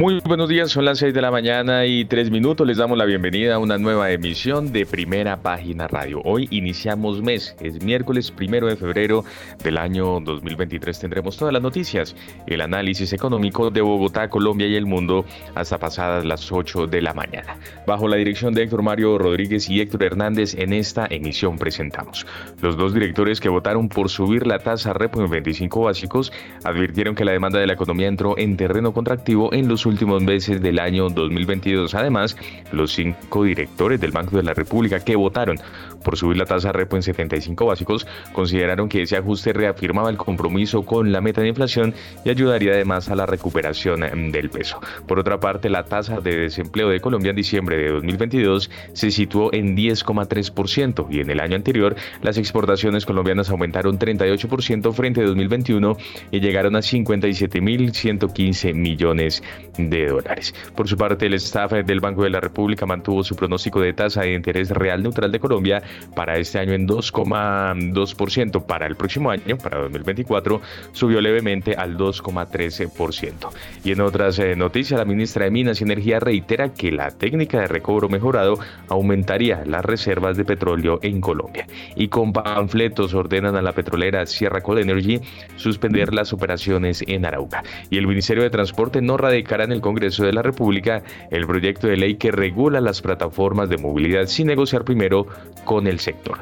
[0.00, 2.66] Muy buenos días, son las 6 de la mañana y 3 minutos.
[2.66, 6.22] Les damos la bienvenida a una nueva emisión de Primera Página Radio.
[6.24, 9.26] Hoy iniciamos mes, es miércoles primero de febrero
[9.62, 11.00] del año 2023.
[11.00, 12.16] Tendremos todas las noticias,
[12.46, 17.12] el análisis económico de Bogotá, Colombia y el mundo hasta pasadas las 8 de la
[17.12, 17.58] mañana.
[17.86, 22.26] Bajo la dirección de Héctor Mario Rodríguez y Héctor Hernández, en esta emisión presentamos.
[22.62, 26.32] Los dos directores que votaron por subir la tasa repo en 25 básicos
[26.64, 30.62] advirtieron que la demanda de la economía entró en terreno contractivo en los últimos meses
[30.62, 31.94] del año 2022.
[31.94, 32.36] Además,
[32.72, 35.58] los cinco directores del Banco de la República que votaron
[36.02, 40.82] por subir la tasa repo en 75 básicos consideraron que ese ajuste reafirmaba el compromiso
[40.82, 44.80] con la meta de inflación y ayudaría además a la recuperación em, del peso.
[45.06, 49.52] Por otra parte, la tasa de desempleo de Colombia en diciembre de 2022 se situó
[49.52, 55.96] en 10,3% y en el año anterior las exportaciones colombianas aumentaron 38% frente a 2021
[56.30, 59.42] y llegaron a 57.115 millones
[59.76, 60.54] de dólares.
[60.74, 64.22] Por su parte, el staff del Banco de la República mantuvo su pronóstico de tasa
[64.22, 65.82] de interés real neutral de Colombia
[66.14, 68.64] para este año en 2,2%.
[68.66, 70.60] Para el próximo año, para 2024,
[70.92, 73.50] subió levemente al 2,13%.
[73.84, 77.60] Y en otras eh, noticias, la ministra de Minas y Energía reitera que la técnica
[77.60, 81.66] de recobro mejorado aumentaría las reservas de petróleo en Colombia.
[81.96, 85.20] Y con panfletos ordenan a la petrolera Sierra Coal Energy
[85.56, 87.62] suspender las operaciones en Arauca.
[87.90, 91.86] Y el Ministerio de Transporte no radicará en el Congreso de la República el proyecto
[91.86, 95.26] de ley que regula las plataformas de movilidad sin negociar primero
[95.64, 96.38] con el sector.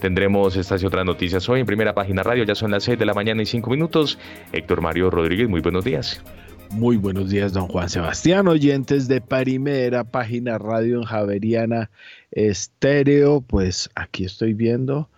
[0.00, 3.06] Tendremos estas y otras noticias hoy en primera página radio, ya son las 6 de
[3.06, 4.18] la mañana y 5 minutos.
[4.52, 6.22] Héctor Mario Rodríguez, muy buenos días.
[6.70, 11.90] Muy buenos días, don Juan Sebastián, oyentes de Primera Página Radio en Javeriana
[12.30, 13.40] Estéreo.
[13.40, 15.08] Pues aquí estoy viendo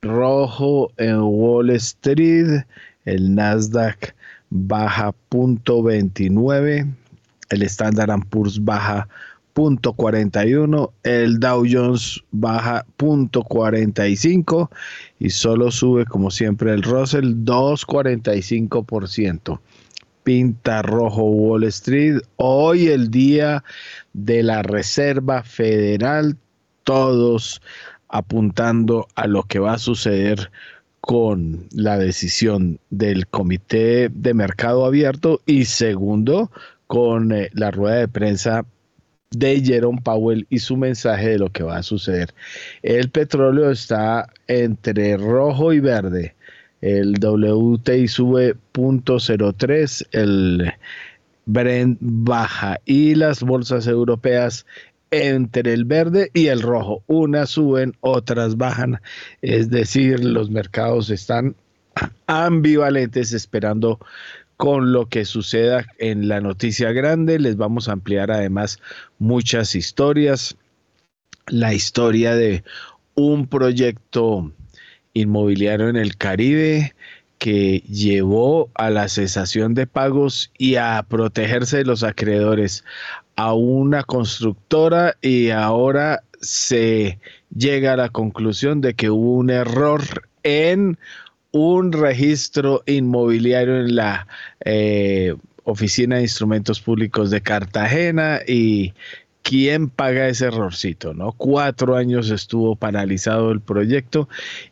[0.00, 2.64] rojo en Wall Street,
[3.04, 4.14] el Nasdaq
[4.50, 6.86] baja punto 29,
[7.50, 9.08] el Standard Poor's baja
[9.52, 14.70] punto 41, el Dow Jones baja punto 45
[15.18, 19.60] y solo sube como siempre el Russell 2,45%.
[20.24, 22.20] Pinta rojo Wall Street.
[22.36, 23.64] Hoy el día
[24.12, 26.36] de la Reserva Federal,
[26.84, 27.60] todos
[28.08, 30.50] apuntando a lo que va a suceder
[31.00, 36.52] con la decisión del Comité de Mercado Abierto y segundo,
[36.86, 38.64] con eh, la rueda de prensa
[39.36, 42.34] de Jerome Powell y su mensaje de lo que va a suceder.
[42.82, 46.34] El petróleo está entre rojo y verde.
[46.80, 50.72] El WTI sube 0.03, el
[51.44, 54.66] Brent baja y las bolsas europeas
[55.12, 57.02] entre el verde y el rojo.
[57.06, 59.00] Unas suben, otras bajan.
[59.42, 61.54] Es decir, los mercados están
[62.26, 64.00] ambivalentes esperando
[64.62, 67.40] con lo que suceda en la noticia grande.
[67.40, 68.78] Les vamos a ampliar además
[69.18, 70.56] muchas historias.
[71.48, 72.62] La historia de
[73.16, 74.52] un proyecto
[75.14, 76.94] inmobiliario en el Caribe
[77.38, 82.84] que llevó a la cesación de pagos y a protegerse de los acreedores
[83.34, 87.18] a una constructora y ahora se
[87.52, 90.98] llega a la conclusión de que hubo un error en
[91.52, 94.26] un registro inmobiliario en la
[94.64, 98.94] eh, Oficina de Instrumentos Públicos de Cartagena y
[99.42, 101.32] quién paga ese errorcito, ¿no?
[101.32, 104.28] Cuatro años estuvo paralizado el proyecto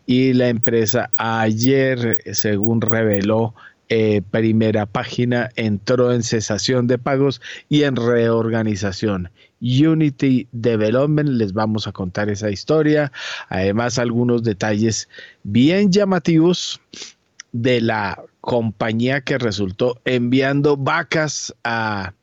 [0.07, 3.55] y la empresa ayer, según reveló
[3.93, 9.31] eh, primera página entró en cesación de pagos y en reorganización.
[9.61, 13.13] Unity Development, les vamos a contar esa historia,
[13.49, 15.09] además algunos detalles
[15.43, 16.81] bien llamativos
[17.53, 22.15] de la compañía que resultó enviando vacas a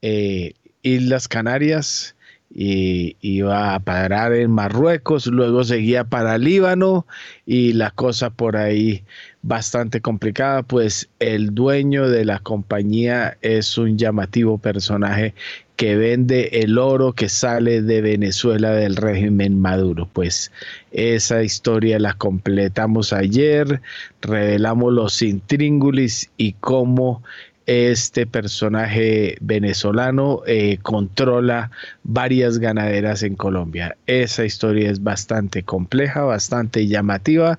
[0.00, 2.16] eh, Islas Canarias
[2.54, 7.06] y iba a parar en Marruecos, luego seguía para Líbano
[7.46, 9.04] y la cosa por ahí
[9.42, 15.34] bastante complicada, pues el dueño de la compañía es un llamativo personaje
[15.76, 20.08] que vende el oro que sale de Venezuela del régimen Maduro.
[20.12, 20.52] Pues
[20.92, 23.80] esa historia la completamos ayer,
[24.20, 27.22] revelamos los intríngulis y cómo
[27.66, 31.70] este personaje venezolano eh, controla
[32.02, 33.96] varias ganaderas en Colombia.
[34.06, 37.58] Esa historia es bastante compleja, bastante llamativa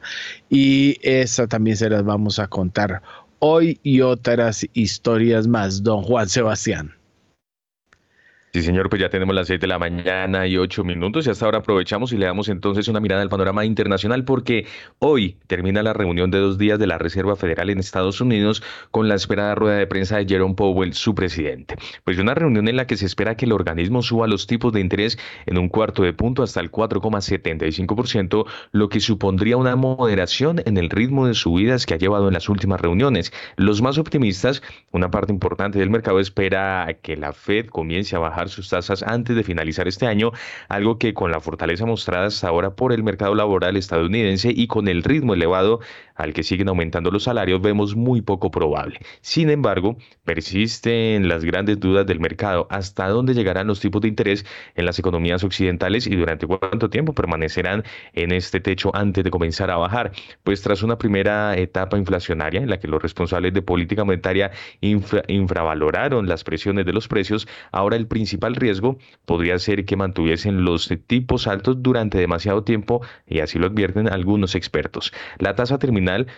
[0.49, 3.01] y esa también se las vamos a contar
[3.39, 5.83] hoy y otras historias más.
[5.83, 6.93] Don Juan Sebastián.
[8.55, 11.45] Sí, señor, pues ya tenemos las seis de la mañana y ocho minutos y hasta
[11.45, 14.67] ahora aprovechamos y le damos entonces una mirada al panorama internacional porque
[14.99, 18.61] hoy termina la reunión de dos días de la Reserva Federal en Estados Unidos
[18.91, 21.77] con la esperada rueda de prensa de Jerome Powell, su presidente.
[22.03, 24.81] Pues una reunión en la que se espera que el organismo suba los tipos de
[24.81, 25.17] interés
[25.47, 30.91] en un cuarto de punto hasta el 4,75%, lo que supondría una moderación en el
[30.91, 33.33] ritmo de subidas que ha llevado en las últimas reuniones.
[33.55, 34.61] Los más optimistas,
[34.91, 39.35] una parte importante del mercado espera que la Fed comience a bajar sus tasas antes
[39.35, 40.31] de finalizar este año,
[40.69, 44.87] algo que con la fortaleza mostrada hasta ahora por el mercado laboral estadounidense y con
[44.87, 45.79] el ritmo elevado
[46.15, 48.99] al que siguen aumentando los salarios, vemos muy poco probable.
[49.21, 54.45] Sin embargo, persisten las grandes dudas del mercado, hasta dónde llegarán los tipos de interés
[54.75, 57.83] en las economías occidentales y durante cuánto tiempo permanecerán
[58.13, 60.11] en este techo antes de comenzar a bajar.
[60.43, 64.51] Pues tras una primera etapa inflacionaria en la que los responsables de política monetaria
[64.81, 70.91] infravaloraron las presiones de los precios, ahora el principal riesgo podría ser que mantuviesen los
[71.07, 75.13] tipos altos durante demasiado tiempo y así lo advierten algunos expertos.
[75.39, 75.79] La tasa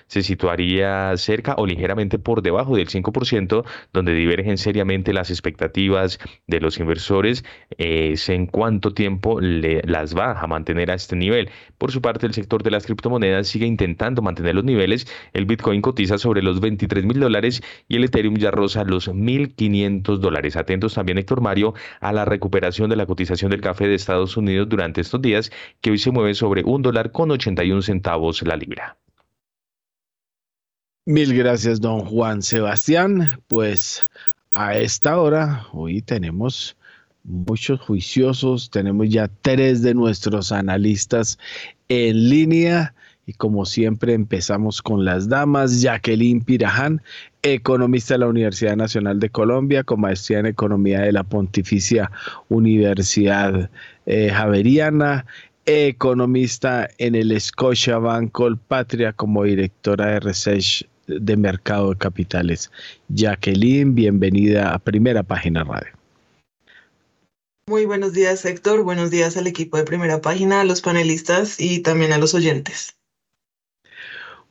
[0.08, 6.60] se situaría cerca o ligeramente por debajo del 5%, donde divergen seriamente las expectativas de
[6.60, 7.44] los inversores
[7.78, 11.50] es en cuánto tiempo le, las va a mantener a este nivel.
[11.78, 15.08] Por su parte, el sector de las criptomonedas sigue intentando mantener los niveles.
[15.34, 20.18] El Bitcoin cotiza sobre los 23 mil dólares y el Ethereum ya roza los 1.500
[20.18, 20.56] dólares.
[20.56, 24.70] Atentos también, Héctor Mario, a la recuperación de la cotización del café de Estados Unidos
[24.70, 25.52] durante estos días,
[25.82, 28.98] que hoy se mueve sobre un dólar con 81 centavos la libra.
[31.08, 33.40] Mil gracias, don Juan Sebastián.
[33.48, 34.08] Pues
[34.56, 36.76] a esta hora, hoy tenemos
[37.24, 41.38] muchos juiciosos, tenemos ya tres de nuestros analistas
[41.90, 42.96] en línea.
[43.28, 47.04] Y como siempre empezamos con las damas, Jacqueline Piraján,
[47.44, 52.10] economista de la Universidad Nacional de Colombia, con maestría en Economía de la Pontificia
[52.50, 53.70] Universidad
[54.08, 55.28] eh, Javeriana,
[55.68, 58.36] economista en el Scotiabank
[58.68, 62.72] Patria como directora de Research de Mercado de Capitales.
[63.10, 65.94] Jacqueline, bienvenida a Primera Página Radio.
[67.68, 68.84] Muy buenos días, Héctor.
[68.84, 72.96] Buenos días al equipo de Primera Página, a los panelistas y también a los oyentes.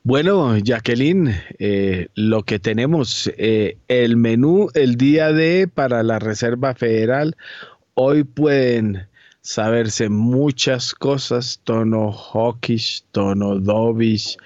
[0.06, 6.74] Bueno, Jacqueline, eh, lo que tenemos, eh, el menú el día de para la Reserva
[6.74, 7.38] Federal,
[7.94, 9.06] hoy pueden
[9.40, 14.36] saberse muchas cosas, tono hawkish, tono dovish,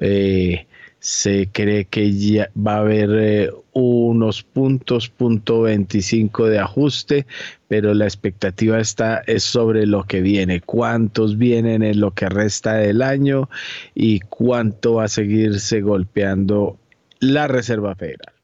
[0.00, 0.67] eh,
[1.00, 7.26] se cree que ya va a haber eh, unos puntos, punto 25 de ajuste,
[7.68, 12.74] pero la expectativa está es sobre lo que viene, cuántos vienen en lo que resta
[12.74, 13.48] del año
[13.94, 16.78] y cuánto va a seguirse golpeando
[17.20, 18.37] la Reserva Federal.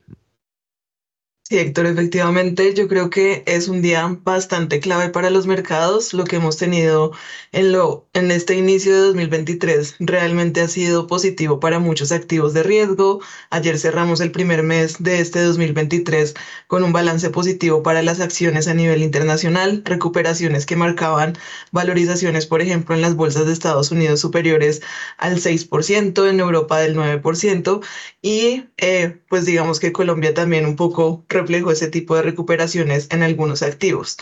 [1.46, 6.14] Sí, Héctor, efectivamente, yo creo que es un día bastante clave para los mercados.
[6.14, 7.12] Lo que hemos tenido
[7.52, 12.62] en, lo, en este inicio de 2023 realmente ha sido positivo para muchos activos de
[12.62, 13.20] riesgo.
[13.50, 16.32] Ayer cerramos el primer mes de este 2023
[16.66, 21.36] con un balance positivo para las acciones a nivel internacional, recuperaciones que marcaban
[21.72, 24.80] valorizaciones, por ejemplo, en las bolsas de Estados Unidos superiores
[25.18, 27.80] al 6%, en Europa del 9%,
[28.22, 33.22] y eh, pues digamos que Colombia también un poco reflejo ese tipo de recuperaciones en
[33.22, 34.16] algunos activos.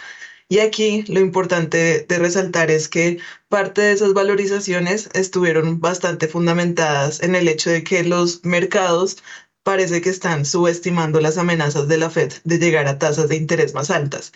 [0.48, 7.22] Y aquí lo importante de resaltar es que parte de esas valorizaciones estuvieron bastante fundamentadas
[7.22, 9.16] en el hecho de que los mercados
[9.62, 13.74] parece que están subestimando las amenazas de la Fed de llegar a tasas de interés
[13.74, 14.32] más altas.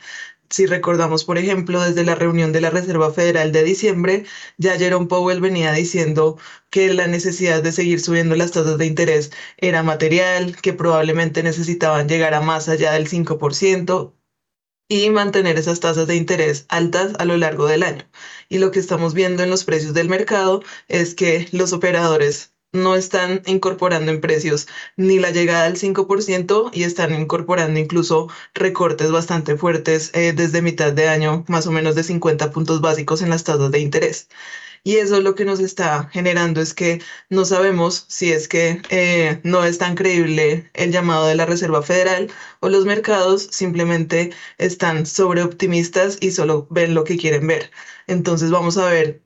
[0.50, 4.24] Si recordamos, por ejemplo, desde la reunión de la Reserva Federal de diciembre,
[4.58, 6.38] ya Jerome Powell venía diciendo
[6.70, 12.08] que la necesidad de seguir subiendo las tasas de interés era material, que probablemente necesitaban
[12.08, 14.14] llegar a más allá del 5%
[14.88, 18.08] y mantener esas tasas de interés altas a lo largo del año.
[18.48, 22.94] Y lo que estamos viendo en los precios del mercado es que los operadores no
[22.94, 29.56] están incorporando en precios ni la llegada al 5% y están incorporando incluso recortes bastante
[29.56, 33.44] fuertes eh, desde mitad de año, más o menos de 50 puntos básicos en las
[33.44, 34.28] tasas de interés.
[34.84, 39.40] Y eso lo que nos está generando es que no sabemos si es que eh,
[39.42, 42.30] no es tan creíble el llamado de la Reserva Federal
[42.60, 47.72] o los mercados simplemente están sobreoptimistas y solo ven lo que quieren ver.
[48.06, 49.25] Entonces vamos a ver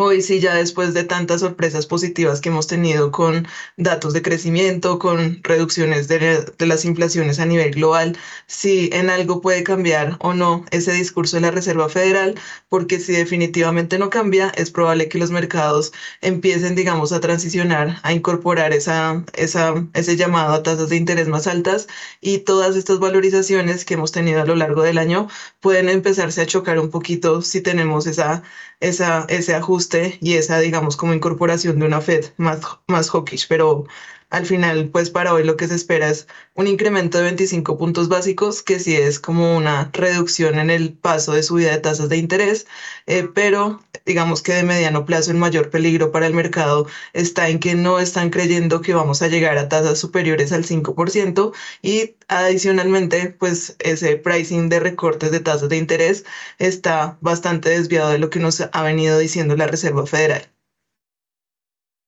[0.00, 5.00] Hoy sí, ya después de tantas sorpresas positivas que hemos tenido con datos de crecimiento,
[5.00, 10.64] con reducciones de, las inflaciones a nivel global, si en algo puede cambiar o no
[10.70, 12.36] ese discurso de la Reserva Federal,
[12.68, 15.90] porque si definitivamente no cambia, es probable que los mercados
[16.20, 21.48] empiecen, digamos, a transicionar, a incorporar esa, esa, ese llamado a tasas de interés más
[21.48, 21.88] altas
[22.20, 25.26] y todas estas valorizaciones que hemos tenido a lo largo del año
[25.58, 28.44] pueden empezarse a chocar un poquito si tenemos esa,
[28.80, 33.86] esa, ese ajuste y esa, digamos, como incorporación de una Fed más, más hawkish, pero
[34.30, 38.08] al final, pues para hoy lo que se espera es un incremento de 25 puntos
[38.08, 42.18] básicos, que sí es como una reducción en el paso de subida de tasas de
[42.18, 42.66] interés,
[43.06, 47.58] eh, pero digamos que de mediano plazo el mayor peligro para el mercado está en
[47.58, 53.30] que no están creyendo que vamos a llegar a tasas superiores al 5% y adicionalmente,
[53.30, 56.24] pues ese pricing de recortes de tasas de interés
[56.58, 60.50] está bastante desviado de lo que nos ha venido diciendo la Reserva Federal.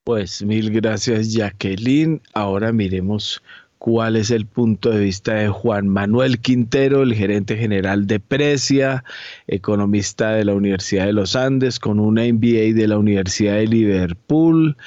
[0.04, 2.23] Pues mil gracias Jacqueline.
[2.33, 3.42] Ahora miremos
[3.76, 9.04] cuál es el punto de vista de Juan Manuel Quintero, el gerente general de Precia,
[9.47, 14.78] economista de la Universidad de los Andes, con una MBA de la Universidad de Liverpool.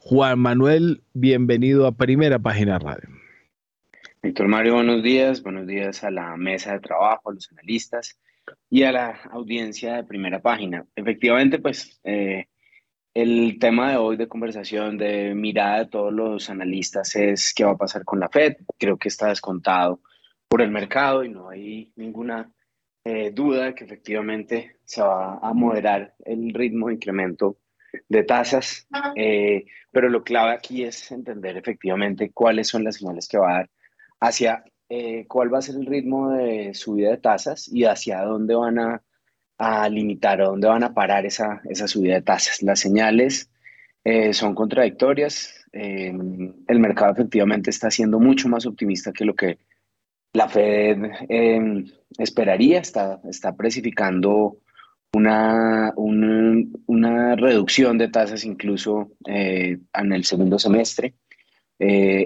[0.00, 3.08] Juan Manuel, bienvenido a Primera Página Radio.
[4.22, 5.42] Víctor Mario, buenos días.
[5.42, 8.18] Buenos días a la mesa de trabajo, a los analistas
[8.68, 10.84] y a la audiencia de Primera Página.
[10.94, 11.98] Efectivamente, pues...
[12.04, 12.48] Eh,
[13.22, 17.72] el tema de hoy de conversación, de mirada de todos los analistas es qué va
[17.72, 18.58] a pasar con la Fed.
[18.78, 20.00] Creo que está descontado
[20.46, 22.52] por el mercado y no hay ninguna
[23.02, 27.58] eh, duda de que efectivamente se va a moderar el ritmo de incremento
[28.08, 28.86] de tasas.
[29.16, 33.54] Eh, pero lo clave aquí es entender efectivamente cuáles son las señales que va a
[33.54, 33.70] dar
[34.20, 38.54] hacia eh, cuál va a ser el ritmo de subida de tasas y hacia dónde
[38.54, 39.02] van a
[39.58, 42.62] a limitar, a dónde van a parar esa, esa subida de tasas.
[42.62, 43.50] Las señales
[44.04, 45.66] eh, son contradictorias.
[45.72, 46.12] Eh,
[46.68, 49.58] el mercado efectivamente está siendo mucho más optimista que lo que
[50.32, 50.98] la Fed
[51.28, 51.84] eh,
[52.18, 52.78] esperaría.
[52.78, 54.58] Está, está precificando
[55.12, 61.14] una, una reducción de tasas incluso en el segundo semestre.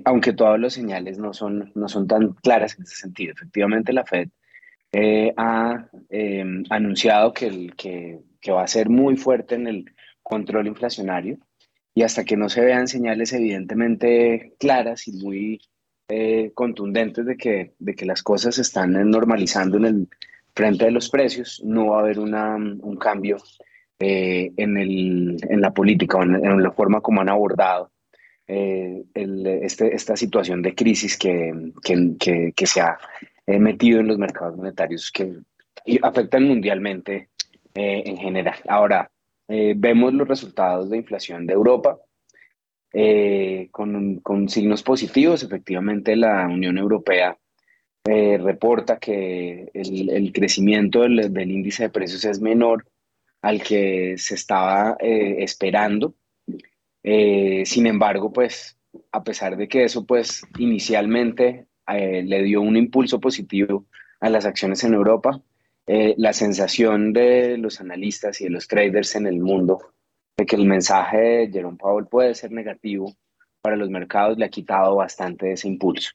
[0.04, 3.32] aunque todas las señales no son, no son tan claras en ese sentido.
[3.32, 4.28] Efectivamente, la Fed
[4.92, 9.84] eh, ha em, anunciado que, que, que, va a ser muy fuerte en el
[10.22, 11.38] control inflacionario.
[11.94, 15.60] Y hasta que no se vean señales evidentemente claras y muy
[16.08, 20.08] eh, contundentes de que, de que las cosas se están normalizando en el
[20.54, 23.38] frente de los precios, no va a haber una, un cambio
[23.98, 27.90] eh, en, el, en, la política o en, la forma como han abordado
[28.46, 32.98] el, este, esta situación de crisis que, que se ha
[33.52, 35.36] he metido en los mercados monetarios que
[36.02, 37.28] afectan mundialmente
[37.74, 38.58] eh, en general.
[38.68, 39.10] Ahora,
[39.48, 41.98] eh, vemos los resultados de inflación de Europa
[42.92, 45.42] eh, con, con, signos positivos.
[45.42, 47.36] Efectivamente, la Unión Europea
[48.04, 52.84] reporta que el, el crecimiento del, del, índice de precios es menor
[53.42, 56.14] al que se estaba esperando.
[57.04, 58.76] sin embargo, pues,
[59.12, 63.86] a pesar de que eso, pues, inicialmente eh, le dio un impulso positivo
[64.20, 65.40] a las acciones en Europa.
[65.86, 69.80] Eh, la sensación de los analistas y de los traders en el mundo
[70.36, 73.12] de que el mensaje de Jerome Powell puede ser negativo
[73.60, 76.10] para los mercados le ha quitado bastante ese impulso.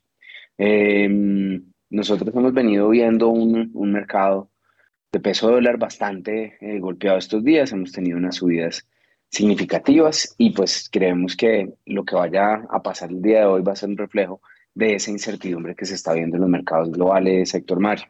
[0.57, 4.51] Em, nosotros hemos venido viendo un, mercado
[5.12, 8.88] de peso dólar bastante eh, golpeado estos días, hemos tenido unas subidas
[9.29, 13.74] significativas y pues creemos que lo que vaya a pasar el día de hoy va
[13.74, 14.41] a ser un reflejo
[14.77, 18.05] de esa incertidumbre que se está viendo en los mercados globales, sector Mario.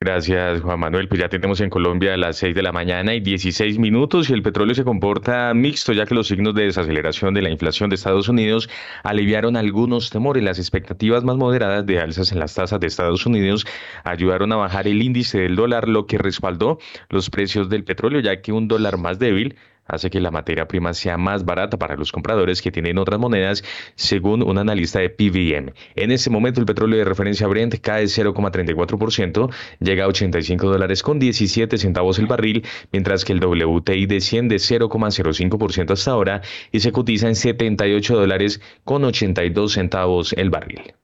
[0.00, 1.08] Gracias, Juan Manuel.
[1.08, 4.34] Pues ya tenemos en Colombia a las 6 de la mañana y 16 minutos y
[4.34, 7.96] el petróleo se comporta mixto, ya que los signos de desaceleración de la inflación de
[7.96, 8.68] Estados Unidos
[9.02, 10.44] aliviaron algunos temores.
[10.44, 13.66] Las expectativas más moderadas de alzas en las tasas de Estados Unidos
[14.04, 18.42] ayudaron a bajar el índice del dólar, lo que respaldó los precios del petróleo, ya
[18.42, 22.12] que un dólar más débil hace que la materia prima sea más barata para los
[22.12, 23.64] compradores que tienen otras monedas,
[23.94, 25.72] según un analista de PVM.
[25.94, 31.18] En ese momento el petróleo de referencia Brent cae 0,34%, llega a 85 dólares con
[31.18, 37.28] 17 centavos el barril, mientras que el WTI desciende 0,05% hasta ahora y se cotiza
[37.28, 40.94] en 78 dólares con 82 centavos el barril.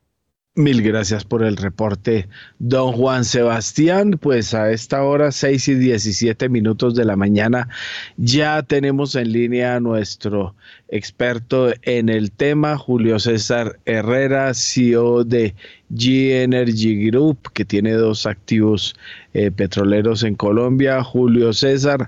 [0.57, 2.29] Mil gracias por el reporte,
[2.59, 4.19] don Juan Sebastián.
[4.21, 7.69] Pues a esta hora, 6 y 17 minutos de la mañana,
[8.17, 10.57] ya tenemos en línea a nuestro
[10.89, 15.55] experto en el tema, Julio César Herrera, CEO de
[15.95, 18.97] G Energy Group, que tiene dos activos
[19.35, 21.05] eh, petroleros en Colombia.
[21.05, 22.07] Julio César,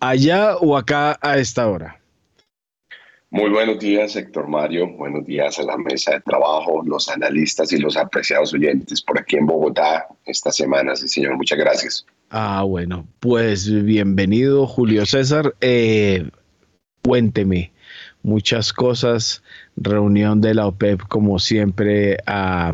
[0.00, 2.03] allá o acá a esta hora.
[3.34, 4.86] Muy buenos días, Héctor Mario.
[4.96, 9.34] Buenos días a la mesa de trabajo, los analistas y los apreciados oyentes por aquí
[9.34, 10.94] en Bogotá esta semana.
[10.94, 12.06] Sí, señor, muchas gracias.
[12.30, 15.52] Ah, bueno, pues bienvenido, Julio César.
[15.60, 16.30] Eh,
[17.02, 17.72] cuénteme
[18.22, 19.42] muchas cosas.
[19.76, 22.70] Reunión de la OPEP, como siempre, a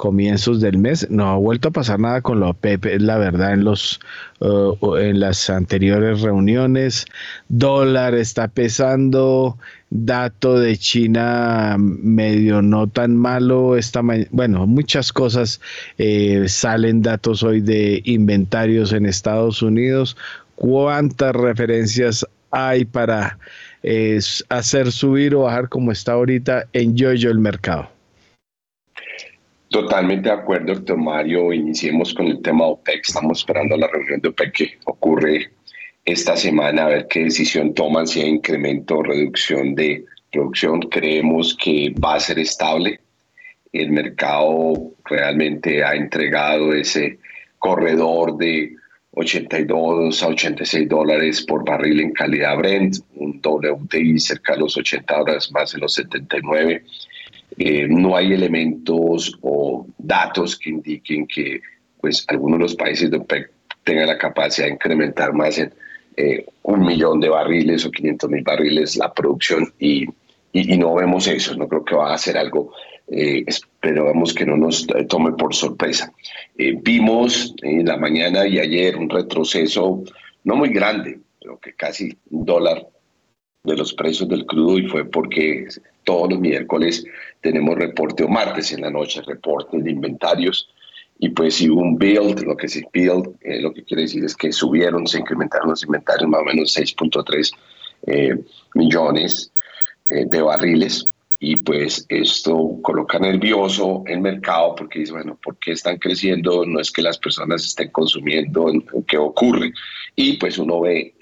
[0.00, 1.10] comienzos del mes.
[1.10, 4.00] No ha vuelto a pasar nada con la OPEP, es la verdad, en, los,
[4.38, 7.04] uh, en las anteriores reuniones.
[7.48, 9.58] Dólar está pesando,
[9.90, 13.76] dato de China medio no tan malo.
[13.76, 15.60] Esta bueno, muchas cosas.
[15.98, 20.16] Eh, salen datos hoy de inventarios en Estados Unidos.
[20.54, 23.38] ¿Cuántas referencias hay para
[23.82, 24.18] eh,
[24.48, 27.88] hacer subir o bajar como está ahorita en yo-yo el mercado?
[29.70, 31.52] Totalmente de acuerdo, doctor Mario.
[31.52, 33.02] Iniciemos con el tema OPEC.
[33.06, 35.52] Estamos esperando la reunión de OPEC que ocurre
[36.04, 40.80] esta semana a ver qué decisión toman, si hay incremento o reducción de producción.
[40.82, 43.00] Creemos que va a ser estable.
[43.72, 47.18] El mercado realmente ha entregado ese
[47.58, 48.74] corredor de
[49.12, 55.18] 82 a 86 dólares por barril en calidad Brent, un WTI cerca de los 80
[55.18, 56.84] dólares más de los 79
[57.58, 61.60] eh, no hay elementos o datos que indiquen que
[62.00, 63.50] pues, algunos de los países de OPEC
[63.84, 65.72] tengan la capacidad de incrementar más en
[66.16, 70.06] eh, un millón de barriles o 500 mil barriles la producción y,
[70.52, 71.54] y, no vemos eso.
[71.56, 72.72] No creo que va a ser algo,
[73.08, 76.12] eh, esperamos que no nos tome por sorpresa.
[76.56, 80.02] Eh, vimos en la mañana y ayer un retroceso
[80.44, 82.86] no muy grande, pero que casi un dólar
[83.62, 85.66] de los precios del crudo y fue porque
[86.04, 87.04] todos los miércoles
[87.40, 90.70] tenemos reporte o martes en la noche reporte de inventarios
[91.22, 94.34] y pues si un build, lo que se build, eh, lo que quiere decir es
[94.34, 97.52] que subieron, se incrementaron los inventarios más o menos 6.3
[98.06, 98.36] eh,
[98.74, 99.52] millones
[100.08, 101.06] eh, de barriles
[101.38, 106.64] y pues esto coloca nervioso el mercado porque dice, bueno, ¿por qué están creciendo?
[106.64, 108.72] No es que las personas estén consumiendo,
[109.06, 109.72] ¿qué ocurre?
[110.16, 111.14] Y pues uno ve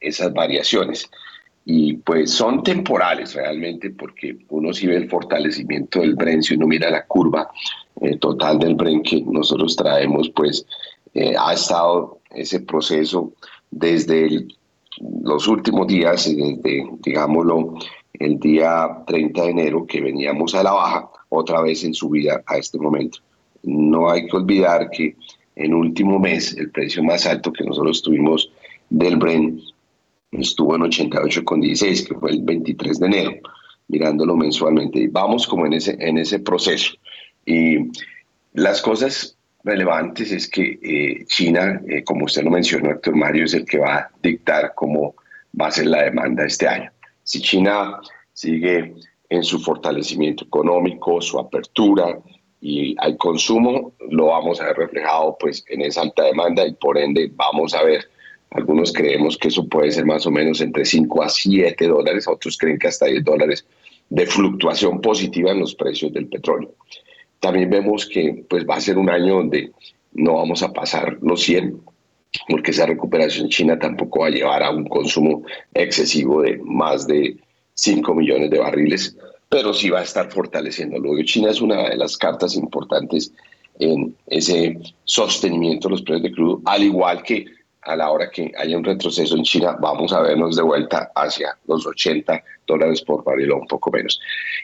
[0.00, 1.10] esas variaciones
[1.64, 6.66] y pues son temporales realmente porque uno sí ve el fortalecimiento del Bren, si uno
[6.66, 7.50] mira la curva
[8.06, 10.64] eh, total del Bren que nosotros traemos, pues
[11.14, 13.32] eh, ha estado ese proceso
[13.70, 14.46] desde
[15.22, 17.74] los últimos días, desde, digámoslo,
[18.14, 22.58] el día 30 de enero que veníamos a la baja, otra vez en subida a
[22.58, 23.18] este momento.
[23.62, 25.16] No hay que olvidar que
[25.56, 28.50] en último mes el precio más alto que nosotros tuvimos
[28.88, 29.60] del Bren
[30.30, 33.32] estuvo en 88,16, que fue el 23 de enero,
[33.88, 35.00] mirándolo mensualmente.
[35.00, 36.94] Y vamos como en ese, en ese proceso.
[37.46, 37.90] Y
[38.52, 43.54] las cosas relevantes es que eh, China, eh, como usted lo mencionó, Héctor Mario, es
[43.54, 45.14] el que va a dictar cómo
[45.58, 46.90] va a ser la demanda este año.
[47.22, 48.00] Si China
[48.32, 48.94] sigue
[49.28, 52.18] en su fortalecimiento económico, su apertura
[52.60, 56.98] y al consumo, lo vamos a ver reflejado pues en esa alta demanda y por
[56.98, 58.08] ende vamos a ver
[58.50, 62.56] algunos creemos que eso puede ser más o menos entre 5 a 7 dólares, otros
[62.56, 63.66] creen que hasta 10 dólares
[64.08, 66.74] de fluctuación positiva en los precios del petróleo.
[67.40, 69.72] También vemos que pues, va a ser un año donde
[70.12, 71.80] no vamos a pasar los 100,
[72.48, 75.42] porque esa recuperación china tampoco va a llevar a un consumo
[75.74, 77.36] excesivo de más de
[77.74, 79.16] 5 millones de barriles,
[79.48, 80.98] pero sí va a estar fortaleciendo.
[80.98, 83.32] Luego China es una de las cartas importantes
[83.78, 87.44] en ese sostenimiento de los precios de crudo, al igual que
[87.82, 91.56] a la hora que haya un retroceso en China, vamos a vernos de vuelta hacia
[91.68, 94.20] los 80 dólares por barril o un poco menos.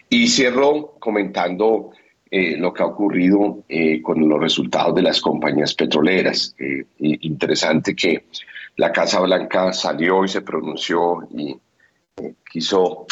[0.09, 1.93] Y cierro comentando
[2.33, 6.57] eh, lo que ha ocurrido eh, con los resultados de las compañías petroleras.
[6.59, 8.25] Eh, interesante que
[8.77, 11.55] la Casa Blanca salió y se pronunció y
[12.51, 13.07] quiso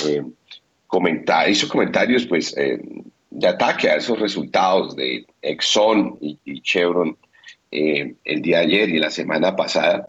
[0.86, 7.16] comentar, hizo comentarios pues de ataque a esos resultados de Exxon y Chevron
[7.72, 10.08] eh, el día de ayer y la semana pasada,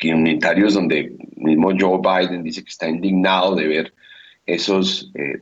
[0.00, 3.94] comunitarios donde mismo Joe Biden dice que está indignado de ver
[4.44, 5.40] esos eh,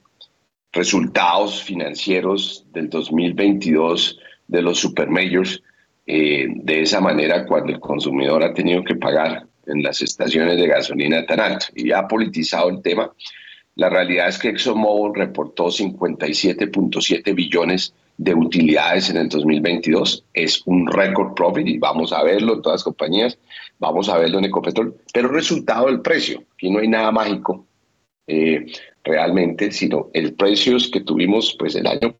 [0.73, 5.63] resultados financieros del 2022 de los supermajors
[6.07, 10.67] eh, de esa manera cuando el consumidor ha tenido que pagar en las estaciones de
[10.67, 13.13] gasolina tan alto y ha politizado el tema.
[13.77, 20.25] La realidad es que ExxonMobil reportó 57.7 billones de utilidades en el 2022.
[20.35, 23.39] Es un récord profit y vamos a verlo en todas las compañías,
[23.79, 26.43] vamos a verlo en Ecopetrol, pero resultado del precio.
[26.55, 27.67] Aquí no hay nada mágico
[28.27, 28.67] eh,
[29.05, 32.17] realmente, sino el precio que tuvimos pues el año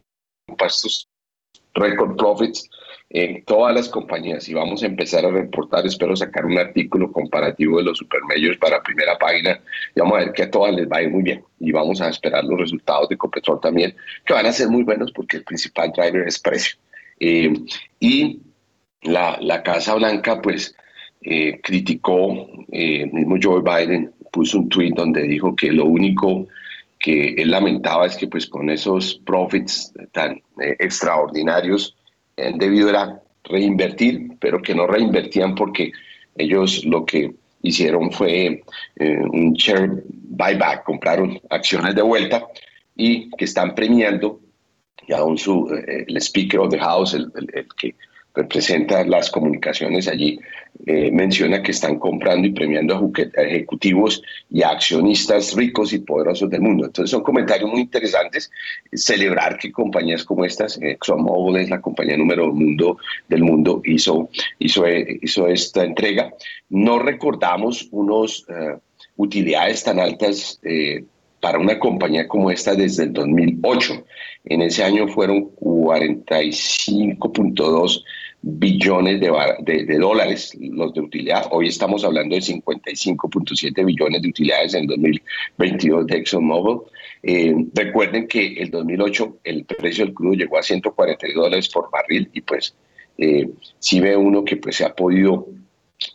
[0.67, 1.09] estos
[1.75, 2.69] record profits
[3.11, 7.79] en todas las compañías y vamos a empezar a reportar, espero sacar un artículo comparativo
[7.79, 9.61] de los supermedios para primera página
[9.95, 12.01] y vamos a ver que a todas les va a ir muy bien y vamos
[12.01, 15.45] a esperar los resultados de Copetrol también, que van a ser muy buenos porque el
[15.45, 16.77] principal driver es precio.
[17.21, 17.53] Eh,
[18.01, 18.41] y
[19.03, 20.75] la, la, Casa Blanca pues
[21.21, 26.49] eh, criticó, eh, mismo Joe Biden puso un tweet donde dijo que lo único
[27.03, 30.41] que él lamentaba es que pues con esos profits tan
[30.79, 31.97] extraordinarios,
[32.39, 35.93] han debido era reinvertir, pero que no reinvertían porque
[36.37, 38.63] ellos lo que hicieron fue
[38.97, 42.47] eh, un share buyback, compraron acciones de vuelta
[42.95, 44.41] y que están premiando,
[45.07, 47.33] y aún su, eh, el Speaker of the House, el
[47.77, 47.97] que
[48.35, 50.41] representa las comunicaciones allí,
[50.87, 56.63] eh, menciona que están comprando y premiando a ejecutivos y accionistas ricos y poderosos del
[56.63, 56.87] mundo.
[56.87, 58.51] Entonces son comentarios muy interesantes.
[58.93, 62.97] Celebrar que compañías como estas, ExxonMobil es la compañía número mundo
[63.29, 66.33] del mundo, hizo, hizo, hizo esta entrega.
[66.71, 68.79] No recordamos unos uh,
[69.17, 71.05] utilidades tan altas eh,
[71.41, 74.05] para una compañía como esta desde el 2008.
[74.45, 78.05] En ese año fueron 45.2
[78.43, 81.47] billones de, de, dólares los de utilidad.
[81.53, 86.81] Hoy estamos hablando de 55.7 billones de utilidades en 2022 de ExxonMobil.
[87.23, 92.29] Eh, recuerden que el 2008 el precio del crudo llegó a 142 dólares por barril
[92.33, 92.75] y pues
[93.17, 95.47] eh, si ve uno que pues se ha podido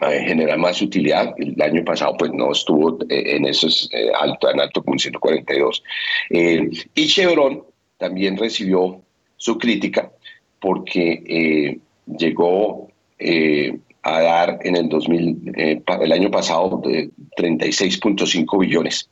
[0.02, 1.34] eh, generar más utilidad.
[1.38, 5.82] El año pasado pues no estuvo en esos alto, tan alto como 142.
[6.30, 7.64] y Chevron
[7.98, 9.02] también recibió
[9.38, 10.12] su crítica
[10.60, 12.88] porque llegó
[13.20, 19.10] eh, a dar en el 2000, eh, el año pasado de 36.5 billones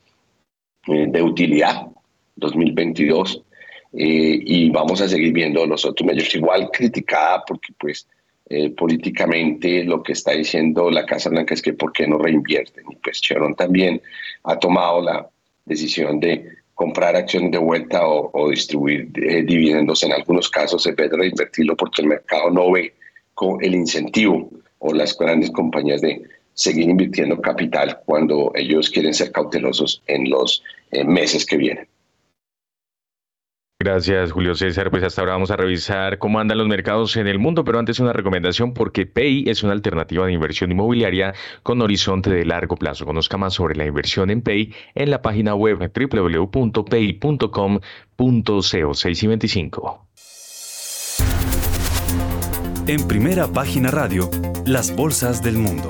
[0.87, 1.87] eh, de utilidad
[2.35, 3.41] 2022
[3.97, 8.05] y vamos a seguir viendo los otros medios igual criticada porque pues
[8.75, 12.83] políticamente lo que está diciendo la Casa Blanca es que por qué no reinvierten.
[12.91, 14.01] Y pues Chevron también
[14.43, 15.29] ha tomado la
[15.63, 16.45] decisión de
[16.75, 22.01] comprar acciones de vuelta o, distribuir eh, dividendos en algunos casos en vez reinvertirlo porque
[22.01, 22.93] el mercado no ve
[23.33, 26.21] con el incentivo o las grandes compañías de
[26.53, 30.63] seguir invirtiendo capital cuando ellos quieren ser cautelosos en los
[31.05, 31.87] meses que vienen.
[33.85, 34.89] Gracias, Julio César.
[34.89, 37.99] Pues hasta ahora vamos a revisar cómo andan los mercados en el mundo, pero antes
[37.99, 43.05] una recomendación porque Pay es una alternativa de inversión inmobiliaria con horizonte de largo plazo.
[43.05, 46.53] Conozca más sobre la inversión en Pay en la página web www.pay.com.co
[48.95, 50.07] 6 y 25.
[52.87, 54.31] En primera página radio,
[54.65, 55.89] las bolsas del mundo.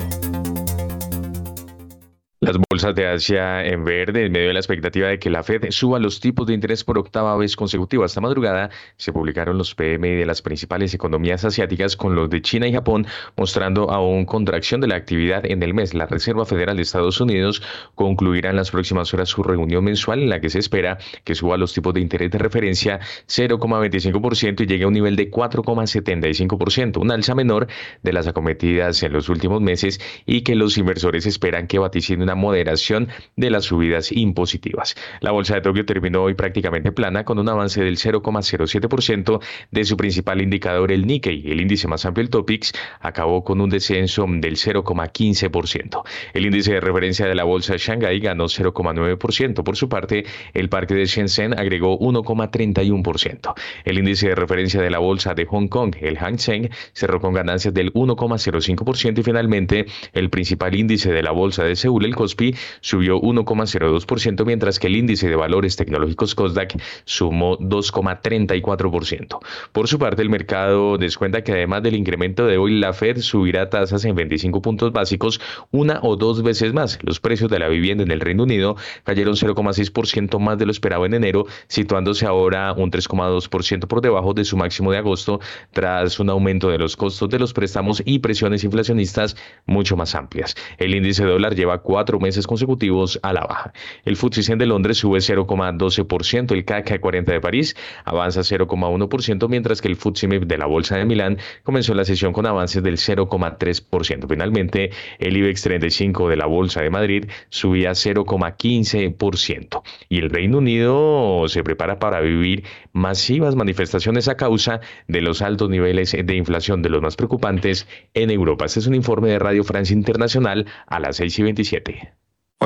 [2.46, 5.68] Las bolsas de Asia en verde, en medio de la expectativa de que la Fed
[5.70, 10.14] suba los tipos de interés por octava vez consecutiva esta madrugada, se publicaron los PMI
[10.14, 14.86] de las principales economías asiáticas con los de China y Japón, mostrando aún contracción de
[14.86, 15.92] la actividad en el mes.
[15.92, 17.64] La Reserva Federal de Estados Unidos
[17.96, 21.56] concluirá en las próximas horas su reunión mensual en la que se espera que suba
[21.56, 27.10] los tipos de interés de referencia 0,25% y llegue a un nivel de 4,75%, un
[27.10, 27.66] alza menor
[28.04, 32.35] de las acometidas en los últimos meses y que los inversores esperan que vaticine una
[32.36, 34.94] moderación de las subidas impositivas.
[35.20, 39.96] La bolsa de Tokio terminó hoy prácticamente plana con un avance del 0,07% de su
[39.96, 41.50] principal indicador, el Nikkei.
[41.50, 46.02] El índice más amplio, el Topix, acabó con un descenso del 0,15%.
[46.32, 49.62] El índice de referencia de la bolsa de Shanghai ganó 0,9%.
[49.62, 53.54] Por su parte, el parque de Shenzhen agregó 1,31%.
[53.84, 57.34] El índice de referencia de la bolsa de Hong Kong, el Hang Seng, cerró con
[57.34, 62.56] ganancias del 1,05% y finalmente el principal índice de la bolsa de Seúl, el Kospi
[62.80, 69.38] subió 1,02%, mientras que el índice de valores tecnológicos Kosdaq sumó 2,34%.
[69.70, 73.70] Por su parte, el mercado descuenta que además del incremento de hoy, la Fed subirá
[73.70, 76.98] tasas en 25 puntos básicos una o dos veces más.
[77.02, 81.06] Los precios de la vivienda en el Reino Unido cayeron 0,6% más de lo esperado
[81.06, 85.38] en enero, situándose ahora un 3,2% por debajo de su máximo de agosto,
[85.70, 90.56] tras un aumento de los costos de los préstamos y presiones inflacionistas mucho más amplias.
[90.78, 91.82] El índice de dólar lleva
[92.20, 93.72] meses consecutivos a la baja.
[94.04, 99.88] El FTSE de Londres sube 0,12%, el CAC 40 de París avanza 0,1%, mientras que
[99.88, 104.28] el FTSE de la Bolsa de Milán comenzó la sesión con avances del 0,3%.
[104.28, 109.82] Finalmente, el IBEX 35 de la Bolsa de Madrid subía 0,15%.
[110.08, 115.70] Y el Reino Unido se prepara para vivir masivas manifestaciones a causa de los altos
[115.70, 118.64] niveles de inflación de los más preocupantes en Europa.
[118.64, 122.05] Este es un informe de Radio Francia Internacional a las 6 y 27.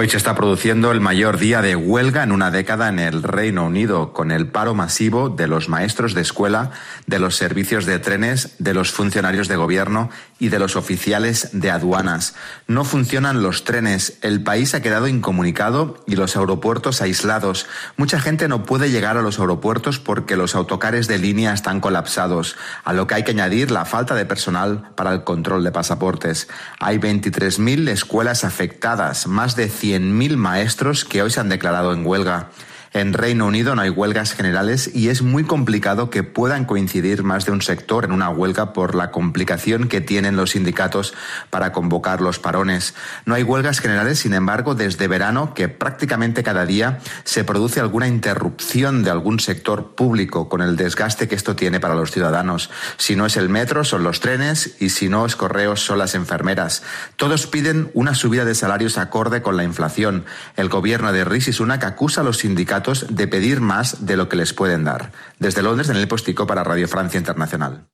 [0.01, 3.67] Hoy se está produciendo el mayor día de huelga en una década en el Reino
[3.67, 6.71] Unido, con el paro masivo de los maestros de escuela,
[7.07, 10.09] de los servicios de trenes, de los funcionarios de gobierno
[10.39, 12.35] y de los oficiales de aduanas.
[12.67, 17.67] No funcionan los trenes, el país ha quedado incomunicado y los aeropuertos aislados.
[17.99, 22.57] Mucha gente no puede llegar a los aeropuertos porque los autocares de línea están colapsados,
[22.85, 26.49] a lo que hay que añadir la falta de personal para el control de pasaportes.
[26.79, 32.51] Hay 23.000 escuelas afectadas, más de 100.000 maestros que hoy se han declarado en huelga.
[32.93, 37.47] En Reino Unido no hay huelgas generales y es muy complicado que puedan coincidir más
[37.47, 41.15] de un sector en una huelga por la complicación que tienen los sindicatos
[41.51, 42.95] para convocar los parones.
[43.27, 48.09] No hay huelgas generales, sin embargo, desde verano que prácticamente cada día se produce alguna
[48.09, 52.71] interrupción de algún sector público con el desgaste que esto tiene para los ciudadanos.
[52.97, 56.17] Si no es el metro, son los trenes y si no es correos, son las
[56.17, 56.83] enfermeras.
[57.15, 60.25] Todos piden una subida de salarios acorde con la inflación.
[60.57, 64.37] El gobierno de Rishi Sunak acusa a los sindicatos de pedir más de lo que
[64.37, 65.13] les pueden dar.
[65.39, 67.87] Desde Londres, el Postico para Radio Francia Internacional.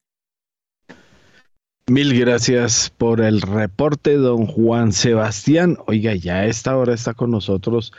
[1.89, 5.79] Mil gracias por el reporte, don Juan Sebastián.
[5.87, 7.93] Oiga, ya a esta hora está con nosotros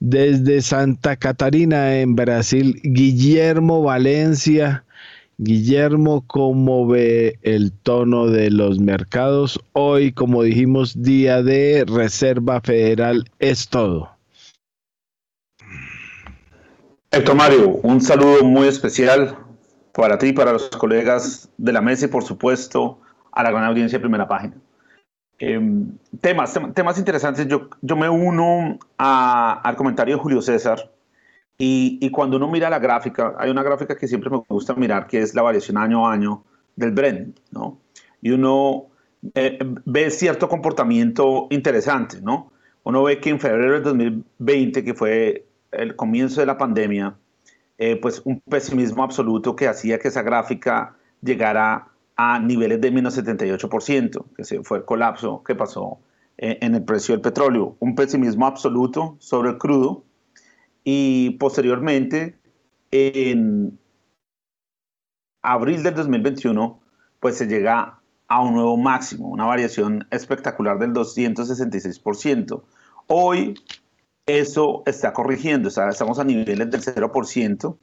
[0.00, 4.84] desde Santa Catarina, en Brasil, Guillermo Valencia.
[5.38, 9.60] Guillermo, ¿cómo ve el tono de los mercados?
[9.72, 14.15] Hoy, como dijimos, día de Reserva Federal es todo.
[17.16, 19.38] Héctor Mario, un saludo muy especial
[19.94, 23.00] para ti, para los colegas de la mesa y por supuesto
[23.32, 24.52] a la gran audiencia de primera página.
[25.38, 27.48] Em, temas, temas interesantes.
[27.48, 30.92] Yo, yo me uno al comentario de Julio César
[31.56, 35.06] y, y, cuando uno mira la gráfica, hay una gráfica que siempre me gusta mirar,
[35.06, 36.44] que es la variación año a año
[36.76, 37.78] del Brent, ¿no?
[38.20, 38.88] Y uno
[39.34, 42.52] eh, ve cierto comportamiento interesante, ¿no?
[42.82, 45.45] Uno ve que en febrero del 2020, que fue
[45.76, 47.16] el comienzo de la pandemia,
[47.78, 53.18] eh, pues un pesimismo absoluto que hacía que esa gráfica llegara a niveles de menos
[53.18, 55.98] 78%, que fue el colapso que pasó
[56.38, 57.76] eh, en el precio del petróleo.
[57.80, 60.04] Un pesimismo absoluto sobre el crudo
[60.84, 62.38] y posteriormente
[62.90, 63.78] en
[65.42, 66.80] abril del 2021
[67.20, 72.62] pues se llega a un nuevo máximo, una variación espectacular del 266%.
[73.06, 73.54] Hoy
[74.26, 77.76] eso está corrigiendo, estamos a niveles del 0%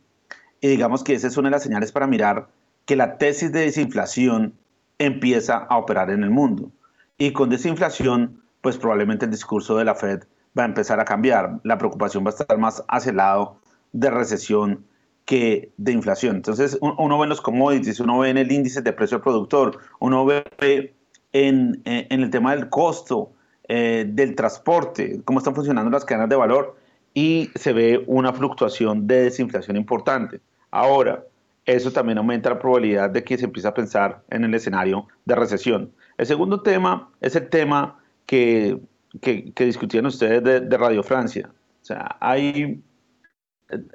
[0.60, 2.48] y digamos que esa es una de las señales para mirar
[2.86, 4.54] que la tesis de desinflación
[4.98, 6.72] empieza a operar en el mundo.
[7.18, 10.24] Y con desinflación, pues probablemente el discurso de la Fed
[10.58, 11.60] va a empezar a cambiar.
[11.64, 13.58] La preocupación va a estar más hacia el lado
[13.94, 14.86] de recesión
[15.26, 16.38] que de inflación.
[16.38, 20.26] Entonces, uno ve en los commodities, uno ve en el índice de precio productor, uno
[20.26, 20.94] ve
[21.32, 23.32] en, en el tema del costo
[23.70, 26.76] eh, del transporte, cómo están funcionando las cadenas de valor
[27.14, 30.42] y se ve una fluctuación de desinflación importante.
[30.70, 31.24] Ahora,
[31.66, 35.36] eso también aumenta la probabilidad de que se empiece a pensar en el escenario de
[35.36, 35.94] recesión.
[36.18, 38.80] El segundo tema es el tema que,
[39.22, 41.50] que, discutían ustedes de, Radio Francia.
[41.82, 42.82] O sea, hay,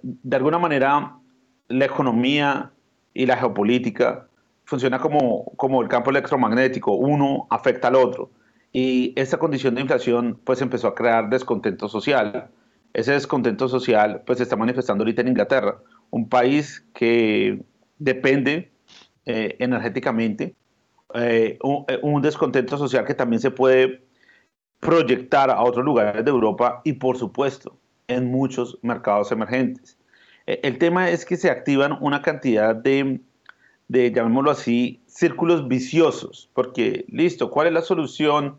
[0.02, 1.14] de alguna manera,
[1.68, 2.70] la economía
[3.12, 4.28] y la geopolítica
[4.64, 8.31] funciona como, como el campo electromagnético, uno afecta al otro
[8.72, 12.50] y esta condición de inflación pues empezó a crear descontento social.
[12.92, 17.62] Ese descontento social pues se está manifestando ahorita en Inglaterra, un país que
[17.98, 18.72] depende
[19.26, 20.54] eh, energéticamente,
[21.14, 24.02] eh, eh, un, descontento social que también se puede
[24.81, 29.98] proyectar a otros lugares de Europa y por supuesto en muchos mercados emergentes.
[30.46, 33.20] el tema es que se activan una cantidad de,
[33.88, 38.57] de, llamémoslo así, círculos viciosos, porque listo, ¿cuál es la solución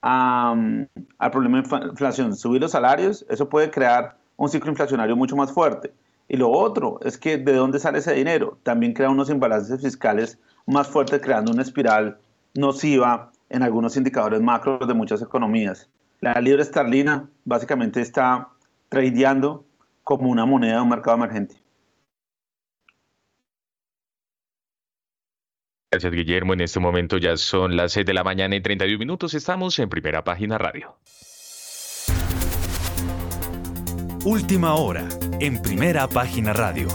[0.00, 0.88] al
[1.30, 2.34] problema de inflación?
[2.34, 5.92] Subir los salarios, eso puede crear un ciclo inflacionario mucho más fuerte.
[6.26, 10.36] Y lo otro es que de dónde sale ese dinero, también crea unos imbalances fiscales
[10.66, 12.18] más fuertes, creando una espiral
[12.54, 15.88] nociva en algunos indicadores macros de muchas economías.
[16.18, 18.48] La libra esterlina básicamente está
[18.88, 19.64] tradeando
[20.02, 21.54] como una moneda de un mercado emergente.
[25.92, 26.52] Gracias, Guillermo.
[26.52, 29.34] En este momento ya son las 6 de la mañana y 31 minutos.
[29.34, 30.96] Estamos en primera página radio.
[34.24, 35.08] Última hora
[35.40, 36.86] en primera página radio.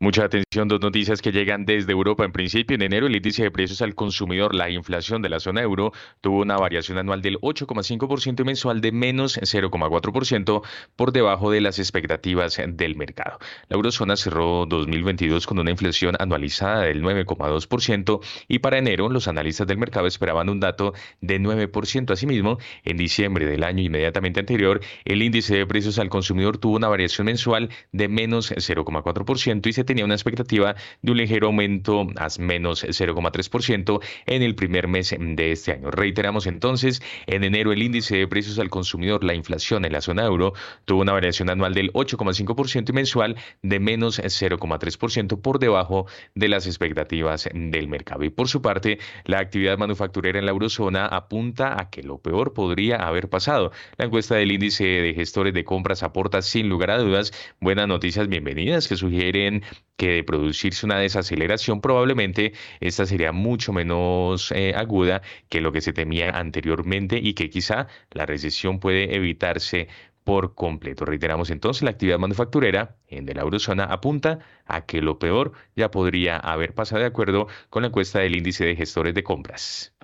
[0.00, 2.24] Mucha atención, dos noticias que llegan desde Europa.
[2.24, 5.60] En principio, en enero el índice de precios al consumidor, la inflación de la zona
[5.60, 10.62] euro, tuvo una variación anual del 8,5% y mensual de menos 0,4%
[10.94, 13.40] por debajo de las expectativas del mercado.
[13.68, 19.66] La eurozona cerró 2022 con una inflación anualizada del 9,2% y para enero los analistas
[19.66, 22.12] del mercado esperaban un dato de 9%.
[22.12, 26.86] Asimismo, en diciembre del año inmediatamente anterior, el índice de precios al consumidor tuvo una
[26.86, 32.28] variación mensual de menos 0,4% y se tenía una expectativa de un ligero aumento a
[32.38, 35.90] menos 0,3% en el primer mes de este año.
[35.90, 40.24] Reiteramos entonces, en enero el índice de precios al consumidor, la inflación en la zona
[40.24, 40.52] euro,
[40.84, 46.66] tuvo una variación anual del 8,5% y mensual de menos 0,3% por debajo de las
[46.66, 48.24] expectativas del mercado.
[48.24, 52.52] Y por su parte, la actividad manufacturera en la eurozona apunta a que lo peor
[52.52, 53.72] podría haber pasado.
[53.96, 58.28] La encuesta del índice de gestores de compras aporta sin lugar a dudas buenas noticias
[58.28, 59.62] bienvenidas que sugieren
[59.96, 65.80] que de producirse una desaceleración, probablemente esta sería mucho menos eh, aguda que lo que
[65.80, 69.88] se temía anteriormente y que quizá la recesión puede evitarse
[70.24, 71.04] por completo.
[71.04, 75.90] Reiteramos entonces, la actividad manufacturera en de la eurozona apunta a que lo peor ya
[75.90, 79.94] podría haber pasado de acuerdo con la encuesta del índice de gestores de compras.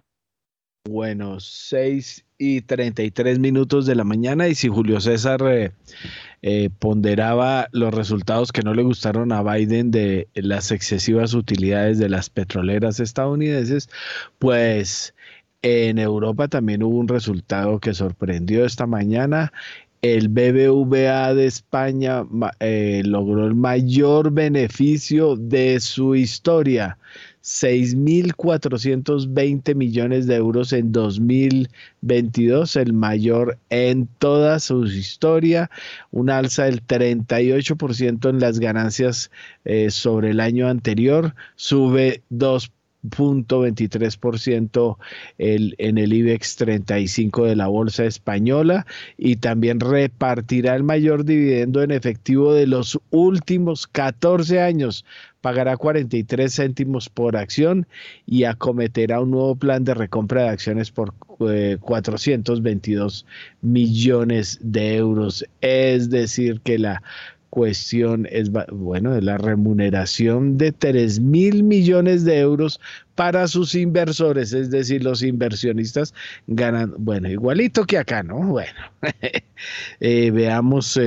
[0.86, 5.72] Bueno, 6 y 33 minutos de la mañana y si Julio César eh,
[6.42, 12.10] eh, ponderaba los resultados que no le gustaron a Biden de las excesivas utilidades de
[12.10, 13.88] las petroleras estadounidenses,
[14.38, 15.14] pues
[15.62, 19.54] en Europa también hubo un resultado que sorprendió esta mañana
[20.04, 22.24] el BBVA de España
[22.60, 26.98] eh, logró el mayor beneficio de su historia.
[27.44, 35.70] 6.420 millones de euros en 2022, el mayor en toda su historia,
[36.10, 39.30] un alza del 38% en las ganancias
[39.66, 42.72] eh, sobre el año anterior, sube 2
[43.10, 44.96] 0.23%
[45.38, 48.86] el, en el IBEX 35 de la Bolsa Española
[49.18, 55.04] y también repartirá el mayor dividendo en efectivo de los últimos 14 años.
[55.44, 57.86] Pagará 43 céntimos por acción
[58.24, 65.44] y acometerá un nuevo plan de recompra de acciones por 422 eh, millones de euros.
[65.60, 67.02] Es decir, que la
[67.50, 72.80] cuestión es, bueno, de la remuneración de 3 mil millones de euros
[73.14, 76.14] para sus inversores, es decir, los inversionistas
[76.46, 78.38] ganan, bueno, igualito que acá, ¿no?
[78.38, 78.80] Bueno,
[80.00, 80.98] eh, veamos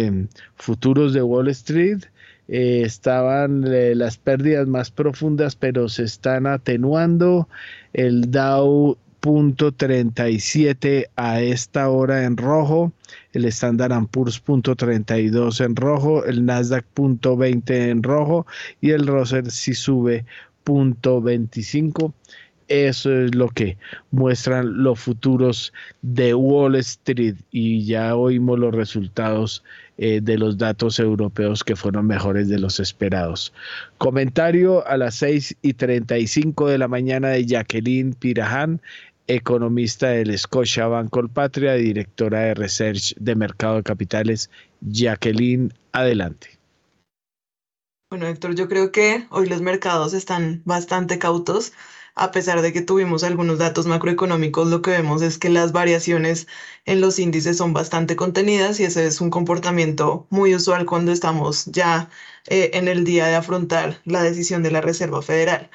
[0.58, 2.04] futuros de Wall Street.
[2.48, 3.66] Eh, estaban
[3.98, 7.50] las pérdidas más profundas, pero se están atenuando.
[7.94, 12.94] El Dow punto 37 a esta hora en rojo,
[13.34, 18.46] el Standard Poor's punto 32 en rojo, el Nasdaq punto 20 en rojo
[18.80, 20.26] y el Russell si sube
[20.64, 22.14] punto 25.
[22.68, 23.78] Eso es lo que
[24.12, 29.64] muestran los futuros de Wall Street y ya oímos los resultados
[29.98, 33.54] eh, de los datos europeos que fueron mejores de los esperados.
[33.98, 38.82] Comentario a las 6 y 35 de la mañana de Jacqueline Piraján,
[39.28, 44.50] economista del Scotia Colpatria, directora de Research de Mercado de Capitales.
[44.82, 46.58] Jacqueline, adelante.
[48.10, 51.74] Bueno, Héctor, yo creo que hoy los mercados están bastante cautos
[52.18, 56.48] a pesar de que tuvimos algunos datos macroeconómicos, lo que vemos es que las variaciones
[56.86, 61.66] en los índices son bastante contenidas y ese es un comportamiento muy usual cuando estamos
[61.66, 62.10] ya
[62.48, 65.70] eh, en el día de afrontar la decisión de la Reserva Federal.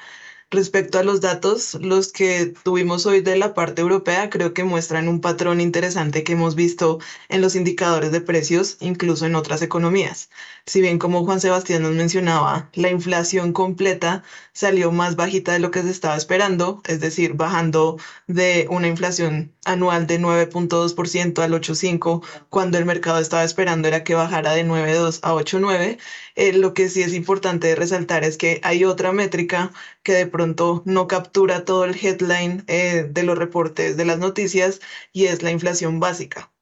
[0.53, 5.07] Respecto a los datos, los que tuvimos hoy de la parte europea creo que muestran
[5.07, 10.29] un patrón interesante que hemos visto en los indicadores de precios, incluso en otras economías.
[10.67, 14.21] Si bien como Juan Sebastián nos mencionaba, la inflación completa
[14.53, 19.51] salió más bajita de lo que se estaba esperando, es decir, bajando de una inflación
[19.65, 25.19] anual de 9.2% al 8.5%, cuando el mercado estaba esperando era que bajara de 9.2
[25.23, 25.97] a 8.9%.
[26.35, 29.71] Eh, lo que sí es importante resaltar es que hay otra métrica
[30.03, 34.81] que de pronto no captura todo el headline eh, de los reportes de las noticias
[35.11, 36.53] y es la inflación básica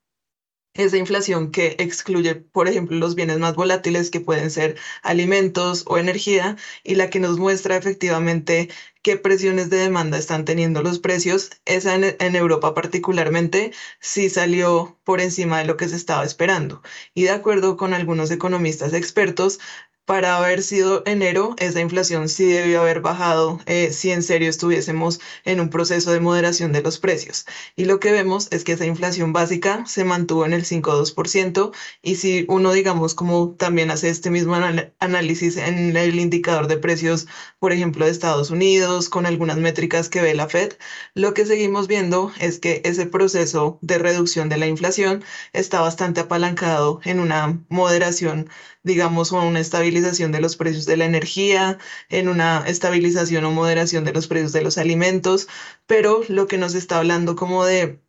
[0.73, 5.97] esa inflación que excluye, por ejemplo, los bienes más volátiles que pueden ser alimentos o
[5.97, 8.69] energía y la que nos muestra efectivamente
[9.01, 11.49] qué presiones de demanda están teniendo los precios.
[11.65, 16.81] Esa en, Europa particularmente sí salió por encima de lo que se estaba esperando.
[17.13, 19.59] Y de acuerdo con algunos economistas expertos,
[20.05, 25.19] para haber sido enero, esa inflación sí debió haber bajado eh, si en serio estuviésemos
[25.45, 27.45] en un proceso de moderación de los precios.
[27.75, 32.15] Y lo que vemos es que esa inflación básica se mantuvo en el 5,2% y
[32.15, 34.55] si uno, digamos, como también hace este mismo
[34.99, 37.27] análisis en el indicador de precios,
[37.59, 40.73] por ejemplo, de Estados Unidos, con algunas métricas que ve la Fed,
[41.13, 45.23] lo que seguimos viendo es que ese proceso de reducción de la inflación
[45.53, 48.49] está bastante apalancado en una moderación
[48.83, 51.77] digamos, o una estabilización de los precios de la energía,
[52.09, 55.47] en una estabilización o moderación de los precios de los alimentos,
[55.87, 58.01] pero lo que nos está hablando como de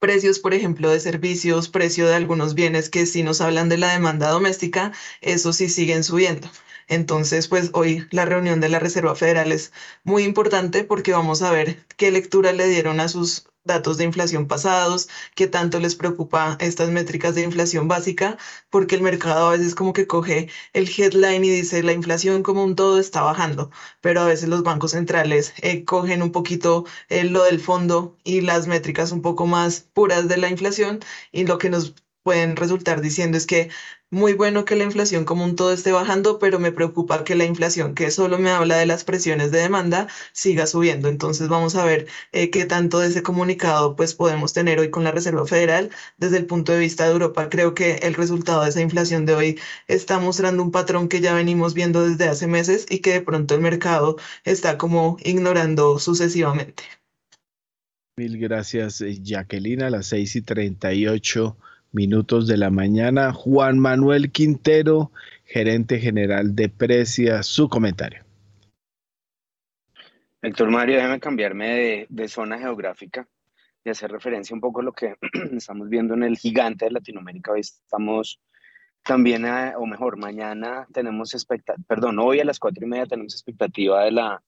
[0.00, 3.92] precios, por ejemplo, de servicios, precio de algunos bienes que si nos hablan de la
[3.92, 6.50] demanda doméstica, eso sí siguen subiendo.
[6.90, 9.72] Entonces, pues hoy la reunión de la Reserva Federal es
[10.04, 14.48] muy importante porque vamos a ver qué lectura le dieron a sus datos de inflación
[14.48, 18.38] pasados, qué tanto les preocupa estas métricas de inflación básica,
[18.70, 22.64] porque el mercado a veces como que coge el headline y dice la inflación como
[22.64, 23.70] un todo está bajando,
[24.00, 28.40] pero a veces los bancos centrales eh, cogen un poquito eh, lo del fondo y
[28.40, 30.98] las métricas un poco más puras de la inflación
[31.30, 31.94] y lo que nos
[32.30, 33.70] pueden resultar diciendo es que
[34.08, 37.44] muy bueno que la inflación como un todo esté bajando, pero me preocupa que la
[37.44, 41.08] inflación, que solo me habla de las presiones de demanda, siga subiendo.
[41.08, 45.02] Entonces vamos a ver eh, qué tanto de ese comunicado pues podemos tener hoy con
[45.02, 45.90] la Reserva Federal.
[46.18, 49.34] Desde el punto de vista de Europa, creo que el resultado de esa inflación de
[49.34, 53.22] hoy está mostrando un patrón que ya venimos viendo desde hace meses y que de
[53.22, 56.84] pronto el mercado está como ignorando sucesivamente.
[58.16, 59.82] Mil gracias, eh, Jacqueline.
[59.82, 61.56] A las 6 y 38
[61.92, 63.32] minutos de la mañana.
[63.32, 65.12] Juan Manuel Quintero,
[65.44, 68.24] gerente general de Precia, su comentario.
[70.42, 73.28] Héctor Mario, déjame cambiarme de, zona geográfica
[73.84, 75.16] y hacer referencia un poco a lo que
[75.52, 77.52] estamos viendo en el gigante de Latinoamérica.
[77.52, 78.40] Hoy estamos
[79.04, 84.04] también, o mejor, mañana tenemos expectativa, perdón, hoy a las cuatro y media tenemos expectativa
[84.04, 84.42] de la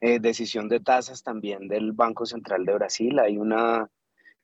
[0.00, 3.18] eh, decisión de tasas también del Banco Central de Brasil.
[3.18, 3.88] Hay una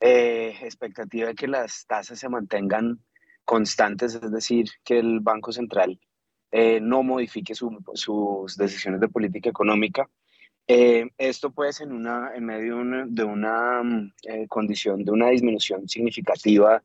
[0.05, 2.98] eh, expectativa de que las tasas se mantengan
[3.44, 6.00] constantes, es decir, que el Banco Central
[6.50, 10.11] eh, no modifique sus decisiones de política económica.
[10.66, 14.12] Eh, esto pues en, una, en medio de una, mm,
[14.48, 16.82] condición de una disminución significativa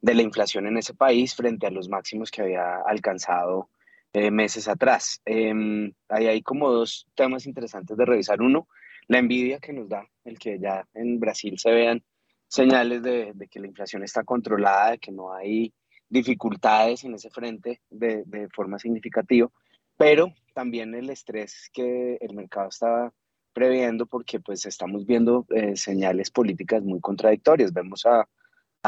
[0.00, 3.70] de la inflación en ese país frente a los máximos que había alcanzado
[4.14, 5.20] meses atrás.
[5.24, 8.40] Em, ahí hay como dos temas interesantes de revisar.
[8.40, 8.68] Uno,
[9.08, 12.04] la envidia que nos da el que ya en Brasil se vean
[12.52, 15.72] señales de, que la inflación está controlada, de que no hay
[16.10, 19.48] dificultades en ese frente de, forma significativa,
[19.96, 23.10] pero también el estrés que el mercado está
[23.54, 27.72] previendo porque pues estamos viendo eh, señales políticas muy contradictorias.
[27.72, 28.28] Vemos a,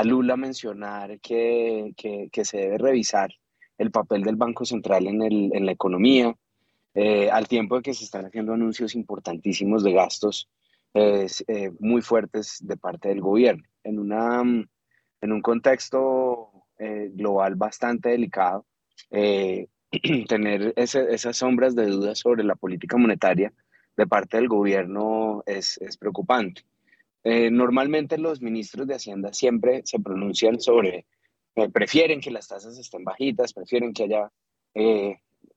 [0.04, 1.94] Lula mencionar que,
[2.42, 3.30] se debe revisar
[3.78, 6.36] el papel del Banco Central en, en la economía,
[6.94, 10.50] eh, al tiempo de que se están haciendo anuncios importantísimos de gastos
[10.96, 13.64] eh, muy fuertes de parte del gobierno.
[13.82, 14.68] En, una, mm,
[15.22, 18.64] en un contexto eh, global bastante delicado,
[19.10, 19.66] eh,
[20.28, 23.52] tener esas sombras de dudas sobre la política monetaria
[23.96, 26.62] de parte del gobierno es, es preocupante.
[27.24, 31.06] normalmente los ministros de Hacienda siempre se pronuncian sobre,
[31.72, 34.30] prefieren que las tasas estén bajitas, prefieren que haya,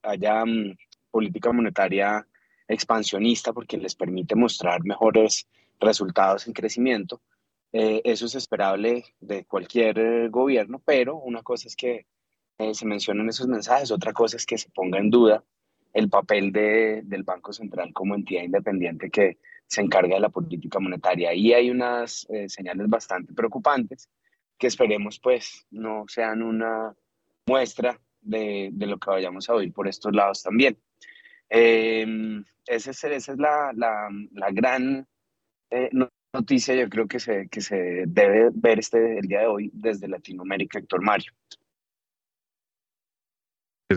[0.04, 0.78] haya mm,
[1.12, 2.26] política monetaria
[2.68, 5.48] expansionista porque les permite mostrar mejores
[5.80, 7.22] resultados en crecimiento.
[7.74, 12.06] Eh, eso es esperable de cualquier eh, gobierno, pero una cosa es que
[12.58, 15.44] eh, se mencionen esos mensajes, otra cosa es que se ponga en duda
[15.94, 20.80] el papel de, del Banco Central como entidad independiente que se encarga de la política
[20.80, 21.34] monetaria.
[21.34, 24.10] Y hay unas señales bastante preocupantes
[24.58, 26.96] que esperemos pues no sean una
[27.48, 30.78] muestra de, de lo que vayamos a oír por estos lados también.
[31.50, 32.06] Eh,
[32.66, 35.08] esa es, esa es la, la, la gran
[35.72, 35.90] eh,
[36.34, 40.08] noticia, yo creo que se, que se debe ver este, el día de hoy desde
[40.08, 41.32] Latinoamérica, Héctor Mario.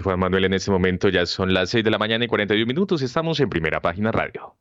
[0.03, 3.03] Juan Manuel, en este momento ya son las 6 de la mañana y 41 minutos.
[3.03, 4.57] Estamos en primera página radio.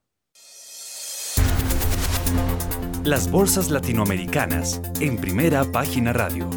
[3.05, 6.49] Las bolsas latinoamericanas en primera página radio.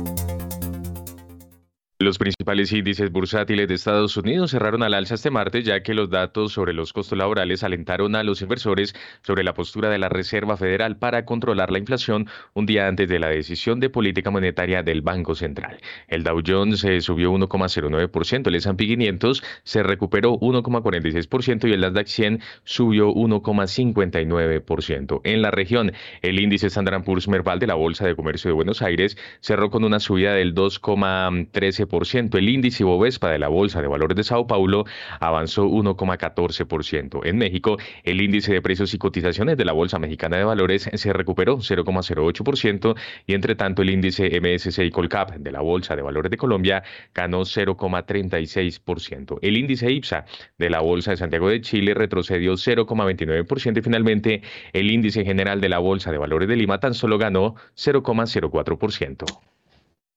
[2.03, 6.11] Los principales índices bursátiles de Estados Unidos cerraron al alza este martes, ya que los
[6.11, 8.93] datos sobre los costos laborales alentaron a los inversores
[9.23, 13.21] sobre la postura de la Reserva Federal para controlar la inflación un día antes de
[13.21, 15.79] la decisión de política monetaria del Banco Central.
[16.09, 22.09] El Dow Jones se subió 1,09%, el S&P 500 se recuperó 1,46% y el Nasdaq
[22.09, 25.21] 100 subió 1,59%.
[25.23, 28.83] En la región, el índice Standard Poor's Merval de la Bolsa de Comercio de Buenos
[28.83, 32.39] Aires cerró con una subida del 2,13% 1,1%.
[32.39, 34.85] El índice Bovespa de la Bolsa de Valores de Sao Paulo
[35.21, 37.21] avanzó 1,14%.
[37.25, 41.13] En México, el índice de precios y cotizaciones de la Bolsa Mexicana de Valores se
[41.13, 46.37] recuperó 0,08% y entre tanto el índice MSCI Colcap de la Bolsa de Valores de
[46.37, 46.83] Colombia
[47.15, 49.39] ganó 0,36%.
[49.43, 50.25] El índice IPSA
[50.59, 55.69] de la Bolsa de Santiago de Chile retrocedió 0,29% y finalmente el índice general de
[55.69, 59.52] la Bolsa de Valores de Lima tan solo ganó 0,04%.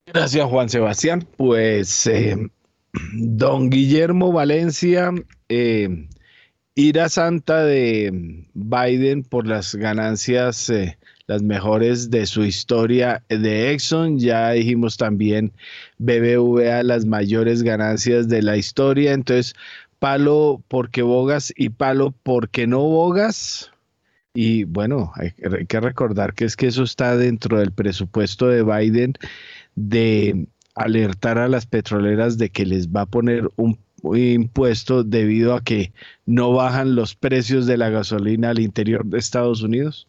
[0.07, 1.27] Gracias, Juan Sebastián.
[1.35, 2.37] Pues, eh,
[3.13, 5.11] don Guillermo Valencia,
[5.49, 6.07] eh,
[6.75, 14.19] ira santa de Biden por las ganancias, eh, las mejores de su historia de Exxon.
[14.19, 15.51] Ya dijimos también
[15.97, 19.11] BBVA, las mayores ganancias de la historia.
[19.13, 19.55] Entonces,
[19.97, 23.71] palo porque bogas y palo porque no bogas.
[24.35, 25.31] Y bueno, hay,
[25.65, 29.13] que recordar que es que eso está dentro del presupuesto de Biden
[29.75, 33.77] de alertar a las petroleras de que les va a poner un
[34.13, 35.93] impuesto debido a que
[36.25, 40.07] no bajan los precios de la gasolina al interior de Estados Unidos?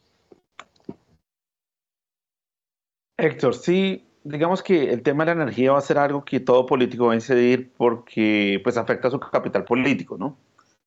[3.18, 6.66] Héctor, sí, digamos que el tema de la energía va a ser algo que todo
[6.66, 10.36] político va a incidir porque pues afecta a su capital político, ¿no?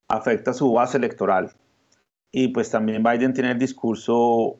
[0.07, 1.51] Afecta a su base electoral.
[2.31, 4.59] Y pues también Biden tiene el discurso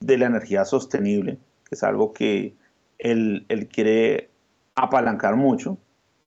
[0.00, 2.54] de la energía sostenible, que es algo que
[2.98, 4.30] él, quiere
[4.74, 5.78] apalancar mucho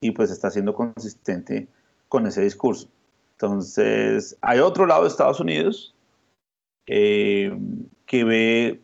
[0.02, 1.68] y pues está siendo consistente
[2.08, 2.90] con ese discurso.
[3.34, 5.96] Entonces, hay otro lado de Estados Unidos
[6.88, 7.58] eh,
[8.06, 8.82] que ve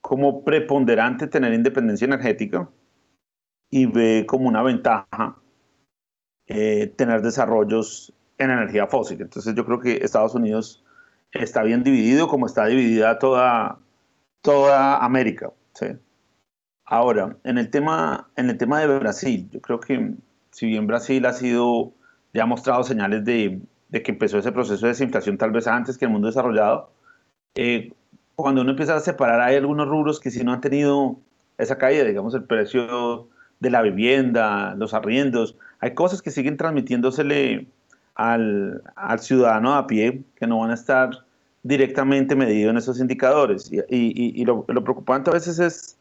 [0.00, 2.68] como preponderante tener independencia energética
[3.70, 5.36] y ve como una ventaja
[6.46, 9.20] eh, tener desarrollos en energía fósil.
[9.22, 10.84] Entonces yo creo que Estados Unidos
[11.30, 13.78] está bien dividido como está dividida toda,
[14.42, 15.52] toda América.
[15.74, 15.86] ¿sí?
[16.92, 20.12] Ahora, en el, tema, en el tema de Brasil, yo creo que
[20.50, 21.94] si bien Brasil ha sido,
[22.34, 26.04] ya ha mostrado señales de, que empezó ese proceso de desinflación tal vez antes que
[26.04, 26.90] el mundo desarrollado,
[27.54, 27.94] eh,
[28.36, 31.16] cuando uno empieza a separar hay algunos rubros que sí no han tenido
[31.56, 33.26] esa caída, digamos el precio
[33.58, 37.68] de la vivienda, los arriendos, hay cosas que siguen transmitiéndosele
[38.16, 38.82] al,
[39.18, 41.24] ciudadano a pie que no van a estar
[41.62, 43.72] directamente medidos en esos indicadores.
[43.88, 45.96] Y, lo, lo preocupante a veces es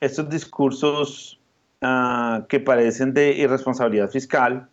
[0.00, 1.40] estos discursos
[1.82, 4.68] ah, que parecen de irresponsabilidad fiscal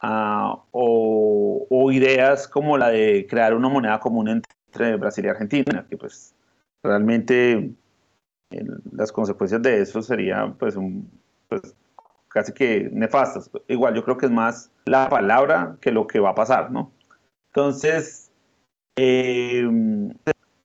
[0.00, 5.96] ah, o, ideas como la de crear una moneda común entre Brasil y Argentina, que
[5.96, 6.34] pues
[6.82, 7.72] realmente
[8.92, 10.76] las consecuencias de eso serían pues,
[11.48, 11.76] pues,
[12.28, 13.50] casi que nefastas.
[13.68, 16.90] Igual yo creo que es más la palabra que lo que va a pasar, ¿no?
[17.48, 18.32] Entonces,
[18.96, 19.68] eh,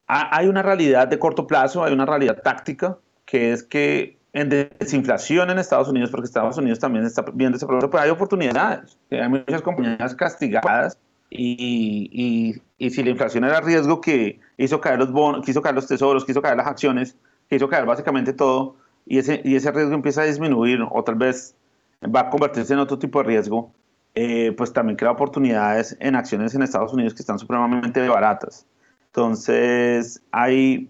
[0.08, 2.98] hay una realidad de corto plazo, hay una realidad táctica
[3.30, 7.68] que es que en desinflación en Estados Unidos, porque Estados Unidos también está viendo ese
[7.68, 8.98] proceso, pero hay oportunidades.
[9.12, 10.98] Hay muchas compañías castigadas
[11.30, 15.76] y, y, si la inflación era riesgo que hizo caer los bonos, que hizo caer
[15.76, 17.16] los tesoros, que hizo caer las acciones,
[17.48, 18.76] que hizo caer básicamente todo,
[19.06, 21.56] y ese, y ese riesgo empieza a disminuir o tal vez
[22.04, 23.72] va a convertirse en otro tipo de riesgo,
[24.16, 28.66] eh, pues también crea oportunidades en acciones en Estados Unidos que están supremamente baratas.
[29.08, 30.90] Entonces, hay,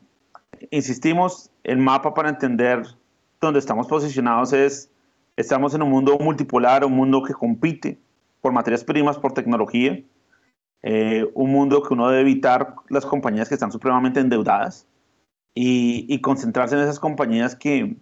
[0.72, 2.84] insistimos, el mapa para entender
[3.40, 4.92] dónde estamos posicionados es,
[5.36, 8.00] estamos en un mundo multipolar, un mundo que compite
[8.42, 10.02] por materias primas, por tecnología,
[10.82, 14.88] eh, un mundo que uno debe evitar las compañías que están supremamente endeudadas
[15.54, 17.98] y, concentrarse en esas compañías que,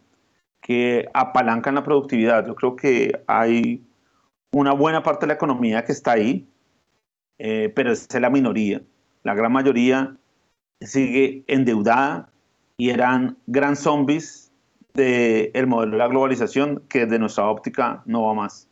[0.61, 2.45] que apalancan la productividad.
[2.45, 3.83] Yo creo que hay
[4.51, 6.47] una buena parte de la economía que está ahí,
[7.39, 8.81] eh, pero es la minoría.
[9.23, 10.15] La gran mayoría
[10.81, 12.29] sigue endeudada,
[12.77, 14.51] y eran gran zombies
[14.93, 18.67] del modelo de la globalización que desde nuestra óptica no va más.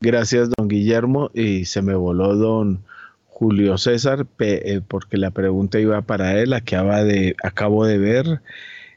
[0.00, 1.30] Gracias, don Guillermo.
[1.32, 2.84] Y se me voló don
[3.26, 6.52] Julio César, eh, porque la pregunta iba para él.
[6.52, 8.42] Acaba de, acabo de ver,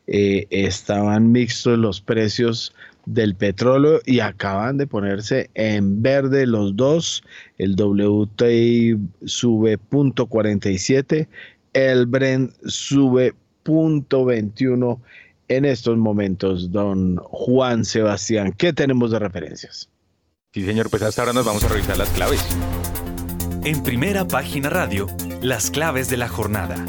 [0.07, 2.76] eh, estaban mixtos los precios
[3.08, 7.24] del petróleo y acaban de ponerse en verde los dos.
[7.58, 11.28] El WTI sube punto 47,
[11.74, 13.34] el Brent sube
[13.64, 15.01] punto 21
[15.47, 18.53] en estos momentos, don Juan Sebastián.
[18.58, 19.89] ¿Qué tenemos de referencias?
[20.53, 22.45] Sí, señor, pues hasta ahora nos vamos a revisar las claves.
[23.64, 25.08] En primera página radio,
[25.41, 26.86] las claves de la jornada.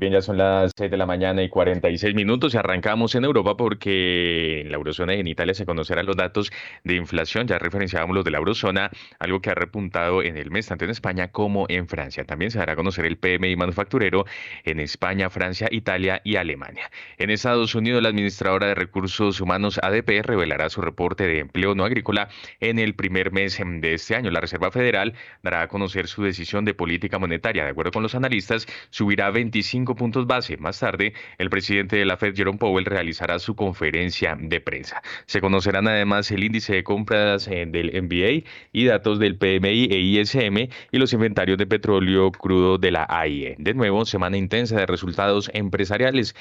[0.00, 3.58] Bien, ya son las 6 de la mañana y 46 minutos y arrancamos en Europa
[3.58, 6.50] porque en la eurozona y en Italia se conocerán los datos
[6.84, 7.46] de inflación.
[7.46, 10.90] Ya referenciábamos los de la eurozona, algo que ha repuntado en el mes tanto en
[10.90, 12.24] España como en Francia.
[12.24, 14.24] También se dará a conocer el PMI manufacturero
[14.64, 16.90] en España, Francia, Italia y Alemania.
[17.18, 21.84] En Estados Unidos, la administradora de recursos humanos ADP revelará su reporte de empleo no
[21.84, 22.30] agrícola
[22.60, 24.30] en el primer mes de este año.
[24.30, 27.64] La Reserva Federal dará a conocer su decisión de política monetaria.
[27.64, 30.56] De acuerdo con los analistas, subirá 25 puntos base.
[30.56, 35.02] Más tarde, el presidente de la Fed, Jerome Powell, realizará su conferencia de prensa.
[35.26, 39.98] Se conocerán además el índice de compras eh, del NBA y datos del PMI e
[39.98, 43.56] ISM y los inventarios de petróleo crudo de la AIE.
[43.58, 46.34] De nuevo, semana intensa de resultados empresariales.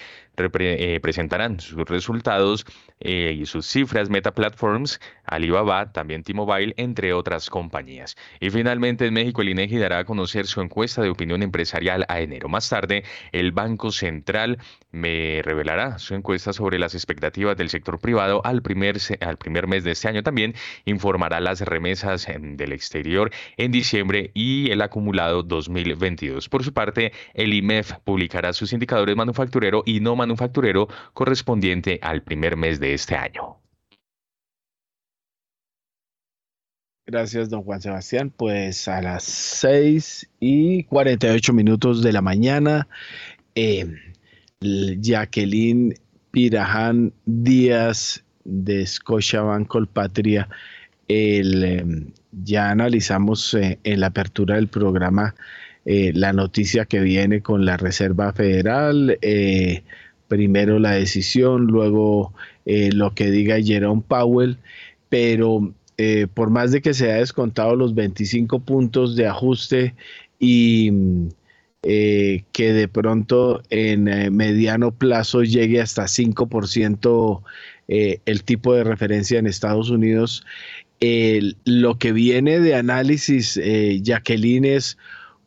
[0.62, 2.66] Eh, presentarán sus resultados
[3.02, 8.16] eh, y sus cifras Meta Platforms, Alibaba, también T-Mobile, entre otras compañías.
[8.40, 12.22] Y finalmente en México el INEGI dará a conocer su encuesta de opinión empresarial a
[12.22, 12.48] enero.
[12.48, 13.04] Más tarde,
[13.52, 14.58] Banco Central
[14.92, 19.84] me revelará su encuesta sobre las expectativas del sector privado al primer, al primer mes
[19.84, 20.24] de este año.
[20.24, 26.50] También informará las remesas em, del exterior en diciembre y el acumulado 2022.
[26.50, 32.58] Por su parte, el IMEF publicará sus indicadores manufacturero y no manufacturero correspondiente al primer
[32.58, 33.58] mes de este año.
[37.12, 38.32] Gracias, don Juan Sebastián.
[38.38, 42.88] Pues a las 6 y 48 minutos de la mañana,
[43.56, 43.88] eh,
[44.62, 45.96] Jacqueline
[46.30, 50.50] Piraján Díaz de Scotiabank Colpatria,
[51.08, 52.12] el, em,
[52.44, 55.34] ya analizamos eh, en la apertura del programa
[55.86, 59.18] eh, la noticia que viene con la Reserva Federal,
[60.28, 62.36] primero la decisión, luego
[62.66, 64.60] lo que diga Jerome Powell,
[65.10, 69.96] pero eh, por más de que se haya descontado los 25 puntos de ajuste
[70.40, 70.94] y
[71.84, 77.42] eh, que de pronto en eh, mediano plazo llegue hasta 5%
[77.90, 80.46] el tipo de referencia en Estados Unidos,
[81.66, 83.60] lo que viene de análisis,
[84.04, 84.96] Jacqueline, es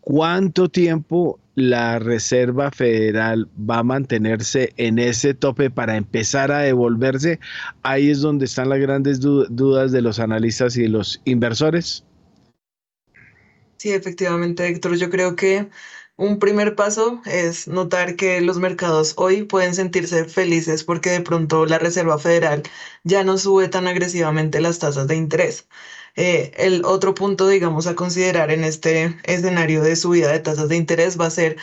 [0.00, 7.40] cuánto tiempo la Reserva Federal va a mantenerse en ese tope para empezar a devolverse,
[7.82, 12.04] ahí es donde están las grandes dudas de los analistas y de los inversores.
[13.76, 15.68] Sí, efectivamente, Héctor, yo creo que
[16.16, 21.66] un primer paso es notar que los mercados hoy pueden sentirse felices porque de pronto
[21.66, 22.62] la Reserva Federal
[23.02, 25.66] ya no sube tan agresivamente las tasas de interés.
[26.16, 30.76] Eh, el otro punto, digamos, a considerar en este escenario de subida de tasas de
[30.76, 31.56] interés va a ser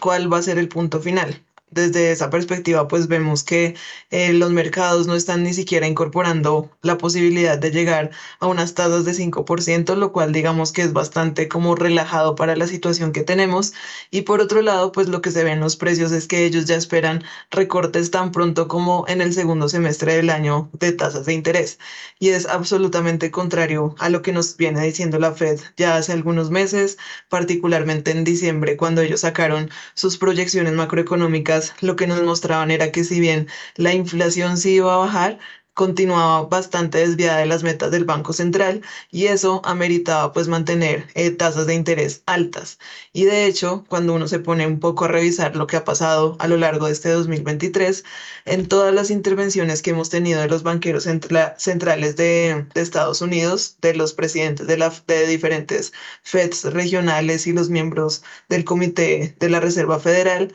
[0.00, 3.74] cuál va a ser el punto final desde esa perspectiva, pues vemos que
[4.10, 8.10] eh, los mercados no están ni siquiera incorporando la posibilidad de llegar
[8.40, 12.66] a unas tasas de 5%, lo cual digamos que es bastante como relajado para la
[12.66, 13.72] situación que tenemos.
[14.10, 16.66] Y por otro lado, pues lo que se ve en los precios es que ellos
[16.66, 21.34] ya esperan recortes tan pronto como en el segundo semestre del año de tasas de
[21.34, 21.78] interés.
[22.18, 26.50] Y es absolutamente contrario a lo que nos viene diciendo la Fed ya hace algunos
[26.50, 26.96] meses,
[27.28, 33.04] particularmente en diciembre, cuando ellos sacaron sus proyecciones macroeconómicas lo que nos mostraban era que
[33.04, 35.38] si bien la inflación sí iba a bajar,
[35.76, 38.80] continuaba bastante desviada de las metas del Banco Central
[39.10, 42.78] y eso ameritaba pues mantener eh, tasas de interés altas.
[43.12, 46.36] Y de hecho, cuando uno se pone un poco a revisar lo que ha pasado
[46.40, 48.04] a lo largo de este 2023,
[48.46, 53.94] en todas las intervenciones que hemos tenido de los banqueros centrales de, Estados Unidos, de
[53.94, 55.92] los presidentes de, la, de diferentes
[56.22, 60.54] FEDs regionales y los miembros del Comité de la Reserva Federal,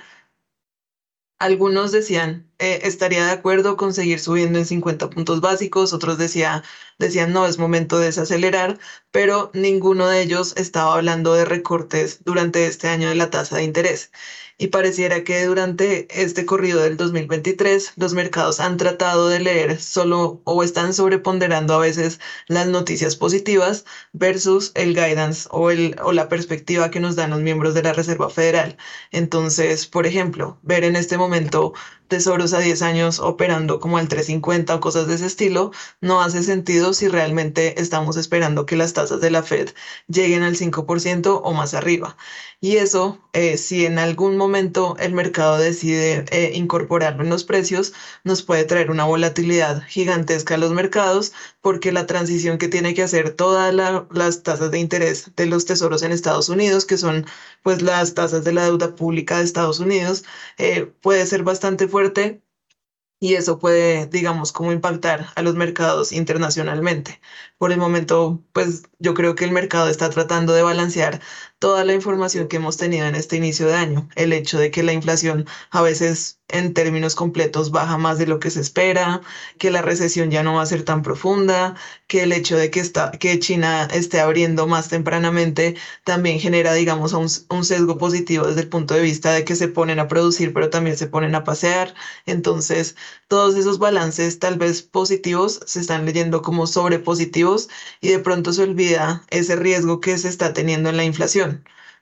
[1.41, 6.63] algunos decían, eh, estaría de acuerdo con seguir subiendo en 50 puntos básicos, otros decía,
[6.99, 8.79] decían, no, es momento de desacelerar,
[9.11, 13.63] pero ninguno de ellos estaba hablando de recortes durante este año de la tasa de
[13.63, 14.11] interés
[14.61, 20.39] y pareciera que durante este corrido del 2023 los mercados han tratado de leer solo
[20.43, 26.29] o están sobreponderando a veces las noticias positivas versus el guidance o, el, o la
[26.29, 28.77] perspectiva que nos dan los miembros de la Reserva Federal.
[29.11, 31.73] Entonces, por ejemplo, ver en este momento
[32.07, 36.43] tesoros a 10 años operando como al 350 o cosas de ese estilo, no hace
[36.43, 39.69] sentido si realmente estamos esperando que las tasas de la Fed
[40.07, 42.17] lleguen al 5% o más arriba.
[42.59, 47.93] Y eso, eh, si en algún momento el mercado decide eh, incorporarlo en los precios,
[48.23, 53.03] nos puede traer una volatilidad gigantesca a los mercados porque la transición que tiene que
[53.03, 57.25] hacer todas las tasas de interés de los tesoros en Estados Unidos, que son
[57.63, 60.23] pues las tasas de la deuda pública de Estados Unidos,
[60.57, 62.41] eh, puede ser bastante fuerte
[63.21, 67.21] y eso puede, digamos, como impactar a los mercados internacionalmente.
[67.59, 71.21] Por el momento, pues yo creo que el mercado está tratando de balancear
[71.61, 74.09] toda la información que hemos tenido en este inicio de año.
[74.15, 78.39] El hecho de que la inflación a veces en términos completos baja más de lo
[78.39, 79.21] que se espera,
[79.59, 81.75] que la recesión ya no va a ser tan profunda,
[82.07, 87.63] que el hecho de que, China esté abriendo más tempranamente también genera, digamos, un, un
[87.63, 90.97] sesgo positivo desde el punto de vista de que se ponen a producir, pero también
[90.97, 91.93] se ponen a pasear.
[92.25, 92.95] Entonces,
[93.27, 97.69] todos esos balances tal vez positivos se están leyendo como sobrepositivos
[98.01, 101.50] y de pronto se olvida ese riesgo que se está teniendo en la inflación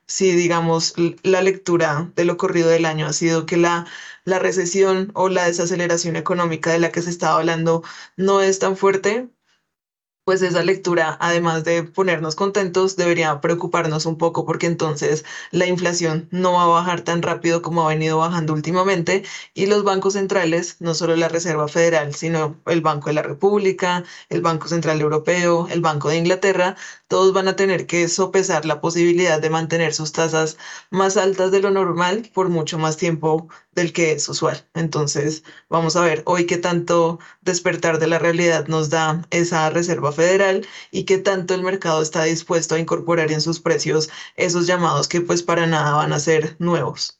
[0.05, 0.93] si digamos
[1.23, 3.85] la lectura de lo corrido del año ha sido que la,
[4.25, 7.83] la recesión o la desaceleración económica de la que se estaba hablando
[8.17, 9.29] no es tan fuerte,
[10.23, 16.27] pues esa lectura, además de ponernos contentos, debería preocuparnos un poco porque entonces la inflación
[16.31, 19.23] no va a bajar tan rápido como ha venido bajando últimamente
[19.55, 24.03] y los bancos centrales, no solo la Reserva Federal, sino el Banco de la República,
[24.29, 26.75] el Banco Central Europeo, el Banco de Inglaterra,
[27.07, 30.57] todos van a tener que sopesar la posibilidad de mantener sus tasas
[30.91, 34.63] más altas de lo normal por mucho más tiempo del que es usual.
[34.75, 40.11] Entonces, vamos a ver hoy qué tanto despertar de la realidad nos da esa Reserva
[40.11, 40.18] Federal
[40.91, 45.21] y qué tanto el mercado está dispuesto a incorporar en sus precios esos llamados que
[45.21, 47.18] pues para nada van a ser nuevos.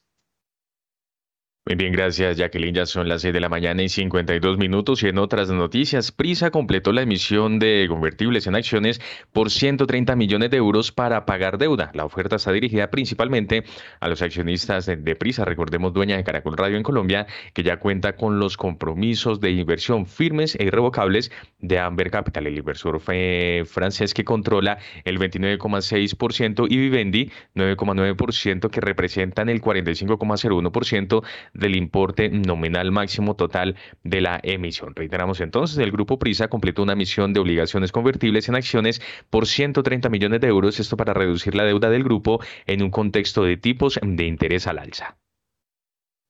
[1.66, 2.74] Muy bien, gracias Jacqueline.
[2.74, 6.50] Ya son las 6 de la mañana y 52 minutos y en otras noticias, Prisa
[6.50, 8.98] completó la emisión de convertibles en acciones
[9.30, 11.90] por 130 millones de euros para pagar deuda.
[11.92, 13.64] La oferta está dirigida principalmente
[14.00, 18.16] a los accionistas de Prisa, recordemos dueña de Caracol Radio en Colombia, que ya cuenta
[18.16, 24.24] con los compromisos de inversión firmes e irrevocables de Amber Capital, el inversor francés que
[24.24, 31.22] controla el 29,6% y Vivendi 9,9% que representan el 45,01%
[31.54, 34.94] del importe nominal máximo total de la emisión.
[34.94, 40.08] Reiteramos entonces, el Grupo Prisa completó una emisión de obligaciones convertibles en acciones por 130
[40.08, 43.98] millones de euros, esto para reducir la deuda del grupo en un contexto de tipos
[44.02, 45.16] de interés al alza.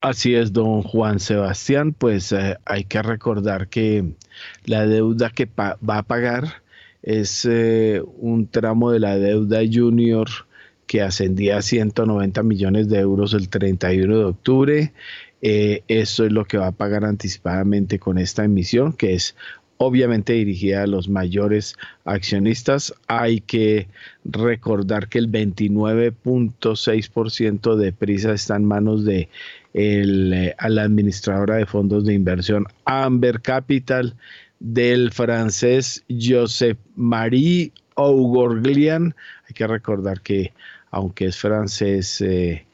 [0.00, 4.14] Así es, don Juan Sebastián, pues eh, hay que recordar que
[4.64, 6.62] la deuda que va a pagar
[7.02, 10.28] es eh, un tramo de la deuda junior
[10.90, 14.92] que ascendía a 190 millones de euros el 31 de octubre.
[15.40, 19.36] Eh, eso es lo que va a pagar anticipadamente con esta emisión, que es
[19.76, 22.92] obviamente dirigida a los mayores accionistas.
[23.06, 23.86] Hay que
[24.24, 29.28] recordar que el 29.6% de prisa está en manos de
[29.74, 34.16] eh, la administradora de fondos de inversión Amber Capital,
[34.58, 39.14] del francés Joseph Marie Augorglian.
[39.46, 40.52] Hay que recordar que
[40.90, 42.66] aunque es francés, eh,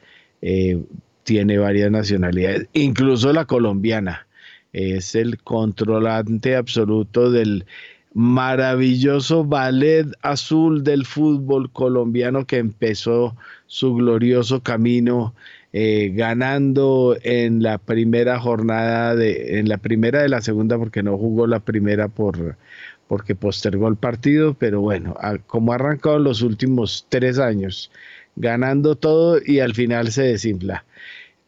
[0.43, 0.83] eh,
[1.25, 4.27] tiene varias nacionalidades, incluso la colombiana.
[4.73, 7.65] Es el controlante absoluto del
[8.13, 13.37] maravilloso ballet azul del fútbol colombiano que empezó
[13.67, 15.35] su glorioso camino
[15.75, 21.19] eh, ganando en la primera jornada de, en la primera de la segunda porque no
[21.19, 22.57] jugó la primera por
[23.09, 27.91] porque postergó el partido, pero bueno, como ha arrancado los últimos tres años,
[28.35, 30.85] ganando todo y al final se desinfla.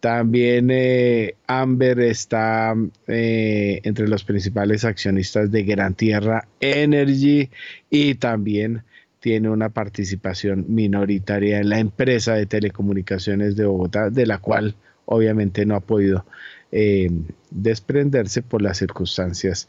[0.01, 2.77] También eh, Amber está
[3.09, 7.51] eh, entre los principales accionistas de Gran Tierra Energy
[7.91, 8.85] y también
[9.19, 15.67] tiene una participación minoritaria en la empresa de telecomunicaciones de Bogotá, de la cual obviamente
[15.67, 16.25] no ha podido
[16.71, 17.11] eh,
[17.51, 19.69] desprenderse por las circunstancias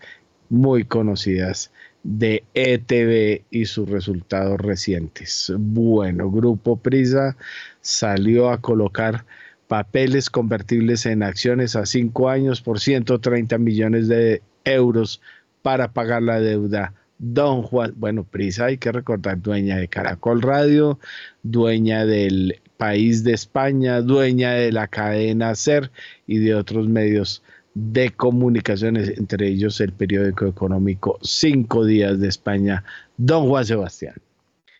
[0.49, 1.71] muy conocidas
[2.03, 5.51] de ETV y sus resultados recientes.
[5.57, 7.37] Bueno, Grupo Prisa
[7.81, 9.25] salió a colocar
[9.67, 15.21] papeles convertibles en acciones a cinco años por 130 millones de euros
[15.61, 16.93] para pagar la deuda.
[17.19, 20.99] Don Juan, bueno, Prisa hay que recordar, dueña de Caracol Radio,
[21.43, 25.91] dueña del País de España, dueña de la cadena SER
[26.25, 27.43] y de otros medios
[27.73, 32.83] de comunicaciones, entre ellos el periódico económico Cinco Días de España,
[33.17, 34.15] don Juan Sebastián.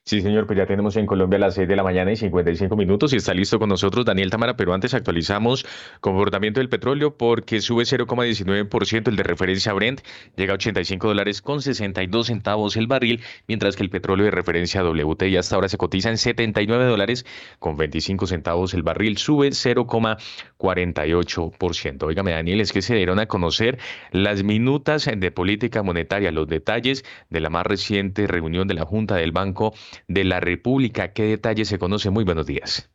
[0.06, 2.76] Sí, señor, pues ya tenemos en Colombia a las 6 de la mañana y 55
[2.76, 5.68] minutos y está listo con nosotros Daniel Tamara, pero antes actualizamos
[6.02, 10.02] comportamiento del petróleo porque sube 0,19% el de referencia Brent,
[10.36, 14.84] llega a 85 dólares con 62 centavos el barril, mientras que el petróleo de referencia
[14.84, 17.24] WTI hasta ahora se cotiza en 79 dólares
[17.60, 22.04] con 25 centavos el barril, sube 0,48%.
[22.04, 23.78] Óigame, Daniel, es que se dieron a conocer
[24.12, 29.16] las minutas de política monetaria, los detalles de la más reciente reunión de la Junta
[29.16, 29.76] del Banco
[30.08, 31.14] de la República.
[31.14, 32.10] ¿Qué detalle se conoce?
[32.10, 32.90] Muy buenos días.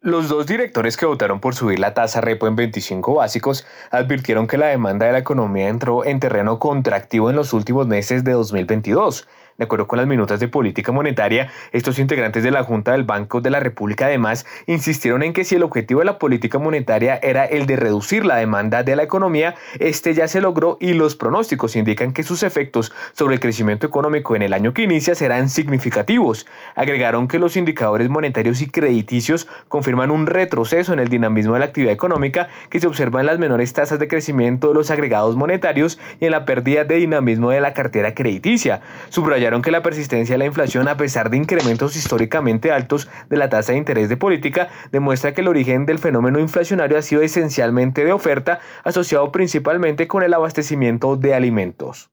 [0.00, 4.58] Los dos directores que votaron por subir la tasa repo en 25 básicos advirtieron que
[4.58, 9.28] la demanda de la economía entró en terreno contractivo en los últimos meses de 2022
[9.62, 13.40] De acuerdo con las minutas de política monetaria, estos integrantes de la Junta del Banco
[13.40, 17.44] de la República además insistieron en que si el objetivo de la política monetaria era
[17.44, 21.76] el de reducir la demanda de la economía, este ya se logró y los pronósticos
[21.76, 26.44] indican que sus efectos sobre el crecimiento económico en el año que inicia serán significativos.
[26.74, 31.66] Agregaron que los indicadores monetarios y crediticios confirman un retroceso en el dinamismo de la
[31.66, 36.00] actividad económica que se observa en las menores tasas de crecimiento de los agregados monetarios
[36.18, 38.80] y en la pérdida de dinamismo de la cartera crediticia.
[39.08, 43.50] Subrayaron que la persistencia de la inflación, a pesar de incrementos históricamente altos de la
[43.50, 48.04] tasa de interés de política, demuestra que el origen del fenómeno inflacionario ha sido esencialmente
[48.04, 52.10] de oferta, asociado principalmente con el abastecimiento de alimentos.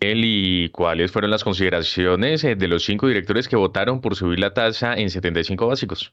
[0.00, 4.52] ¿Y cuáles fueron las consideraciones eh, de los cinco directores que votaron por subir la
[4.52, 6.12] tasa en 75 básicos?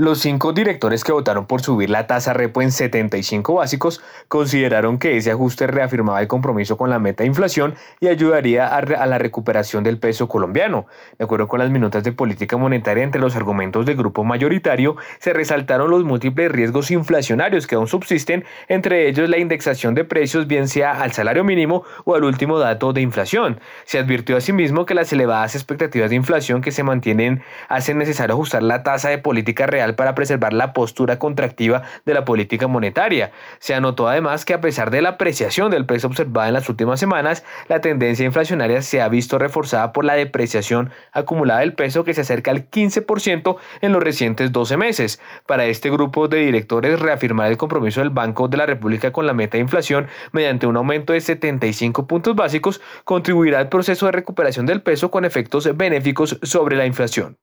[0.00, 5.18] Los cinco directores que votaron por subir la tasa repo en 75 básicos consideraron que
[5.18, 9.84] ese ajuste reafirmaba el compromiso con la meta de inflación y ayudaría a, la recuperación
[9.84, 10.86] del peso colombiano.
[11.18, 15.34] De acuerdo con las minutas de política monetaria, entre los argumentos del grupo mayoritario se
[15.34, 20.68] resaltaron los múltiples riesgos inflacionarios que aún subsisten, entre ellos la indexación de precios, bien
[20.68, 23.60] sea al salario mínimo o al último dato de inflación.
[23.84, 28.62] Se advirtió asimismo que las elevadas expectativas de inflación que se mantienen hacen necesario ajustar
[28.62, 33.32] la tasa de política real para preservar la postura contractiva de la política monetaria.
[33.58, 37.00] Se anotó además que a pesar de la apreciación del peso observada en las últimas
[37.00, 42.14] semanas, la tendencia inflacionaria se ha visto reforzada por la depreciación acumulada del peso que
[42.14, 45.20] se acerca al 15% en los recientes 12 meses.
[45.46, 49.34] Para este grupo de directores, reafirmar el compromiso del Banco de la República con la
[49.34, 54.66] meta de inflación mediante un aumento de 75 puntos básicos contribuirá al proceso de recuperación
[54.66, 57.38] del peso con efectos benéficos sobre la inflación.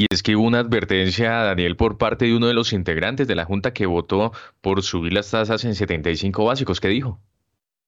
[0.00, 3.34] Y es que hubo una advertencia, Daniel, por parte de uno de los integrantes de
[3.34, 6.80] la Junta que votó por subir las tasas en 75 básicos.
[6.80, 7.20] ¿Qué dijo?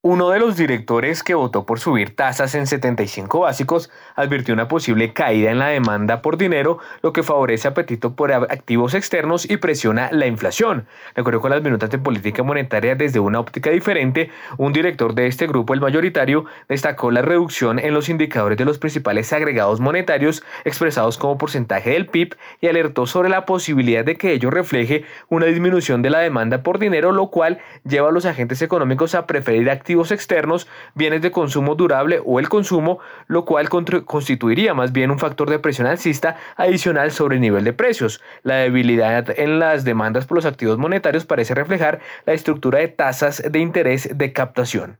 [0.03, 5.13] Uno de los directores que votó por subir tasas en 75 básicos advirtió una posible
[5.13, 10.09] caída en la demanda por dinero, lo que favorece apetito por activos externos y presiona
[10.11, 10.87] la inflación.
[11.15, 15.27] De acuerdo con las minutas de política monetaria desde una óptica diferente, un director de
[15.27, 20.43] este grupo, el mayoritario, destacó la reducción en los indicadores de los principales agregados monetarios
[20.65, 25.45] expresados como porcentaje del PIB y alertó sobre la posibilidad de que ello refleje una
[25.45, 29.69] disminución de la demanda por dinero, lo cual lleva a los agentes económicos a preferir
[29.69, 35.19] activos externos, bienes de consumo durable o el consumo, lo cual constituiría más bien un
[35.19, 38.21] factor de presión alcista adicional sobre el nivel de precios.
[38.43, 43.43] La debilidad en las demandas por los activos monetarios parece reflejar la estructura de tasas
[43.51, 44.99] de interés de captación.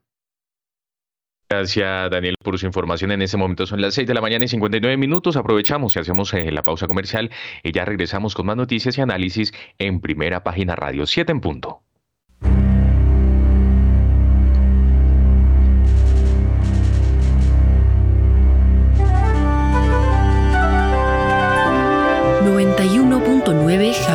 [1.49, 3.11] Gracias, Daniel, por su información.
[3.11, 5.37] En ese momento son las 6 de la mañana y 59 minutos.
[5.37, 7.31] Aprovechamos y hacemos eh, la pausa comercial
[7.65, 11.83] y ya regresamos con más noticias y análisis en primera página radio 7 en punto.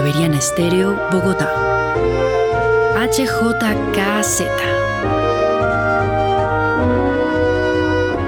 [0.05, 1.51] Javeriana Estéreo, Bogotá.
[2.95, 4.43] HJKZ.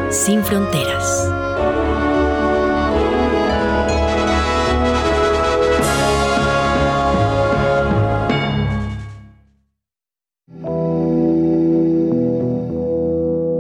[0.10, 1.30] Sin fronteras.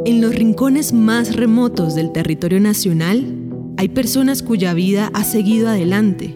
[0.06, 3.32] En los rincones más remotos del territorio nacional,
[3.78, 6.36] hay personas cuya vida ha seguido adelante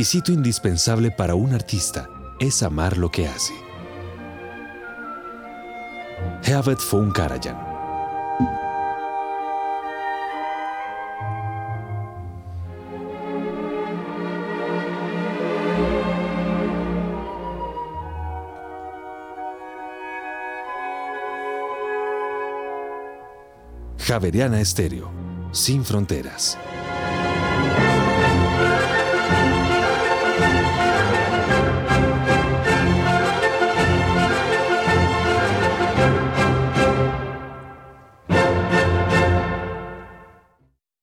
[0.00, 3.52] Requisito indispensable para un artista es amar lo que hace.
[6.42, 7.58] Herbert von Karajan
[23.98, 25.10] Javeriana Estéreo,
[25.52, 26.56] sin fronteras.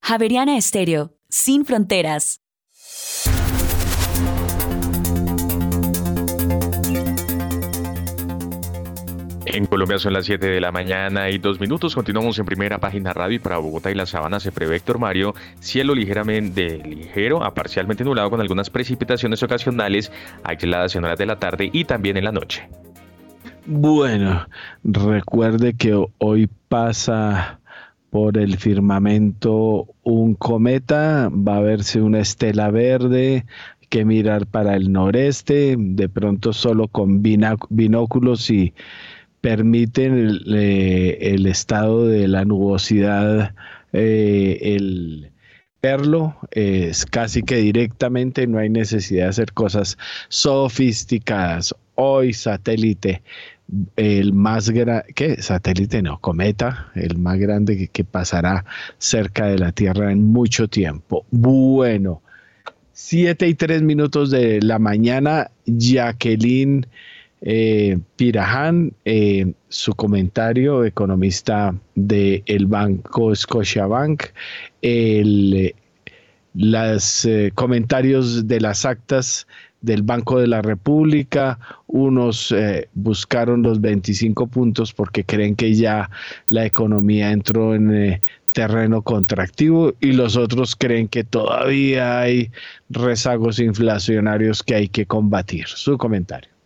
[0.07, 2.39] Javeriana Estéreo, sin fronteras.
[9.45, 11.93] En Colombia son las 7 de la mañana y dos minutos.
[11.93, 15.35] Continuamos en primera página radio y para Bogotá y la Sabana se prevé Héctor Mario
[15.59, 20.13] cielo ligeramente ligero a parcialmente nublado con algunas precipitaciones ocasionales
[20.45, 22.69] aisladas en horas de la tarde y también en la noche.
[23.65, 24.47] Bueno,
[24.85, 27.59] recuerde que hoy pasa
[28.17, 33.45] por el firmamento un cometa, va a verse una estela verde,
[33.89, 38.73] que mirar para el noreste, de pronto solo con binóculos y
[39.39, 43.53] permiten el, estado de la nubosidad,
[43.93, 45.29] eh, el
[45.83, 49.95] verlo es casi que directamente, no hay necesidad de hacer cosas
[50.29, 51.75] sofisticadas.
[51.93, 53.21] Hoy satélite,
[53.95, 55.41] el más grande.
[55.41, 58.65] Satélite no, cometa, el más grande que, pasará
[58.97, 61.25] cerca de la Tierra en mucho tiempo.
[61.31, 62.21] Bueno,
[62.93, 66.87] siete y tres minutos de la mañana, Jacqueline
[67.41, 74.23] eh, Piraján, eh, su comentario, economista del el banco Scotiabank,
[74.81, 75.75] el,
[76.55, 79.45] los eh, comentarios de las actas
[79.81, 81.59] del Banco de la República,
[81.97, 86.09] unos eh, buscaron los 25 puntos porque creen que ya
[86.47, 88.21] la economía entró en
[88.57, 92.49] terreno contractivo y los otros creen que todavía hay
[92.89, 95.67] rezagos inflacionarios que hay que combatir.
[95.67, 96.56] Su comentario.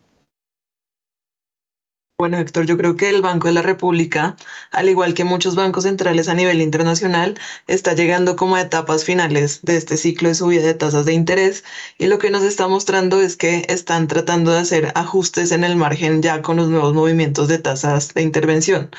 [2.21, 4.35] Bueno, Héctor, yo creo que el Banco de la República,
[4.69, 9.59] al igual que muchos bancos centrales a nivel internacional, está llegando como a etapas finales
[9.63, 11.63] de este ciclo de subida de tasas de interés
[11.97, 15.75] y lo que nos está mostrando es que están tratando de hacer ajustes en el
[15.75, 18.91] margen ya con los nuevos movimientos de tasas de intervención.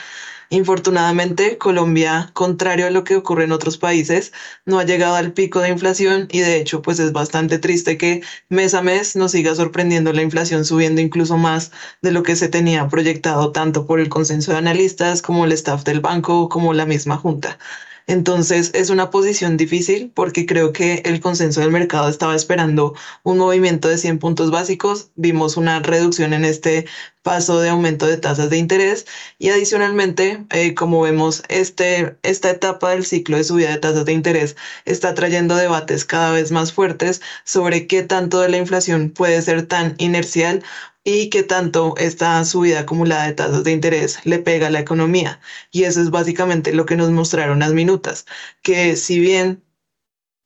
[0.53, 4.35] Infortunadamente, Colombia, contrario a lo que ocurre en otros países,
[4.67, 8.23] no ha llegado al pico de inflación y de hecho, pues es bastante triste que
[8.51, 11.73] mes a mes nos siga sorprendiendo la inflación subiendo incluso más
[12.03, 15.85] de lo que se tenía proyectado tanto por el consenso de analistas como el staff
[15.85, 17.59] del banco como la misma junta.
[18.07, 23.39] Entonces es una posición difícil porque creo que el consenso del mercado estaba esperando un
[23.39, 25.11] movimiento de 100 puntos básicos.
[25.17, 26.87] Vimos una reducción en este
[27.23, 29.07] paso de aumento de tasas de interés
[29.39, 34.13] y adicionalmente, eh, como vemos, este, esta etapa del ciclo de subida de tasas de
[34.13, 39.41] interés está trayendo debates cada vez más fuertes sobre qué tanto de la inflación puede
[39.43, 40.63] ser tan inercial
[41.05, 45.41] y qué tanto esta subida acumulada de tasas de interés le pega a la economía.
[45.71, 48.27] Y eso es básicamente lo que nos mostraron las minutas,
[48.63, 49.63] que si bien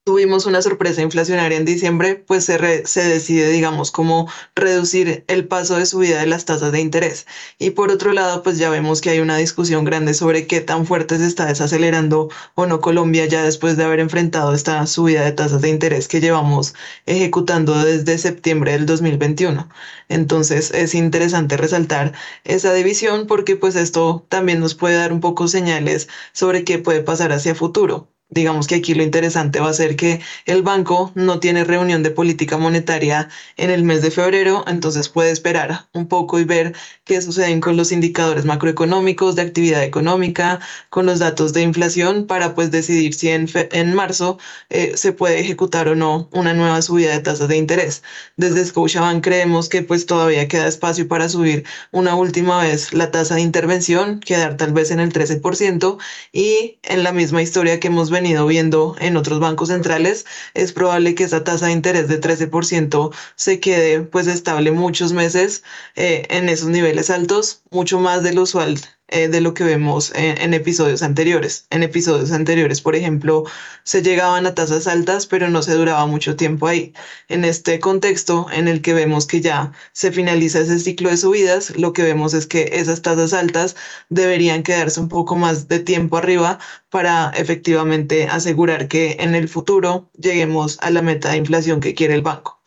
[0.06, 5.76] tuvimos una sorpresa inflacionaria en diciembre, pues se, se, decide, digamos, cómo reducir el paso
[5.76, 7.26] de subida de las tasas de interés.
[7.58, 10.86] Y por otro lado, pues ya vemos que hay una discusión grande sobre qué tan
[10.86, 15.32] fuerte se está desacelerando o no Colombia ya después de haber enfrentado esta subida de
[15.32, 16.74] tasas de interés que llevamos
[17.06, 19.68] ejecutando desde septiembre del 2021.
[20.08, 22.12] Entonces es interesante resaltar
[22.44, 27.02] esa división porque pues esto también nos puede dar un poco señales sobre qué puede
[27.02, 28.08] pasar hacia futuro.
[28.28, 32.10] Digamos que aquí lo interesante va a ser que el banco no tiene reunión de
[32.10, 36.74] política monetaria en el mes de febrero, entonces puede esperar un poco y ver
[37.04, 40.58] qué suceden con los indicadores macroeconómicos de actividad económica,
[40.90, 44.38] con los datos de inflación, para pues decidir si en, en marzo
[44.70, 48.02] eh, se puede ejecutar o no una nueva subida de tasas de interés.
[48.36, 53.36] Desde Scotiabank creemos que pues todavía queda espacio para subir una última vez la tasa
[53.36, 55.98] de intervención, quedar tal vez en el 13%
[56.32, 61.14] y en la misma historia que hemos venido viendo en otros bancos centrales, es probable
[61.14, 65.62] que esa tasa de interés de 13% se quede pues estable muchos meses
[65.96, 68.78] eh, en esos niveles altos, mucho más de lo usual
[69.08, 71.66] eh, de lo que vemos en, episodios anteriores.
[71.70, 73.44] En episodios anteriores, por ejemplo,
[73.84, 76.92] se llegaban a tasas altas, pero no se duraba mucho tiempo ahí.
[77.28, 81.76] En este contexto en el que vemos que ya se finaliza ese ciclo de subidas,
[81.76, 83.76] lo que vemos es que esas tasas altas
[84.08, 86.58] deberían quedarse un poco más de tiempo arriba
[86.90, 92.14] para efectivamente asegurar que en el futuro lleguemos a la meta de inflación que quiere
[92.14, 92.60] el banco.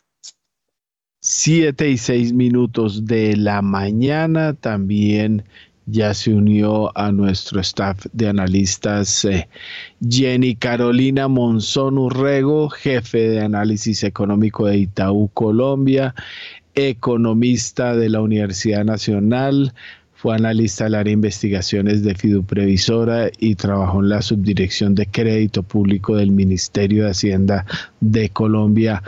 [1.22, 5.44] Siete y seis minutos de la mañana también
[5.90, 9.48] ya se unió a nuestro staff de analistas eh,
[10.08, 16.14] Jenny Carolina Monzón Urrego, jefe de análisis económico de Itaú Colombia,
[16.74, 19.72] economista de la Universidad Nacional,
[20.14, 25.62] fue analista del área de investigaciones de Fiduprevisora y trabajó en la subdirección de crédito
[25.62, 27.64] público del Ministerio de Hacienda
[28.00, 29.02] de Colombia.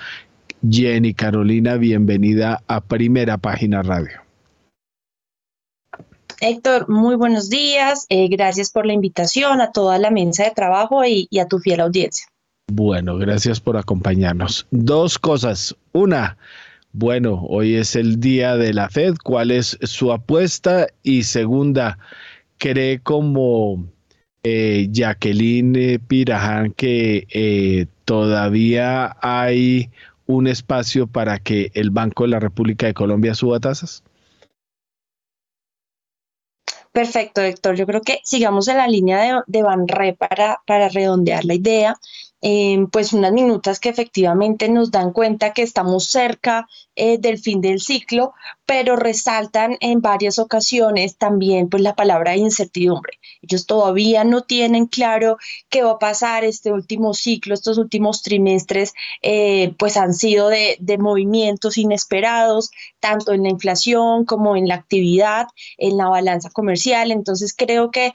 [0.69, 4.32] Jenny Carolina, bienvenida a Primera Página Radio.
[6.45, 8.05] Héctor, muy buenos días.
[8.09, 11.79] Eh, gracias por la invitación a toda la mesa de trabajo y, a tu fiel
[11.79, 12.27] audiencia.
[12.67, 14.67] Bueno, gracias por acompañarnos.
[14.73, 15.77] Dos cosas.
[15.93, 16.37] Una,
[16.91, 19.15] bueno, hoy es el día de la Fed.
[19.23, 20.89] ¿Cuál es su apuesta?
[21.05, 21.99] Y segunda,
[22.59, 23.87] ¿cree como
[24.43, 29.91] eh, Jacqueline Piraján que eh, todavía hay
[30.27, 34.03] un espacio para que el Banco de la República de Colombia suba tasas?
[36.93, 37.77] Perfecto, Héctor.
[37.77, 41.97] Yo creo que sigamos en la línea de, Banre para, para redondear la idea.
[42.43, 46.67] Eh, pues unas minutas que efectivamente nos dan cuenta que estamos cerca
[46.97, 48.35] eh, del fin del ciclo,
[48.67, 53.19] pero resaltan en varias ocasiones también pues la palabra incertidumbre.
[53.43, 55.39] Ellos todavía no tienen claro
[55.69, 60.77] qué va a pasar este último ciclo, estos últimos trimestres eh, pues han sido de,
[60.81, 62.71] de movimientos inesperados,
[63.01, 65.47] tanto en la inflación como en la actividad,
[65.79, 67.11] en la balanza comercial.
[67.11, 68.13] Entonces creo que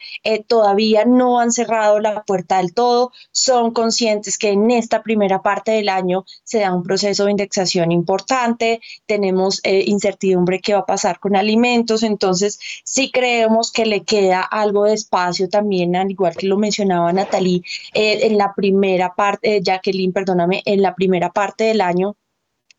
[0.48, 5.42] todavía no han cerrado la puerta del todo, son conscientes es que en esta primera
[5.42, 8.67] parte del año se da un proceso de indexación importante,
[9.06, 14.42] tenemos eh, incertidumbre qué va a pasar con alimentos, entonces sí creemos que le queda
[14.42, 17.62] algo de espacio también, al igual que lo mencionaba Natalie,
[17.94, 22.16] eh, en la primera parte, eh, Jacqueline, perdóname, en la primera parte del año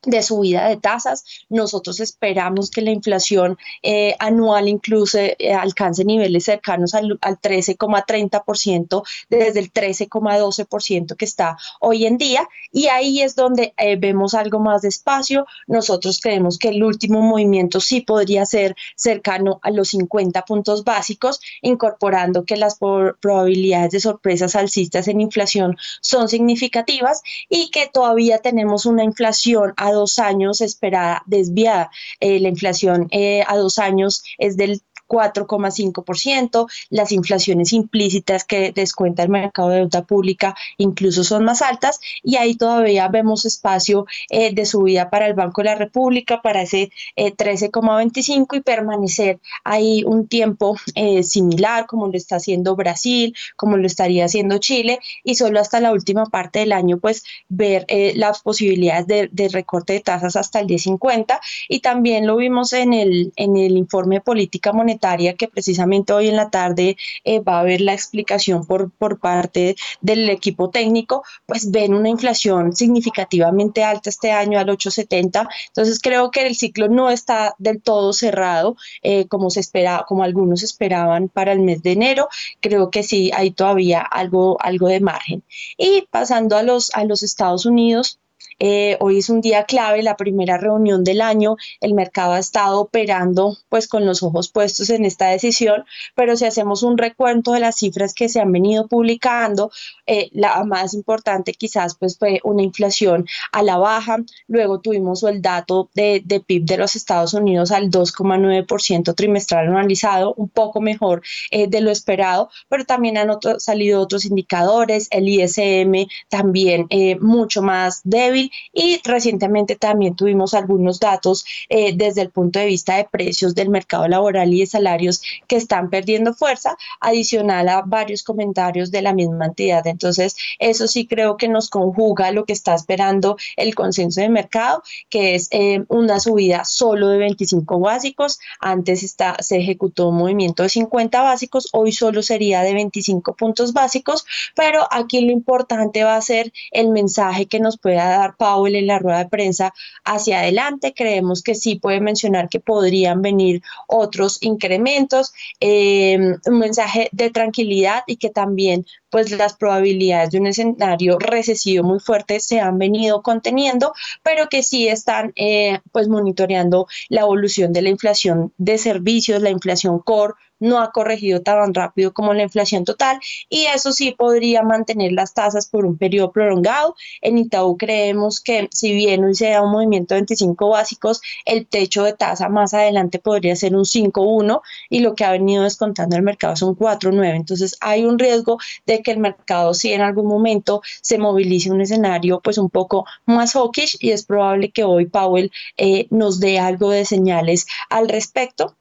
[0.02, 1.24] de subida de tasas.
[1.48, 9.60] Nosotros esperamos que la inflación eh, anual incluso eh, alcance niveles cercanos al, 13,30% desde
[9.60, 12.48] el 13,12% que está hoy en día.
[12.70, 15.46] Y ahí es donde eh, vemos algo más despacio.
[15.66, 21.40] Nosotros creemos que el último movimiento sí podría ser cercano a los 50 puntos básicos,
[21.62, 28.86] incorporando que las probabilidades de sorpresas alcistas en inflación son significativas y que todavía tenemos
[28.86, 31.90] una inflación a dos años esperada desviada.
[32.20, 39.22] Eh, la inflación eh, a dos años es del 4,5%, las inflaciones implícitas que descuenta
[39.22, 44.54] el mercado de deuda pública incluso son más altas y ahí todavía vemos espacio eh,
[44.54, 50.28] de subida para el Banco de la República para ese 13,25 y permanecer ahí un
[50.28, 50.76] tiempo
[51.22, 55.92] similar como lo está haciendo Brasil, como lo estaría haciendo Chile y solo hasta la
[55.92, 60.66] última parte del año pues ver las posibilidades de, de recorte de tasas hasta el
[60.66, 61.38] 10.50
[61.68, 64.97] y también lo vimos en el, en el informe de política monetaria
[65.36, 69.76] que precisamente hoy en la tarde eh, va a haber la explicación por, por parte
[70.00, 76.30] del equipo técnico, pues ven una inflación significativamente alta este año al 8.70, entonces creo
[76.30, 81.28] que el ciclo no está del todo cerrado eh, como se espera, como algunos esperaban
[81.28, 82.28] para el mes de enero,
[82.60, 85.42] creo que sí hay todavía algo, algo de margen.
[85.76, 88.18] Y pasando a los, a los Estados Unidos,
[88.60, 91.56] eh, hoy es un día clave, la primera reunión del año.
[91.80, 95.84] El mercado ha estado operando pues con los ojos puestos en esta decisión,
[96.14, 99.70] pero si hacemos un recuento de las cifras que se han venido publicando,
[100.06, 104.18] eh, la más importante quizás pues fue una inflación a la baja.
[104.48, 110.48] Luego tuvimos el dato de, PIB de los Estados Unidos al 2,9% trimestral anualizado, un
[110.48, 113.28] poco mejor eh, de lo esperado, pero también han
[113.58, 116.88] salido otros indicadores, el ISM también
[117.20, 122.96] mucho más débil y recientemente también tuvimos algunos datos eh, desde el punto de vista
[122.96, 128.22] de precios del mercado laboral y de salarios que están perdiendo fuerza, adicional a varios
[128.22, 129.86] comentarios de la misma entidad.
[129.86, 134.82] Entonces, eso sí creo que nos conjuga lo que está esperando el consenso de mercado,
[135.10, 138.38] que es eh, una subida solo de 25 básicos.
[138.60, 143.72] Antes está, se ejecutó un movimiento de 50 básicos, hoy solo sería de 25 puntos
[143.72, 144.24] básicos,
[144.54, 148.86] pero aquí lo importante va a ser el mensaje que nos pueda dar Powell en
[148.86, 149.74] la rueda de prensa
[150.04, 150.94] hacia adelante.
[150.96, 158.04] Creemos que sí puede mencionar que podrían venir otros incrementos, eh, un mensaje de tranquilidad
[158.06, 163.22] y que también pues las probabilidades de un escenario recesivo muy fuerte se han venido
[163.22, 163.92] conteniendo,
[164.22, 169.50] pero que sí están eh, pues monitoreando la evolución de la inflación de servicios, la
[169.50, 173.18] inflación core, no ha corregido tan rápido como la inflación total
[173.48, 176.94] y eso sí podría mantener las tasas por un periodo prolongado.
[177.20, 181.66] En Itaú creemos que si bien hoy se da un movimiento de 25 básicos, el
[181.66, 184.60] techo de tasa más adelante podría ser un 5.1
[184.90, 187.36] y lo que ha venido descontando el mercado es un 4.9.
[187.36, 191.80] Entonces hay un riesgo de que el mercado si en algún momento se movilice un
[191.80, 196.58] escenario pues un poco más hawkish y es probable que hoy Powell eh, nos dé
[196.58, 198.76] algo de señales al respecto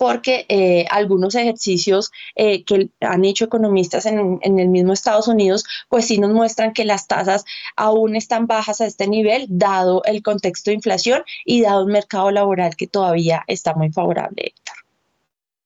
[0.00, 6.06] porque eh, algunos ejercicios eh, que han hecho economistas en, el mismo Estados Unidos, pues
[6.06, 7.44] sí nos muestran que las tasas
[7.76, 12.30] aún están bajas a este nivel, dado el contexto de inflación y dado un mercado
[12.30, 14.76] laboral que todavía está muy favorable, Héctor.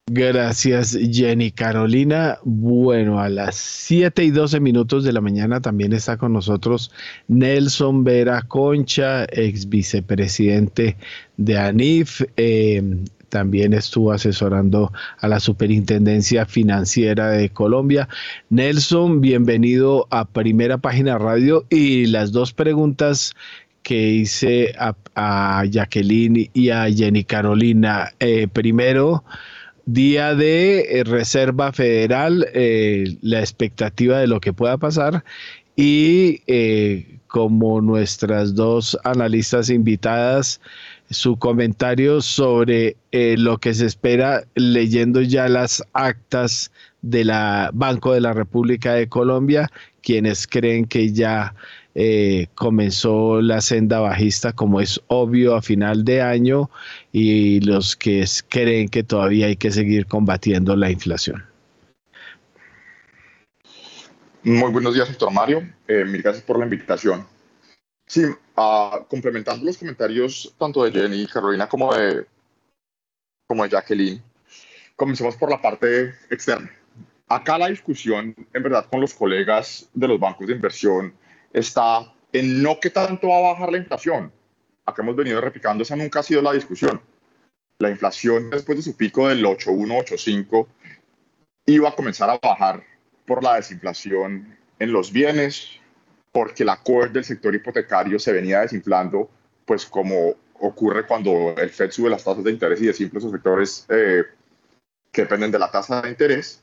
[0.07, 2.37] Gracias, Jenny Carolina.
[2.43, 6.91] Bueno, a las 7 y 12 minutos de la mañana también está con nosotros
[7.29, 10.97] Nelson Vera Concha, ex vicepresidente
[11.37, 12.21] de ANIF.
[12.35, 12.83] Eh,
[13.35, 18.07] también estuvo asesorando a la Superintendencia Financiera de Colombia.
[18.49, 23.33] Nelson, bienvenido a Primera Página Radio y las dos preguntas
[23.83, 28.13] que hice a, Jacqueline y a Jenny Carolina.
[28.21, 29.25] Eh, primero,
[29.85, 35.25] día de eh, Reserva Federal, eh, la expectativa de lo que pueda pasar
[35.75, 36.39] y
[37.27, 40.61] como nuestras dos analistas invitadas,
[41.09, 46.71] su comentario sobre eh, lo que se espera leyendo ya las actas
[47.01, 49.71] de la Banco de la República de Colombia,
[50.01, 51.53] quienes creen que ya
[51.93, 56.69] eh, comenzó la senda bajista, como es obvio, a final de año,
[57.11, 61.43] y los que creen que todavía hay que seguir combatiendo la inflación.
[64.43, 65.67] Muy buenos días, doctor Mario.
[65.87, 67.25] Eh, mil gracias por la invitación.
[68.07, 72.25] Sí, uh, complementando los comentarios tanto de Jenny y Carolina como de,
[73.47, 74.21] como de Jacqueline,
[74.95, 76.71] comencemos por la parte externa.
[77.27, 81.13] Acá la discusión, en verdad, con los colegas de los bancos de inversión
[81.51, 84.31] está en no qué tanto va a bajar la inflación.
[84.85, 87.01] Acá hemos venido replicando, esa nunca ha sido la discusión.
[87.79, 90.67] La inflación después de su pico del 8.1, 8.5
[91.65, 92.83] iba a comenzar a bajar
[93.25, 95.79] por la desinflación en los bienes,
[96.35, 99.29] porque la core del sector hipotecario se venía desinflando,
[99.63, 103.85] pues como ocurre cuando el Fed sube las tasas de interés y desinfla esos sectores
[103.87, 104.25] eh,
[105.13, 106.61] que dependen de la tasa de interés.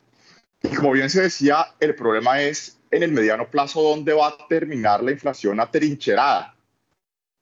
[0.63, 4.47] Y como bien se decía, el problema es en el mediano plazo dónde va a
[4.47, 6.55] terminar la inflación atrincherada,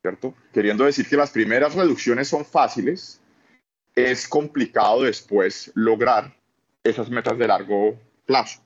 [0.00, 0.32] ¿cierto?
[0.52, 3.20] Queriendo decir que las primeras reducciones son fáciles,
[3.96, 6.32] es complicado después lograr
[6.84, 8.60] esas metas de largo plazo.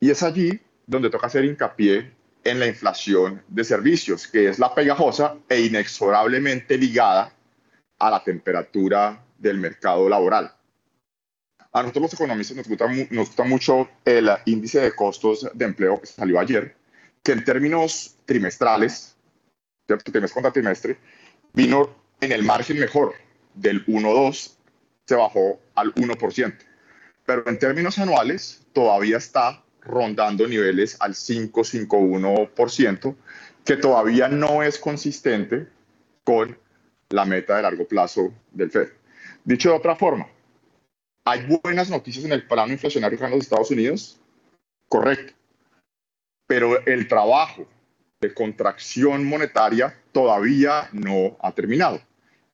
[0.00, 4.74] Y es allí donde toca hacer hincapié en la inflación de servicios, que es la
[4.74, 7.32] pegajosa e inexorablemente ligada
[7.98, 10.52] a la temperatura del mercado laboral.
[11.72, 16.00] A nosotros los economistas nos gusta, nos gusta mucho el índice de costos de empleo
[16.00, 16.76] que salió ayer,
[17.22, 19.16] que en términos trimestrales,
[19.86, 20.98] trimestre contra trimestre,
[21.52, 23.14] vino en el margen mejor,
[23.54, 24.56] del 1,2
[25.06, 26.58] se bajó al 1%.
[27.24, 33.16] Pero en términos anuales todavía está rondando niveles al 5,51%,
[33.64, 35.66] que todavía no es consistente
[36.24, 36.56] con
[37.10, 38.88] la meta de largo plazo del Fed.
[39.44, 40.28] Dicho de otra forma,
[41.24, 44.20] ¿hay buenas noticias en el plano inflacionario en los Estados Unidos?
[44.88, 45.34] Correcto.
[46.46, 47.66] Pero el trabajo
[48.20, 52.00] de contracción monetaria todavía no ha terminado.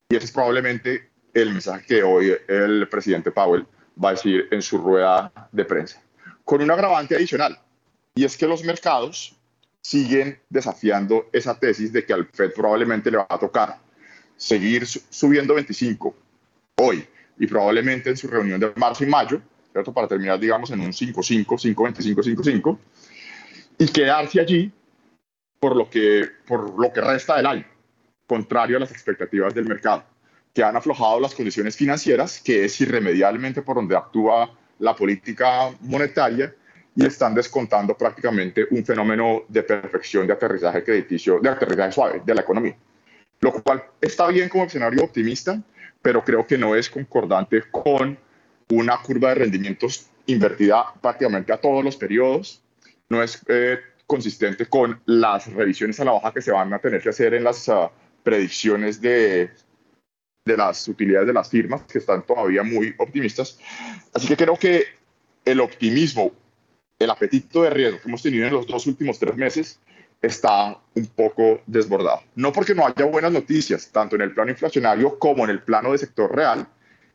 [0.09, 3.67] Y ese es probablemente el mensaje que hoy el presidente Powell
[4.03, 6.03] va a decir en su rueda de prensa
[6.49, 7.61] con un agravante adicional,
[8.15, 9.37] y es que los mercados
[9.83, 13.77] siguen desafiando esa tesis de que al Fed probablemente le va a tocar
[14.35, 16.16] seguir subiendo 25
[16.77, 17.07] hoy
[17.39, 19.43] y probablemente en su reunión de marzo y mayo,
[19.73, 19.93] ¿cierto?
[19.93, 22.79] Para terminar, digamos, en un 5.5, 5.25, 5.5
[23.77, 24.73] y quedarse allí
[25.61, 27.66] por lo, que, por lo que resta del año,
[28.27, 30.03] contrario a las expectativas del mercado,
[30.55, 36.55] que han aflojado las condiciones financieras, que es irremediablemente por donde actúa la política monetaria
[36.95, 42.35] y están descontando prácticamente un fenómeno de perfección de aterrizaje crediticio, de aterrizaje suave de
[42.35, 42.77] la economía.
[43.41, 45.63] Lo cual está bien como escenario optimista,
[46.03, 48.19] pero creo que no es concordante con
[48.71, 52.63] una curva de rendimientos invertida prácticamente a todos los periodos.
[53.09, 57.01] No es eh, consistente con las revisiones a la baja que se van a tener
[57.01, 57.91] que hacer en las ah,
[58.25, 59.51] predicciones de,
[60.49, 63.59] de las utilidades de las firmas, que están todavía muy optimistas.
[64.12, 64.85] Así que creo que
[65.45, 66.33] el optimismo,
[66.99, 69.79] el apetito de riesgo que hemos tenido en los dos últimos tres meses
[70.20, 72.23] está un poco desbordado.
[72.35, 75.93] No porque no haya buenas noticias, tanto en el plano inflacionario como en el plano
[75.93, 76.66] de sector real,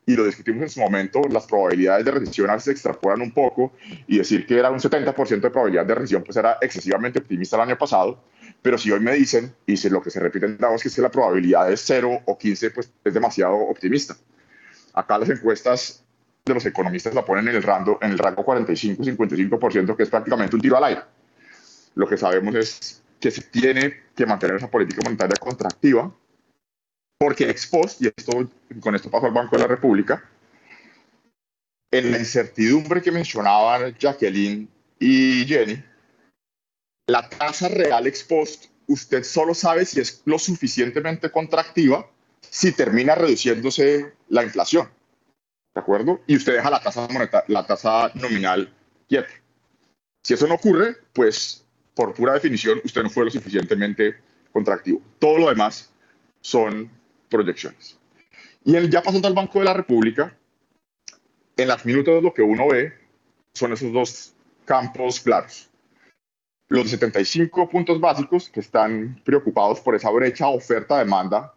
[0.06, 3.72] y lo discutimos en su momento, las probabilidades de recesión se extrapolan un poco
[4.06, 7.62] y decir que era un 70% de probabilidad de recesión pues era excesivamente optimista el
[7.62, 8.22] año pasado,
[8.64, 10.94] pero si hoy me dicen, y si lo que se repite en Davos, que es
[10.94, 14.16] que la probabilidad es 0 o 15, pues es demasiado optimista.
[14.94, 16.02] Acá las encuestas
[16.46, 20.56] de los economistas la ponen en el rango, en el rango 45-55%, que es prácticamente
[20.56, 21.02] un tiro al aire.
[21.94, 26.10] Lo que sabemos es que se tiene que mantener esa política monetaria contractiva,
[27.18, 28.48] porque ex post, y esto,
[28.80, 30.24] con esto pasó al Banco de la República,
[31.90, 34.66] en la incertidumbre que mencionaban Jacqueline
[34.98, 35.84] y Jenny,
[37.06, 42.08] la tasa real ex post, usted solo sabe si es lo suficientemente contractiva
[42.40, 44.88] si termina reduciéndose la inflación.
[45.74, 46.20] ¿De acuerdo?
[46.26, 47.08] Y usted deja la tasa,
[47.48, 48.72] la tasa nominal
[49.08, 49.32] quieta.
[50.22, 51.64] Si eso no ocurre, pues
[51.94, 54.16] por pura definición usted no fue lo suficientemente
[54.52, 55.02] contractivo.
[55.18, 55.90] Todo lo demás
[56.40, 56.90] son
[57.28, 57.98] proyecciones.
[58.64, 60.36] Y el, ya pasando al Banco de la República,
[61.56, 62.94] en las minutos lo que uno ve
[63.52, 65.68] son esos dos campos claros.
[66.68, 71.52] Los 75 puntos básicos que están preocupados por esa brecha oferta-demanda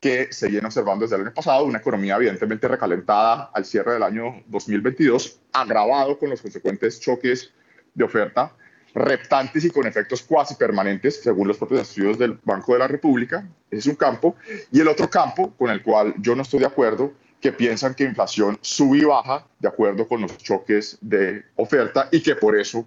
[0.00, 4.02] que se viene observando desde el año pasado, una economía evidentemente recalentada al cierre del
[4.02, 7.52] año 2022, agravado con los consecuentes choques
[7.94, 8.52] de oferta
[8.96, 13.46] reptantes y con efectos cuasi permanentes, según los propios estudios del Banco de la República.
[13.70, 14.36] Ese es un campo.
[14.72, 18.04] Y el otro campo con el cual yo no estoy de acuerdo, que piensan que
[18.04, 22.86] inflación sube y baja de acuerdo con los choques de oferta y que por eso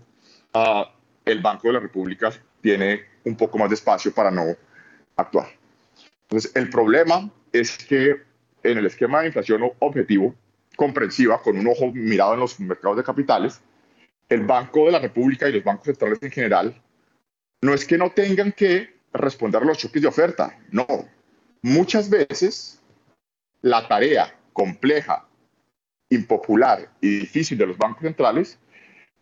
[0.55, 0.83] uh,
[1.25, 2.31] el Banco de la República
[2.61, 4.45] tiene un poco más de espacio para no
[5.15, 5.47] actuar.
[6.23, 8.21] Entonces, el problema es que
[8.63, 10.35] en el esquema de inflación objetivo,
[10.75, 13.61] comprensiva, con un ojo mirado en los mercados de capitales,
[14.29, 16.81] el Banco de la República y los bancos centrales en general,
[17.61, 20.85] no es que no tengan que responder a los choques de oferta, no.
[21.61, 22.81] Muchas veces
[23.61, 25.27] la tarea compleja,
[26.09, 28.59] impopular y difícil de los bancos centrales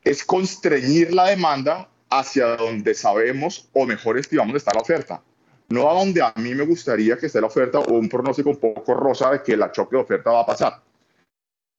[0.03, 5.21] es constreñir la demanda hacia donde sabemos o mejor estimamos está la oferta.
[5.69, 8.57] No a donde a mí me gustaría que esté la oferta o un pronóstico un
[8.57, 10.81] poco rosa de que la choque de oferta va a pasar.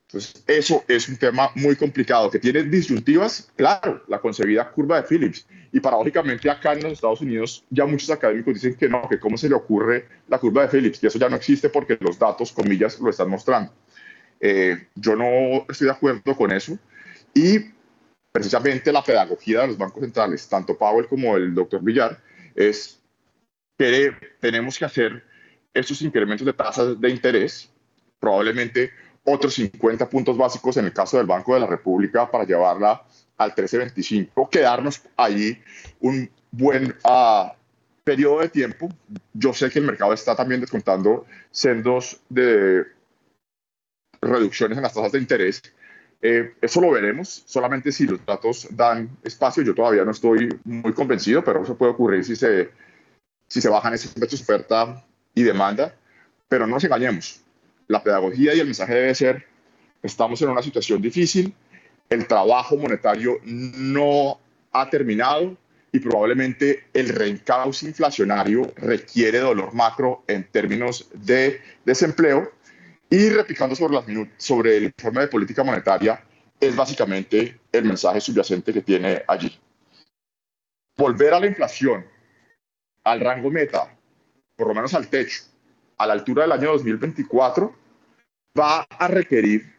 [0.08, 5.06] Entonces, eso es un tema muy complicado, que tiene disyuntivas, claro, la concebida curva de
[5.06, 5.46] Phillips.
[5.70, 9.36] Y paradójicamente acá en los Estados Unidos ya muchos académicos dicen que no, que cómo
[9.36, 12.52] se le ocurre la curva de Phillips, que eso ya no existe porque los datos,
[12.52, 13.70] comillas, lo están mostrando.
[14.40, 16.78] Eh, yo no estoy de acuerdo con eso.
[17.34, 17.58] Y
[18.38, 22.20] precisamente la pedagogía de los bancos centrales, tanto Powell como el doctor Villar,
[22.54, 23.02] es
[23.76, 25.24] que tenemos que hacer
[25.74, 27.68] estos incrementos de tasas de interés,
[28.20, 28.92] probablemente
[29.24, 33.02] otros 50 puntos básicos en el caso del Banco de la República para llevarla
[33.38, 35.60] al 1325, quedarnos ahí
[35.98, 37.50] un buen uh,
[38.04, 38.88] periodo de tiempo.
[39.32, 42.84] Yo sé que el mercado está también descontando sendos de
[44.22, 45.60] reducciones en las tasas de interés.
[46.20, 49.62] Eh, eso lo veremos solamente si los datos dan espacio.
[49.62, 52.70] Yo todavía no estoy muy convencido, pero eso puede ocurrir si se,
[53.46, 55.04] si se bajan esos precios oferta
[55.34, 55.94] y demanda.
[56.48, 57.42] Pero no nos engañemos,
[57.88, 59.46] la pedagogía y el mensaje debe ser,
[60.02, 61.54] estamos en una situación difícil,
[62.08, 64.40] el trabajo monetario no
[64.72, 65.56] ha terminado
[65.92, 72.52] y probablemente el reencauce inflacionario requiere dolor macro en términos de desempleo
[73.10, 74.04] y replicando sobre, las
[74.36, 76.22] sobre el informe de política monetaria
[76.60, 79.58] es básicamente el mensaje subyacente que tiene allí.
[80.96, 82.04] Volver a la inflación,
[83.04, 83.96] al rango meta,
[84.56, 85.42] por lo menos al techo,
[85.96, 87.74] a la altura del año 2024
[88.58, 89.74] va a requerir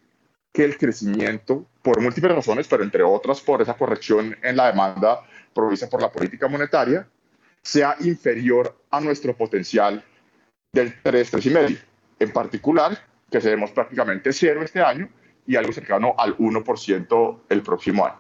[0.52, 5.22] que el crecimiento, por múltiples razones, pero entre otras por esa corrección en la demanda
[5.54, 7.08] provista por la política monetaria,
[7.62, 10.04] sea inferior a nuestro potencial
[10.72, 11.78] del 3, 3,5.
[12.20, 15.10] En particular, que seremos prácticamente cero este año
[15.46, 18.20] y algo cercano al 1% el próximo año.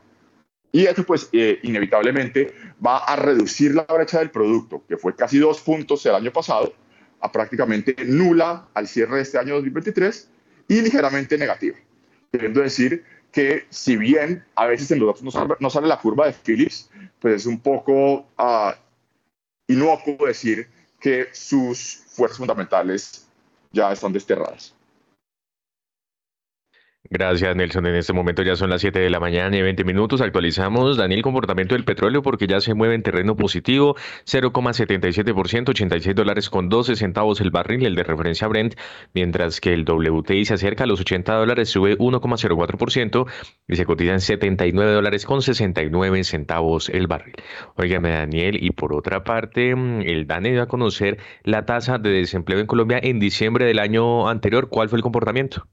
[0.72, 2.53] Y esto, pues, eh, inevitablemente
[2.86, 6.73] va a reducir la brecha del producto, que fue casi dos puntos el año pasado,
[7.22, 10.30] a prácticamente nula al cierre de este año 2023
[10.68, 11.77] y ligeramente negativa.
[12.31, 16.34] Queriendo decir que si bien a veces en los datos no sale, la curva de
[16.34, 18.72] Phillips, pues es un poco uh,
[19.68, 20.68] inocuo decir
[20.99, 23.27] que sus fuerzas fundamentales
[23.72, 24.76] ya están desterradas.
[27.06, 27.88] Gracias, Nelson.
[27.88, 30.22] En este momento ya son las 7 de la mañana y 20 minutos.
[30.22, 33.96] Actualizamos, Daniel, comportamiento del petróleo porque ya se mueve en terreno positivo,
[34.26, 38.76] 0,77%, 86 dólares con 12 centavos el barril, el de referencia Brent,
[39.14, 43.26] mientras que el WTI se acerca a los 80 dólares, sube 1,04%
[43.68, 47.36] y se cotiza en 79 dólares con 69 centavos el barril.
[47.76, 52.12] Óigame, Daniel, y por otra parte, mm, el DANE dio a conocer la tasa de
[52.12, 54.70] desempleo en Colombia en diciembre del año anterior.
[54.70, 55.68] ¿Cuál fue el comportamiento?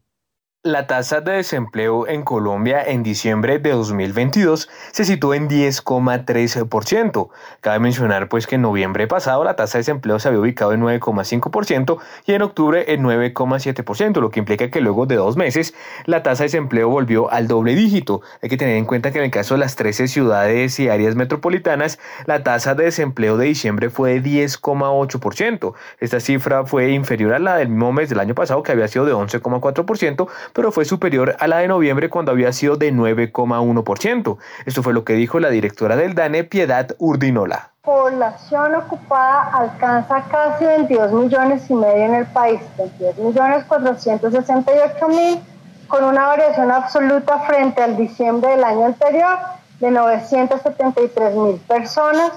[0.66, 7.28] La tasa de desempleo en Colombia en diciembre de 2022 se situó en 10,13%.
[7.60, 10.82] Cabe mencionar pues que en noviembre pasado la tasa de desempleo se había ubicado en
[10.82, 15.72] 9,5% y en octubre en 9,7%, lo que implica que luego de dos meses
[16.04, 18.22] la tasa de desempleo volvió al doble dígito.
[18.42, 21.14] Hay que tener en cuenta que en el caso de las 13 ciudades y áreas
[21.14, 25.74] metropolitanas, la tasa de desempleo de diciembre fue de 10,8%.
[26.00, 29.04] Esta cifra fue inferior a la del mismo mes del año pasado que había sido
[29.04, 34.38] de 11,4%, pero fue superior a la de noviembre cuando había sido de 9,1%.
[34.64, 37.72] Esto fue lo que dijo la directora del DANE, Piedad Urdinola.
[37.82, 45.40] Población ocupada alcanza casi 22 millones y medio en el país, 22 millones 468 mil,
[45.88, 49.36] con una variación absoluta frente al diciembre del año anterior
[49.78, 52.32] de 973 mil personas,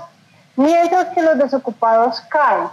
[0.58, 2.68] mientras que los desocupados caen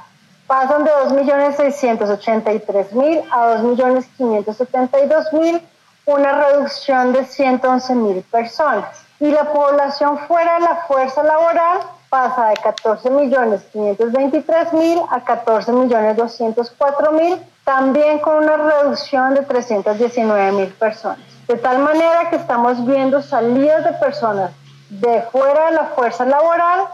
[0.47, 5.61] pasan de 2.683.000 a 2.572.000,
[6.07, 9.05] una reducción de 111.000 personas.
[9.19, 18.45] Y la población fuera de la fuerza laboral pasa de 14.523.000 a 14.204.000, también con
[18.45, 21.19] una reducción de 319.000 personas.
[21.49, 24.53] De tal manera que estamos viendo salidas de personas
[24.89, 26.85] de fuera de la fuerza laboral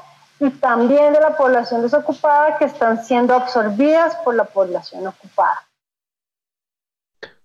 [0.42, 5.68] y también de la población desocupada que están siendo absorbidas por la población ocupada.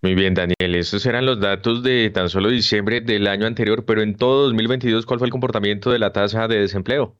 [0.01, 4.01] Muy bien, Daniel, esos eran los datos de tan solo diciembre del año anterior, pero
[4.01, 7.15] en todo 2022, ¿cuál fue el comportamiento de la tasa de desempleo?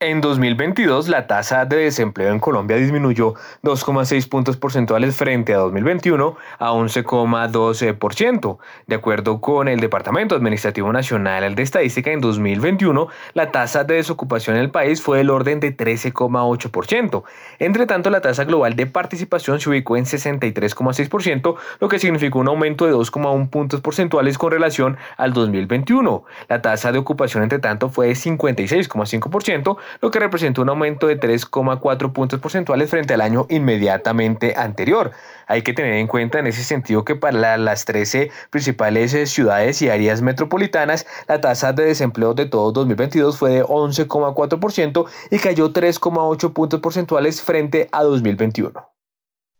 [0.00, 3.34] En 2022, la tasa de desempleo en Colombia disminuyó
[3.64, 8.58] 2,6 puntos porcentuales frente a 2021 a 11,12%.
[8.86, 14.54] De acuerdo con el Departamento Administrativo Nacional de Estadística, en 2021, la tasa de desocupación
[14.54, 17.24] en el país fue del orden de 13,8%.
[17.58, 22.46] Entre tanto, la tasa global de participación se ubicó en 63,6%, lo que significó un
[22.46, 26.22] aumento de 2,1 puntos porcentuales con relación al 2021.
[26.48, 31.18] La tasa de ocupación, entre tanto, fue de 56,5%, lo que representó un aumento de
[31.18, 35.12] 3,4 puntos porcentuales frente al año inmediatamente anterior.
[35.46, 39.80] Hay que tener en cuenta en ese sentido que para las 13 principales eh, ciudades
[39.82, 45.72] y áreas metropolitanas, la tasa de desempleo de todo 2022 fue de 11,4% y cayó
[45.72, 48.88] 3,8 puntos porcentuales frente a 2021.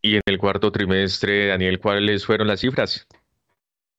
[0.00, 3.06] Y en el cuarto trimestre, Daniel, ¿cuáles fueron las cifras?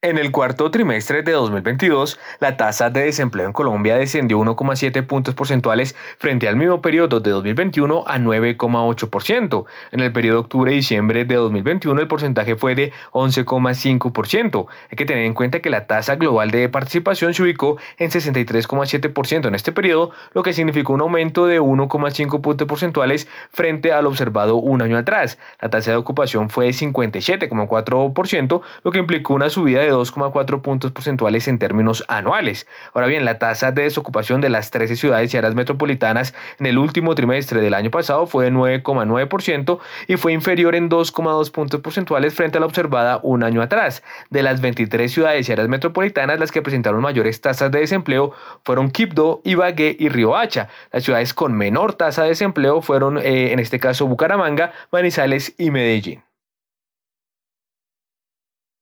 [0.02, 5.36] En el cuarto trimestre de 2022, la tasa de desempleo en Colombia descendió 1,7 puntos
[5.36, 9.66] porcentuales frente al mismo periodo de 2021 a 9,8%.
[9.92, 14.68] En el periodo octubre-diciembre de 2021 el porcentaje fue de 11,5%.
[14.90, 19.50] Hay que tener en cuenta que la tasa global de participación se ubicó en 63,7%
[19.50, 24.56] en este periodo, lo que significó un aumento de 1,5 puntos porcentuales frente al observado
[24.56, 25.38] un año atrás.
[25.60, 30.91] La tasa de ocupación fue de 57,4%, lo que implicó una subida de 2,4 puntos
[30.91, 32.68] porcentuales en términos anuales.
[32.94, 36.78] Ahora bien, la tasa de desocupación de las 13 ciudades y áreas metropolitanas en el
[36.78, 42.34] último trimestre del año pasado fue de 9,9% y fue inferior en 2,2 puntos porcentuales
[42.34, 44.03] frente a la observada un año atrás.
[44.30, 48.34] De las 23 ciudades y áreas metropolitanas, las que presentaron mayores tasas de desempleo
[48.64, 50.70] fueron Quibdó, Ibagué y Riohacha.
[50.91, 55.72] Las ciudades con menor tasa de desempleo fueron, eh, en este caso, Bucaramanga, Manizales y
[55.72, 56.29] Medellín.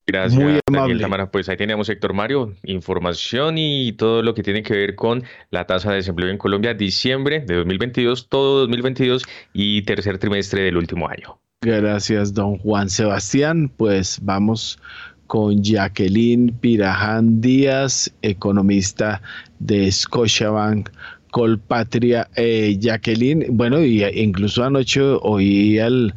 [0.10, 0.98] Gracias, Muy amable.
[0.98, 5.24] Daniel Pues ahí teníamos, Héctor Mario, información y todo lo que tiene que ver con
[5.52, 10.78] la tasa de desempleo en Colombia, diciembre de 2022, todo 2022 y tercer trimestre del
[10.78, 11.38] último año.
[11.62, 13.70] Gracias, don Juan Sebastián.
[13.76, 14.80] Pues vamos
[15.28, 19.22] con Jacqueline Piraján Díaz, economista
[19.60, 20.90] de Scotiabank.
[21.32, 26.16] Colpatria, eh, Jacqueline, bueno, y incluso anoche oí al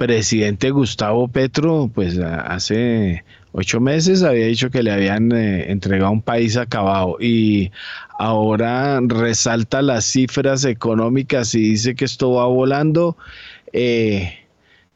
[0.00, 3.22] presidente Gustavo Petro, pues hace
[3.52, 7.70] ocho meses había dicho que le habían eh, entregado un país acabado y
[8.18, 13.18] ahora resalta las cifras económicas y dice que esto va volando.
[13.74, 14.38] Eh,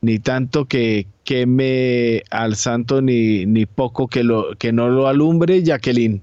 [0.00, 6.22] ni tanto que queme al santo ni, ni poco que, no lo alumbre, Jacqueline.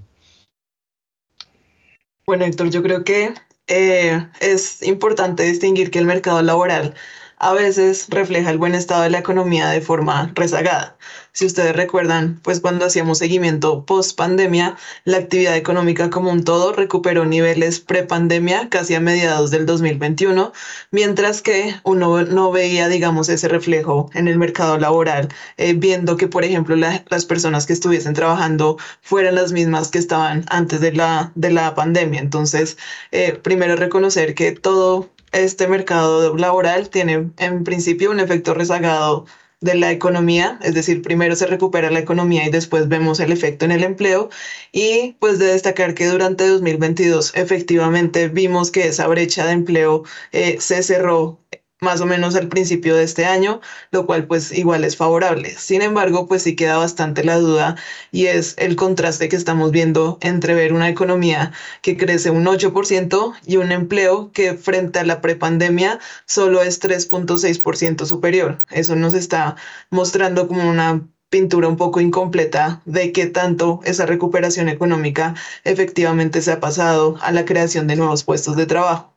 [2.25, 3.35] Bueno, Héctor, yo creo que
[3.67, 6.95] eh, es importante distinguir que el mercado laboral
[7.41, 10.95] a veces refleja el buen estado de la economía de forma rezagada.
[11.31, 16.71] Si ustedes recuerdan, pues cuando hacíamos seguimiento post pandemia, la actividad económica como un todo
[16.71, 20.53] recuperó niveles pre-pandemia casi a mediados del 2021,
[20.91, 26.27] mientras que uno no veía, digamos, ese reflejo en el mercado laboral, eh, viendo que,
[26.27, 31.31] por ejemplo, las personas que estuviesen trabajando fueran las mismas que estaban antes de la,
[31.33, 32.19] de la pandemia.
[32.19, 32.77] Entonces,
[33.11, 39.25] eh, primero reconocer que todo este mercado laboral tiene en principio un efecto rezagado
[39.61, 43.63] de la economía, es decir, primero se recupera la economía y después vemos el efecto
[43.65, 44.29] en el empleo.
[44.71, 50.57] Y pues de destacar que durante 2022 efectivamente vimos que esa brecha de empleo eh,
[50.59, 51.39] se cerró
[51.81, 53.59] más o menos al principio de este año,
[53.89, 55.49] lo cual pues igual es favorable.
[55.57, 57.75] Sin embargo, pues sí queda bastante la duda
[58.11, 61.51] y es el contraste que estamos viendo entre ver una economía
[61.81, 68.05] que crece un 8% y un empleo que frente a la prepandemia solo es 3.6%
[68.05, 68.61] superior.
[68.69, 69.55] Eso nos está
[69.89, 75.33] mostrando como una pintura un poco incompleta de qué tanto esa recuperación económica
[75.63, 79.10] efectivamente se ha pasado a la creación de nuevos puestos de trabajo.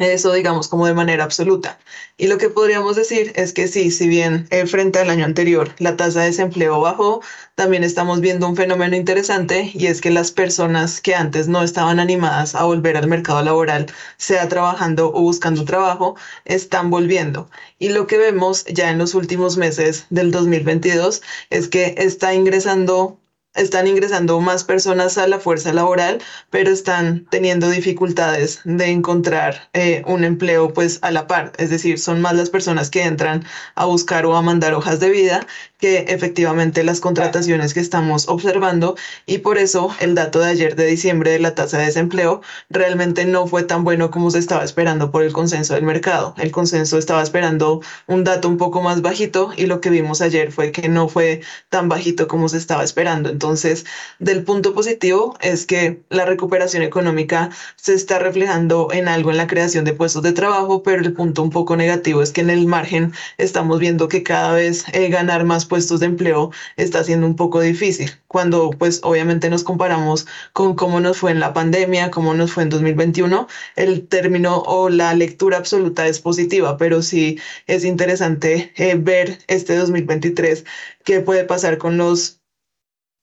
[0.00, 1.78] Eso, digamos, como de manera absoluta.
[2.16, 5.74] Y lo que podríamos decir es que sí, si bien eh, frente al año anterior
[5.78, 7.20] la tasa de desempleo bajó,
[7.54, 12.00] también estamos viendo un fenómeno interesante y es que las personas que antes no estaban
[12.00, 16.16] animadas a volver al mercado laboral, sea trabajando o buscando trabajo,
[16.46, 17.50] están volviendo.
[17.78, 21.20] Y lo que vemos ya en los últimos meses del 2022
[21.50, 23.19] es que está ingresando
[23.54, 30.02] están ingresando más personas a la fuerza laboral, pero están teniendo dificultades de encontrar eh,
[30.06, 31.52] un empleo pues a la par.
[31.58, 33.44] Es decir, son más las personas que entran
[33.74, 35.46] a buscar o a mandar hojas de vida
[35.80, 38.96] que efectivamente las contrataciones que estamos observando
[39.26, 43.24] y por eso el dato de ayer de diciembre de la tasa de desempleo realmente
[43.24, 46.34] no fue tan bueno como se estaba esperando por el consenso del mercado.
[46.38, 50.52] El consenso estaba esperando un dato un poco más bajito y lo que vimos ayer
[50.52, 53.30] fue que no fue tan bajito como se estaba esperando.
[53.30, 53.84] Entonces,
[54.18, 59.46] del punto positivo es que la recuperación económica se está reflejando en algo en la
[59.46, 62.66] creación de puestos de trabajo, pero el punto un poco negativo es que en el
[62.66, 67.36] margen estamos viendo que cada vez eh, ganar más puestos de empleo está siendo un
[67.36, 68.10] poco difícil.
[68.26, 72.64] Cuando pues obviamente nos comparamos con cómo nos fue en la pandemia, cómo nos fue
[72.64, 78.96] en 2021, el término o la lectura absoluta es positiva, pero sí es interesante eh,
[78.96, 80.64] ver este 2023
[81.04, 82.39] qué puede pasar con los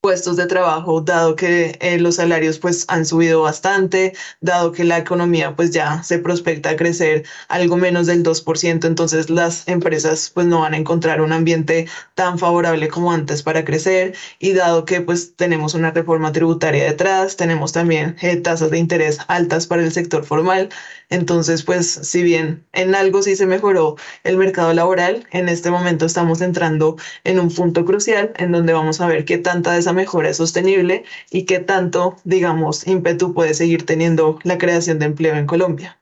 [0.08, 4.96] puestos de trabajo, dado que eh, los salarios pues han subido bastante, dado que la
[4.96, 10.46] economía pues ya se prospecta a crecer algo menos del 2%, entonces las empresas pues
[10.46, 14.14] no van a encontrar un ambiente tan favorable como antes para crecer.
[14.38, 19.18] Y dado que pues tenemos una reforma tributaria detrás, tenemos también eh, tasas de interés
[19.28, 20.70] altas para el sector formal,
[21.10, 26.06] entonces pues si bien en algo sí se mejoró el mercado laboral, en este momento
[26.06, 30.28] estamos entrando en un punto crucial en donde vamos a ver qué tanta de mejora
[30.28, 35.46] es sostenible y qué tanto, digamos, ímpetu puede seguir teniendo la creación de empleo en
[35.46, 35.98] Colombia.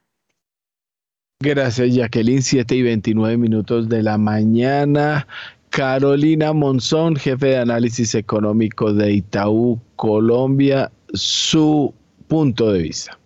[1.40, 2.42] Gracias, Jacqueline.
[2.42, 5.26] 7 y 29 minutos de la mañana.
[5.70, 11.92] Carolina Monzón, jefe de análisis económico de Itaú, Colombia, su
[12.28, 13.18] punto de vista.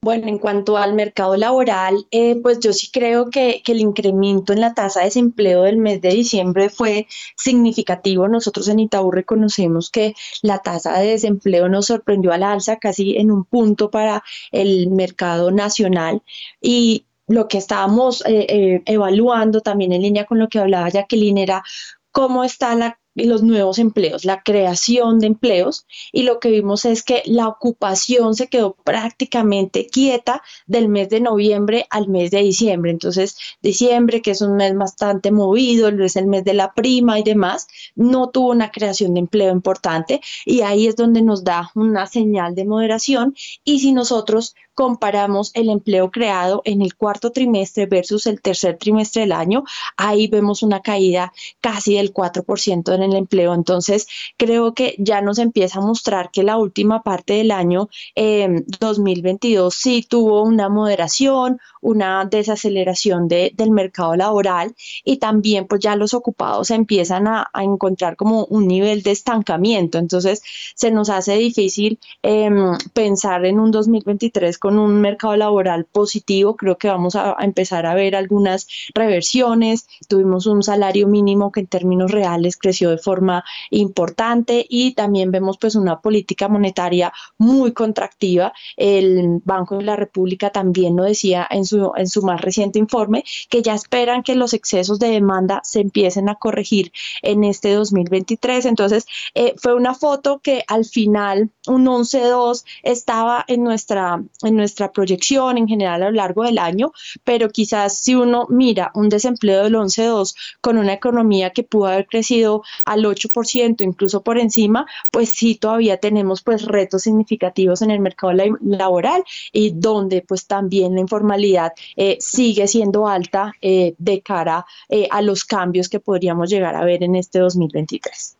[0.00, 4.52] Bueno, en cuanto al mercado laboral, eh, pues yo sí creo que, que, el incremento
[4.52, 8.28] en la tasa de desempleo del mes de diciembre fue significativo.
[8.28, 13.16] Nosotros en Itaú reconocemos que la tasa de desempleo nos sorprendió a la alza casi
[13.16, 14.22] en un punto para
[14.52, 16.22] el mercado nacional
[16.60, 21.38] y lo que estábamos eh, eh, evaluando también en línea con lo que hablaba Jacqueline
[21.38, 21.62] era
[22.10, 27.02] cómo está la los nuevos empleos, la creación de empleos y lo que vimos es
[27.02, 32.90] que la ocupación se quedó prácticamente quieta del mes de noviembre al mes de diciembre.
[32.90, 37.22] Entonces, diciembre, que es un mes bastante movido, es el mes de la prima y
[37.22, 42.06] demás, no tuvo una creación de empleo importante y ahí es donde nos da una
[42.06, 48.28] señal de moderación y si nosotros comparamos el empleo creado en el cuarto trimestre versus
[48.28, 49.64] el tercer trimestre del año,
[49.96, 53.54] ahí vemos una caída casi del 4% en el empleo.
[53.54, 54.06] Entonces,
[54.36, 59.76] creo que ya nos empieza a mostrar que la última parte del año 2022 em,
[59.76, 66.70] sí tuvo una moderación, una desaceleración del mercado laboral y también pues ya los ocupados
[66.70, 69.98] empiezan a, encontrar como un nivel de estancamiento.
[69.98, 70.40] Entonces,
[70.76, 76.54] se nos hace difícil em, pensar en un 2023 con con un mercado laboral positivo.
[76.54, 79.88] Creo que vamos a, empezar a ver algunas reversiones.
[80.08, 85.56] Tuvimos un salario mínimo que en términos reales creció de forma importante y también vemos
[85.56, 88.52] pues una política monetaria muy contractiva.
[88.76, 93.24] El Banco de la República también lo decía en su, en su más reciente informe
[93.48, 96.92] que ya esperan que los excesos de demanda se empiecen a corregir
[97.22, 98.66] en este 2023.
[98.66, 104.22] Entonces, eh, fue una foto que al final un 11-2 estaba en nuestra,
[104.58, 106.92] nuestra proyección en general a lo largo del año,
[107.24, 112.06] pero quizás si uno mira un desempleo del 11-2 con una economía que pudo haber
[112.06, 118.00] crecido al 8%, incluso por encima, pues sí todavía tenemos pues retos significativos en el
[118.00, 124.66] mercado laboral y donde pues también la informalidad eh, sigue siendo alta eh, de cara
[125.10, 128.36] a los cambios que podríamos llegar a ver en este 2023.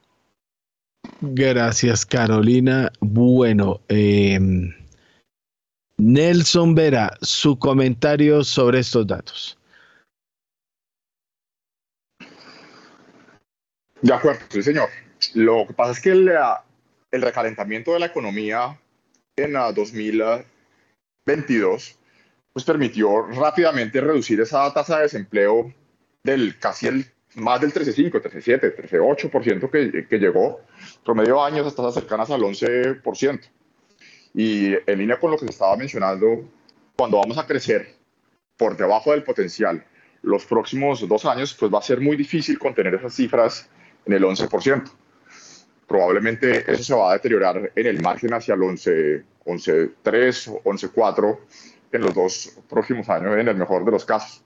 [1.21, 2.93] Gracias, Carolina.
[3.01, 4.73] Bueno, em,
[5.99, 9.59] Nelson Vera, su comentario sobre estos datos.
[14.01, 14.89] De acuerdo, sí, señor.
[15.35, 16.33] Lo que pasa es que el,
[17.11, 18.81] recalentamiento de la economía
[19.37, 21.99] en 2022
[22.53, 25.75] pues permitió rápidamente reducir esa tasa de desempleo
[26.23, 27.05] del casi el
[27.35, 30.61] más del 13,5, 13,7, 13,8% que, que llegó
[31.05, 33.51] promedio años hasta cercanas al 11%.
[34.35, 36.45] Y en línea con lo que se estaba mencionando,
[36.97, 37.95] cuando vamos a crecer
[38.57, 39.85] por debajo del potencial
[40.23, 43.69] los próximos dos años, pues va a ser muy difícil contener esas cifras
[44.05, 44.91] en el 11%.
[45.87, 51.39] Probablemente eso se va a deteriorar en el margen hacia el 11, 11.3 o 11.4
[51.93, 54.45] en los dos próximos años, en el mejor de los casos.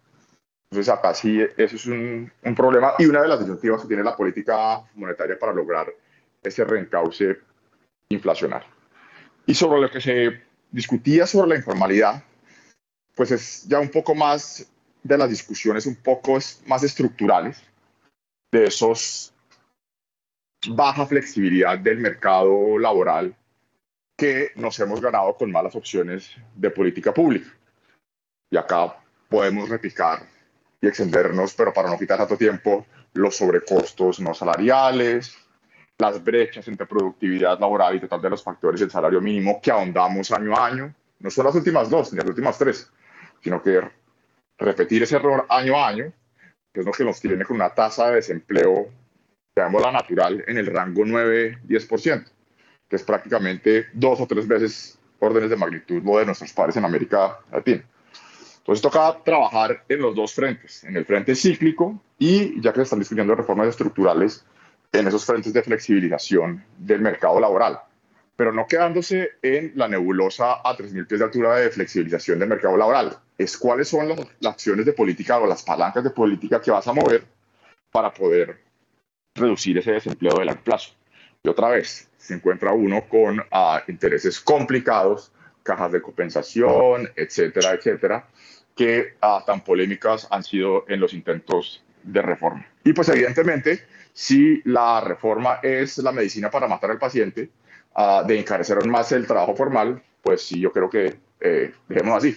[0.71, 4.03] Entonces, acá sí, eso es un, un problema y una de las disyuntivas que tiene
[4.03, 5.93] la política monetaria para lograr
[6.43, 7.39] ese reencauce
[8.09, 8.82] inflacionario.
[9.47, 12.23] Y sobre lo que se discutía sobre la informalidad,
[13.15, 14.67] pues es ya un poco más
[15.03, 17.63] de las discusiones un poco más estructurales
[18.53, 19.33] de esos
[20.69, 23.35] baja flexibilidad del mercado laboral
[24.17, 27.51] que nos hemos ganado con malas opciones de política pública.
[28.51, 28.97] Y acá
[29.29, 30.25] podemos repicar
[30.81, 35.37] y extendernos, pero para no quitar tanto tiempo, los sobrecostos no salariales,
[36.03, 40.33] las brechas entre productividad laboral y total de los factores del salario mínimo que ahondamos
[40.33, 42.91] año a año, no son las últimas dos ni las últimas tres,
[43.41, 43.81] sino que
[44.59, 46.13] repetir ese error año a año,
[46.73, 48.89] que es lo que nos tiene con una tasa de desempleo,
[49.55, 52.25] la natural, en el rango 9-10%,
[52.89, 56.85] que es prácticamente dos o tres veces órdenes de magnitud lo de nuestros pares en
[56.85, 57.85] América Latina.
[58.59, 62.83] Entonces toca trabajar en los dos frentes, en el frente cíclico y ya que se
[62.83, 64.45] están discutiendo reformas estructurales,
[64.93, 67.81] en esos frentes de flexibilización del mercado laboral,
[68.37, 72.77] pero no quedándose en la nebulosa a 3.000 pies de altura de flexibilización del mercado
[72.77, 73.17] laboral.
[73.39, 76.93] Es cuáles son las, acciones de política o las palancas de política que vas a
[76.93, 77.25] mover
[77.91, 78.59] para poder
[79.35, 80.93] reducir ese desempleo de largo plazo.
[81.43, 85.33] Y otra vez, se encuentra uno con ah, intereses complicados,
[85.63, 88.29] cajas de compensación, etcétera, etcétera,
[88.77, 92.67] que ah, tan polémicas han sido en los intentos de reforma.
[92.85, 97.51] Y pues evidentemente, si la reforma es la medicina para matar al paciente,
[97.97, 102.37] uh, de encarecer más el trabajo formal, pues sí, yo creo que eh, dejemos así.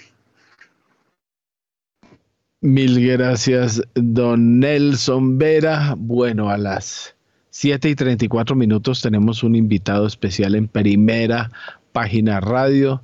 [2.62, 5.94] Mil gracias, don Nelson Vera.
[5.96, 7.16] Bueno, a las
[7.52, 11.52] 7 y 34 minutos tenemos un invitado especial en primera
[11.92, 13.04] página radio.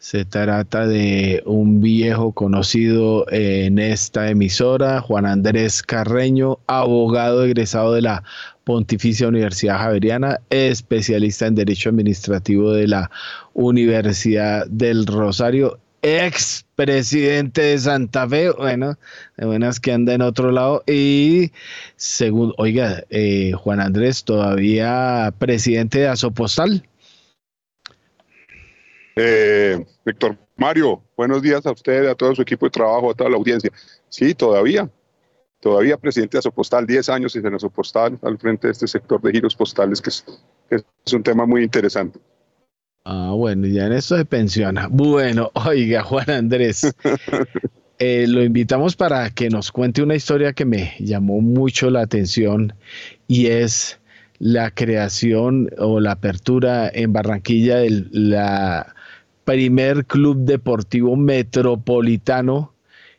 [0.00, 8.02] Se trata de un viejo conocido en esta emisora, Juan Andrés Carreño, abogado egresado de
[8.02, 8.22] la
[8.62, 13.10] Pontificia Universidad Javeriana, especialista en Derecho Administrativo de la
[13.54, 18.96] Universidad del Rosario, ex presidente de Santa Fe, bueno,
[19.36, 21.50] de buenas que anda en otro lado, y
[21.96, 26.84] según, oiga, eh, Juan Andrés, todavía presidente de Azopostal.
[29.20, 33.28] Eh, Víctor Mario, buenos días a usted, a todo su equipo de trabajo, a toda
[33.28, 33.68] la audiencia.
[34.08, 34.88] Sí, todavía,
[35.58, 39.56] todavía presidente de Azopostal, 10 años en Azopostal, al frente de este sector de giros
[39.56, 40.24] postales, que es,
[40.70, 42.20] es un tema muy interesante.
[43.04, 44.86] Ah, bueno, ya en eso se pensiona.
[44.88, 46.94] Bueno, oiga, Juan Andrés,
[47.98, 52.72] eh, lo invitamos para que nos cuente una historia que me llamó mucho la atención
[53.26, 53.98] y es
[54.38, 58.94] la creación o la apertura en Barranquilla de la
[59.48, 62.74] primer club deportivo metropolitano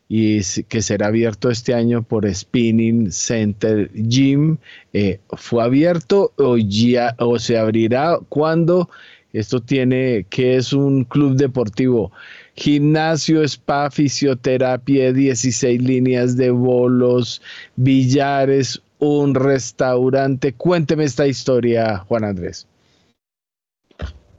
[0.08, 4.58] y que será abierto este año por Spinning Center Gym.
[4.94, 8.92] Eh, ¿Fue abierto o, ya, o se abrirá cuando
[9.34, 12.12] esto tiene, que es un club deportivo
[12.54, 17.42] gimnasio, spa, fisioterapia, 16 líneas de bolos,
[17.76, 20.54] billares, un restaurante.
[20.54, 22.68] Cuénteme esta historia, Juan Andrés.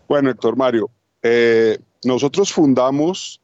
[0.07, 0.89] Bueno, Héctor Mario,
[1.23, 3.41] eh, nosotros fundamos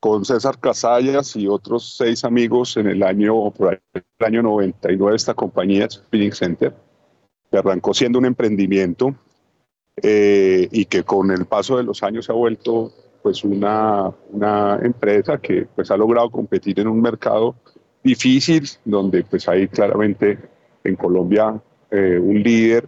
[0.00, 5.88] con César Casallas y otros seis amigos en el año, el año 99 esta compañía,
[5.88, 6.74] Spinning Center,
[7.50, 9.14] que arrancó siendo un emprendimiento
[10.02, 12.92] eh, y que con el paso de los años se ha vuelto
[13.22, 17.56] pues una, una empresa que pues ha logrado competir en un mercado
[18.04, 20.38] difícil, donde pues hay claramente
[20.84, 21.60] en Colombia
[21.90, 22.86] eh, un líder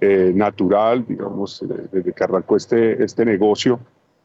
[0.00, 3.78] eh, natural, digamos, desde que arrancó este, este negocio,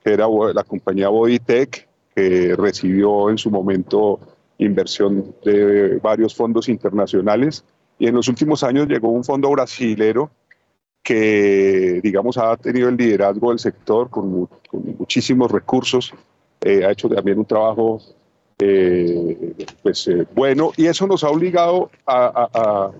[0.04, 4.20] que era la compañía Bodytech, que recibió en su momento
[4.58, 7.64] inversión de varios fondos internacionales.
[7.98, 10.32] Y en los últimos años llegó un fondo brasilero
[11.04, 16.14] que, digamos, ha tenido el liderazgo del sector con, muchísimos recursos,
[16.62, 18.02] eh, ha hecho también un trabajo
[18.60, 20.72] eh, pues, eh, bueno.
[20.76, 22.92] Y eso nos ha obligado a,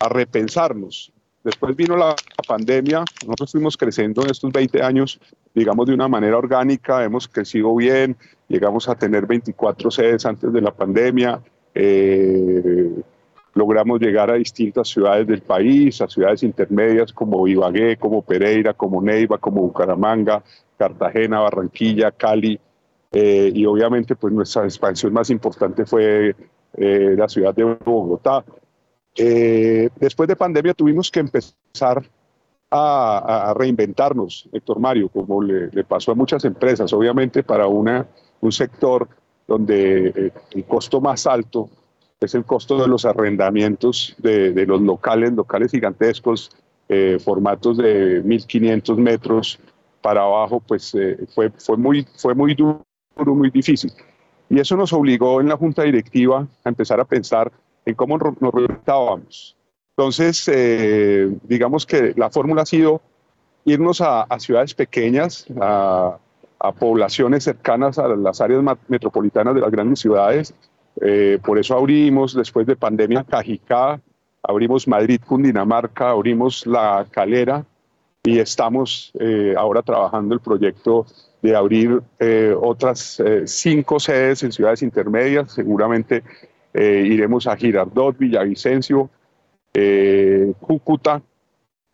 [0.00, 1.12] a repensarnos.
[1.46, 2.16] Después vino la
[2.48, 5.20] pandemia, nosotros fuimos creciendo en estos 20 años,
[5.54, 8.16] digamos, de una manera orgánica, hemos crecido bien,
[8.48, 11.40] llegamos a tener 24 sedes antes de la pandemia,
[11.72, 12.90] eh,
[13.54, 19.00] logramos llegar a distintas ciudades del país, a ciudades intermedias como Ibagué, como Pereira, como
[19.00, 20.42] Neiva, como Bucaramanga,
[20.76, 22.58] Cartagena, Barranquilla, Cali,
[23.12, 26.34] eh, y obviamente pues nuestra expansión más importante fue
[26.76, 28.44] eh, la ciudad de Bogotá.
[29.16, 32.04] Eh, después de pandemia tuvimos que empezar
[32.70, 38.06] a, reinventarnos, Héctor Mario, como le, pasó a muchas empresas, obviamente para una,
[38.40, 39.08] un sector
[39.46, 41.70] donde eh, el costo más alto
[42.20, 46.50] es el costo de los arrendamientos de, los locales, locales gigantescos,
[46.88, 49.58] eh, formatos de 1500 metros
[50.02, 50.94] para abajo, pues
[51.34, 52.84] fue, fue, muy, fue muy duro,
[53.16, 53.92] muy difícil.
[54.48, 57.50] Y eso nos obligó en la junta directiva a empezar a pensar
[57.86, 59.56] en cómo nos reinventábamos.
[59.96, 63.00] Entonces, eh, digamos que la fórmula ha sido
[63.64, 66.18] irnos a, ciudades pequeñas, a,
[66.78, 70.52] poblaciones cercanas a las áreas metropolitanas de las grandes ciudades.
[71.00, 74.00] Eh, por eso abrimos, después de pandemia, Cajicá,
[74.42, 77.64] abrimos Madrid, Cundinamarca, abrimos La Calera
[78.24, 81.06] y estamos eh, ahora trabajando el proyecto
[81.40, 82.02] de abrir
[82.60, 86.24] otras cinco sedes en ciudades intermedias, seguramente
[86.78, 89.08] eh, iremos a Girardot, Villavicencio,
[89.72, 91.22] eh, Cúcuta,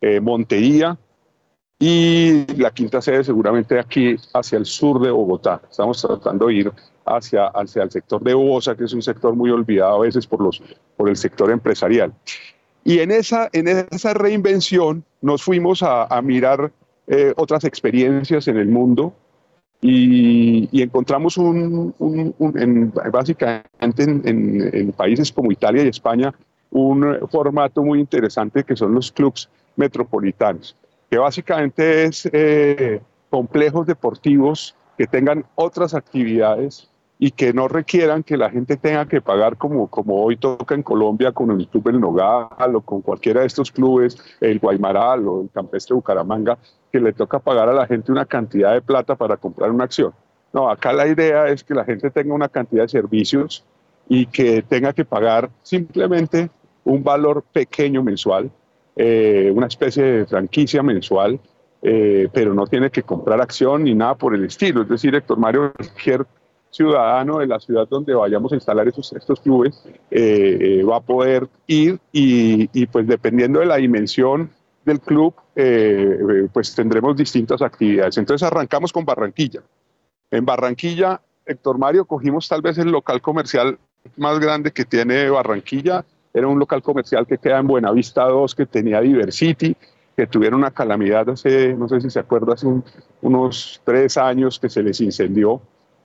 [0.01, 0.97] eh, Montería
[1.79, 5.61] y la quinta sede seguramente aquí hacia el sur de Bogotá.
[5.71, 6.71] Estamos tratando de ir
[7.05, 10.41] hacia, hacia el sector de Bosa, que es un sector muy olvidado a veces por,
[10.41, 10.61] los,
[10.97, 12.13] por el sector empresarial.
[12.83, 16.73] Y en esa, en esa reinvención nos fuimos a, a mirar
[17.35, 19.13] otras experiencias en el mundo
[19.83, 21.93] y, encontramos un,
[23.11, 26.33] básicamente en, países como Italia y España
[26.71, 30.75] un formato muy interesante que son los clubs metropolitanos,
[31.09, 36.89] que básicamente es eh, complejos deportivos que tengan otras actividades
[37.19, 40.83] y que no requieran que la gente tenga que pagar como, como hoy toca en
[40.83, 45.41] Colombia con el Club El Nogal o con cualquiera de estos clubes, el Guaymaral o
[45.41, 46.57] el Campestre Bucaramanga,
[46.93, 50.13] que le toca pagar a la gente una cantidad de plata para comprar una acción.
[50.53, 53.65] No, acá la idea es que la gente tenga una cantidad de servicios
[54.07, 56.51] y que tenga que pagar simplemente
[56.83, 58.51] un valor pequeño mensual,
[58.95, 61.39] eh, una especie de franquicia mensual,
[61.81, 64.83] eh, pero no tiene que comprar acción ni nada por el estilo.
[64.83, 66.27] Es decir, Héctor Mario, cualquier
[66.69, 71.47] ciudadano de la ciudad donde vayamos a instalar estos, estos clubes eh, va a poder
[71.65, 74.51] ir y, y, pues dependiendo de la dimensión
[74.85, 78.17] del club, eh, eh, pues tendremos distintas actividades.
[78.17, 79.61] Entonces arrancamos con Barranquilla.
[80.31, 83.77] En Barranquilla, Héctor Mario, cogimos tal vez el local comercial
[84.17, 86.05] más grande que tiene Barranquilla.
[86.33, 89.75] Era un local comercial que queda en Buenavista 2, que tenía Diversity,
[90.17, 92.67] que tuvieron una calamidad hace, no sé si se acuerda, hace
[93.21, 95.61] unos tres años que se les incendió.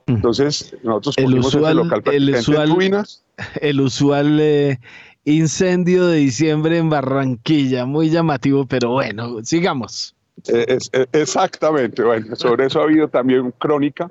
[0.06, 0.16] Mm.
[0.16, 3.24] Entonces, nosotros cogimos el local el usual, ruinas.
[3.60, 4.80] El usual eh,
[5.24, 10.14] Incendio de diciembre en Barranquilla, muy llamativo, pero bueno, sigamos.
[10.46, 14.10] Eh, eh, exactamente, bueno, sobre eso ha habido también crónica.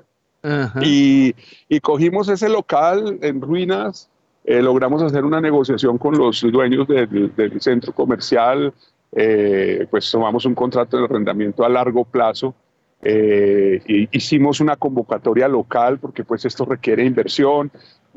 [0.80, 1.34] Y,
[1.82, 4.08] cogimos ese local en ruinas,
[4.44, 8.72] eh, logramos hacer una negociación con los dueños del, centro comercial,
[9.90, 12.54] pues tomamos un contrato de arrendamiento a largo plazo.
[13.02, 17.70] y hicimos una convocatoria local porque pues esto requiere inversión,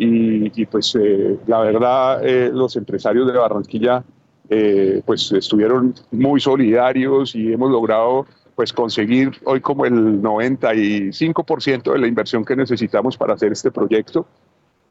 [0.04, 4.04] y, pues eh, la verdad eh, los empresarios de Barranquilla
[4.50, 8.26] eh, pues estuvieron muy solidarios y hemos logrado
[8.56, 14.26] pues conseguir hoy como el 95% de la inversión que necesitamos para hacer este proyecto.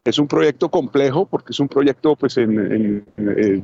[0.03, 3.05] Es un proyecto complejo porque es un proyecto, pues en,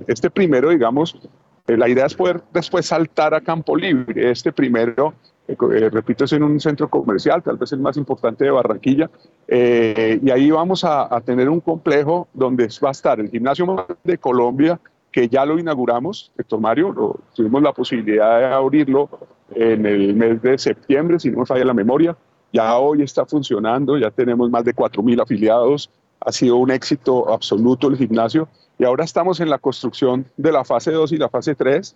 [0.07, 1.18] este primero, digamos,
[1.65, 4.30] eh, la idea es poder después saltar a campo libre.
[4.30, 5.15] Este primero,
[5.48, 9.10] eh, eh, repito, es en un centro comercial, tal vez el más importante de Barranquilla,
[9.48, 14.80] y ahí vamos a, tener un complejo donde va a estar el gimnasio de Colombia,
[15.11, 19.10] que ya lo inauguramos, Héctor Mario, tuvimos la posibilidad de abrirlo
[19.56, 22.15] en el mes de septiembre, si no me falla la memoria,
[22.52, 27.88] ya hoy está funcionando, ya tenemos más de 4.000 afiliados, ha sido un éxito absoluto
[27.88, 28.48] el gimnasio
[28.80, 31.95] y ahora estamos en la construcción de la fase 2 y la fase 3.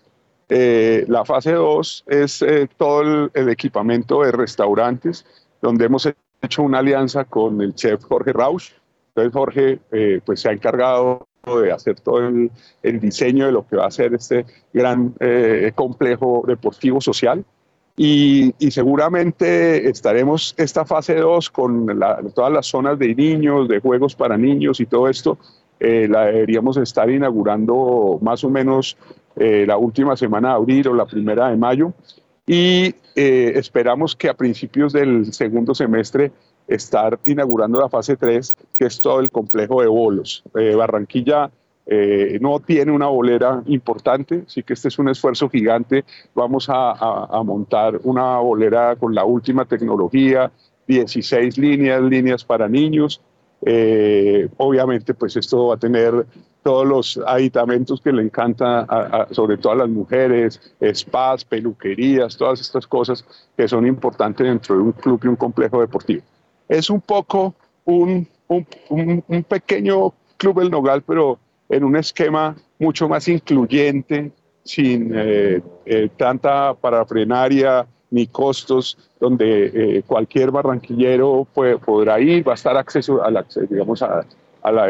[0.53, 5.26] Eh, la fase 2 es eh, todo el, equipamiento de restaurantes,
[5.61, 6.10] donde hemos
[6.41, 8.73] hecho una alianza con el chef Jorge Rausch.
[9.15, 12.52] Entonces Jorge eh, pues se ha encargado de hacer todo el,
[12.99, 15.15] diseño de lo que va a ser este gran
[15.73, 17.45] complejo deportivo social.
[17.95, 21.98] Y, seguramente estaremos esta fase 2 con
[22.36, 25.38] todas las zonas de niños, de juegos para niños y todo esto,
[25.80, 28.98] la deberíamos estar inaugurando más o menos
[29.36, 31.94] eh, la última semana de abril o la primera de mayo.
[32.45, 36.32] Y esperamos que a principios del segundo semestre
[36.68, 40.44] estar inaugurando la fase 3, que es todo el complejo de bolos.
[40.58, 41.52] Eh, Barranquilla
[41.86, 46.06] eh, no tiene una bolera importante, sí que este es un esfuerzo gigante.
[46.34, 50.52] Vamos a, montar una bolera con la última tecnología,
[50.88, 53.22] 16 líneas, líneas para niños.
[53.64, 56.26] Eh, obviamente, pues esto va a tener
[56.63, 60.61] todos los aditamentos que le encanta, sobre todo a las mujeres,
[60.93, 63.25] spas, peluquerías, todas estas cosas
[63.57, 66.21] que son importantes dentro de un club y un complejo deportivo.
[66.69, 67.55] Es un poco
[67.85, 71.39] un, un, pequeño club El Nogal, pero
[71.69, 74.31] en un esquema mucho más incluyente,
[74.63, 82.55] sin eh, eh, tanta parafrenaria ni costos, donde eh, cualquier barranquillero podrá ir, va a
[82.55, 84.25] estar acceso a la, digamos, a,
[84.69, 84.88] la,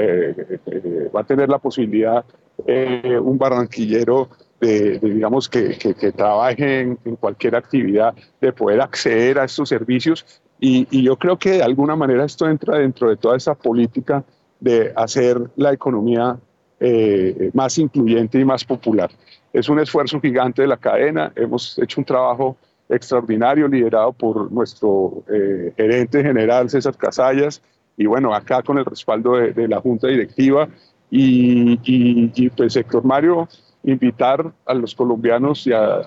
[1.16, 2.26] va a tener la posibilidad
[2.68, 4.30] un barranquillero
[4.60, 10.42] de, digamos, que, que, trabaje en, en, cualquier actividad, de poder acceder a estos servicios
[10.64, 14.24] y, yo creo que de alguna manera esto entra dentro de toda esa política
[14.60, 16.38] de hacer la economía
[16.80, 19.10] eh, más incluyente y más popular.
[19.52, 21.34] Es un esfuerzo gigante de la cadena.
[21.36, 22.58] Hemos hecho un trabajo
[22.88, 27.60] extraordinario liderado por nuestro eh, gerente general César Casallas
[27.98, 30.68] y bueno, acá con el respaldo de, la junta directiva
[31.10, 33.48] y, y, y pues Héctor Mario
[33.84, 36.02] invitar a los colombianos y a,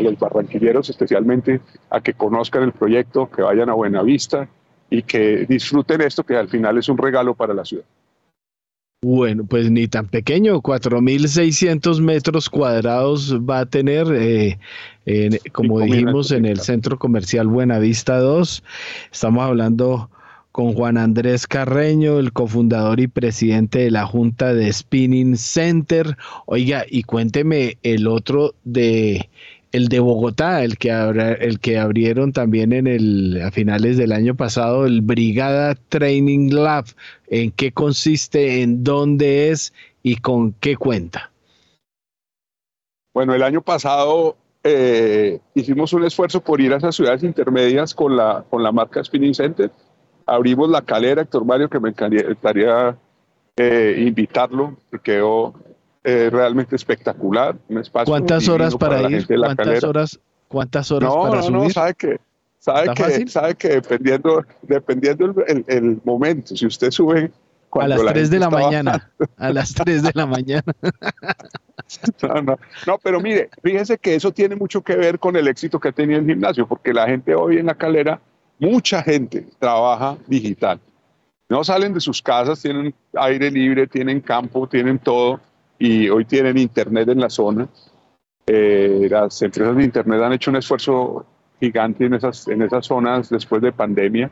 [0.00, 1.60] los barranquilleros especialmente
[1.90, 4.48] a que conozcan el proyecto, que vayan a Buenavista
[4.90, 7.84] y que disfruten esto que al final es un regalo para la ciudad.
[9.02, 14.58] Bueno, pues ni tan pequeño, 4.600 metros cuadrados va a tener, eh,
[15.52, 18.64] como dijimos, en el centro comercial Buenavista 2.
[19.12, 20.08] Estamos hablando
[20.54, 26.16] con Juan Andrés Carreño, el cofundador y presidente de la Junta de Spinning Center.
[26.46, 29.28] Oiga, y cuénteme el otro de
[29.72, 30.90] el de Bogotá, el que,
[31.40, 36.84] el que abrieron también en el, a finales del año pasado, el Brigada Training Lab.
[37.26, 39.72] ¿En qué consiste, en dónde es
[40.04, 41.32] y con qué cuenta?
[43.12, 48.16] Bueno, el año pasado eh, hicimos un esfuerzo por ir a esas ciudades intermedias con
[48.16, 49.72] la, con la marca Spinning Center
[50.26, 52.96] abrimos la calera, Héctor Mario, que me encantaría
[53.56, 55.54] eh, invitarlo, que quedó
[56.02, 57.56] eh, realmente espectacular.
[57.68, 59.26] Un espacio ¿Cuántas horas para, ir?
[59.26, 61.58] ¿Cuántas horas, ¿Cuántas horas para subir?
[61.58, 62.20] No, sabe que,
[62.58, 67.30] sabe que, sabe que dependiendo, dependiendo el, momento, si usted sube
[67.72, 69.10] a las 3 de la mañana.
[69.36, 70.62] A las 3 de la mañana.
[72.22, 75.78] No, no, no, pero mire, fíjese que eso tiene mucho que ver con el éxito
[75.80, 78.20] que ha tenido el gimnasio, porque la gente hoy en la calera
[78.58, 80.80] Mucha gente trabaja digital.
[81.48, 85.40] No salen de sus casas, tienen aire libre, tienen campo, tienen todo
[85.78, 87.68] y hoy tienen internet en la zona.
[88.46, 91.26] Eh, las empresas de internet han hecho un esfuerzo
[91.60, 94.30] gigante en esas, en esas zonas después de pandemia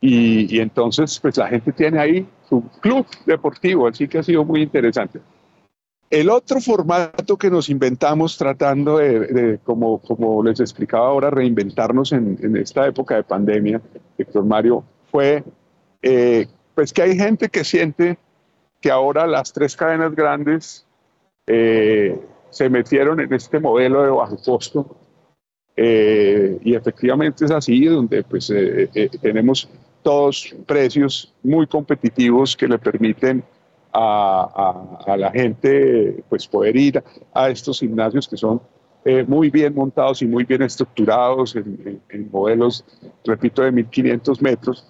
[0.00, 4.44] y, y entonces pues la gente tiene ahí su club deportivo, así que ha sido
[4.44, 5.20] muy interesante.
[6.10, 12.86] El otro formato que nos inventamos tratando de, como, les explicaba ahora, reinventarnos en, esta
[12.86, 13.82] época de pandemia,
[14.16, 15.44] Héctor Mario, fue
[16.00, 18.18] eh, pues que hay gente que siente
[18.80, 20.86] que ahora las tres cadenas grandes
[21.46, 22.18] eh,
[22.48, 24.96] se metieron en este modelo de bajo costo
[25.76, 28.50] eh, y efectivamente es así, donde pues
[29.20, 29.68] tenemos
[30.02, 33.44] todos precios muy competitivos que le permiten
[33.92, 37.02] a, la gente pues poder ir
[37.34, 38.60] a estos gimnasios que son
[39.04, 42.84] eh, muy bien montados y muy bien estructurados en, modelos,
[43.24, 44.86] repito, de 1500 metros.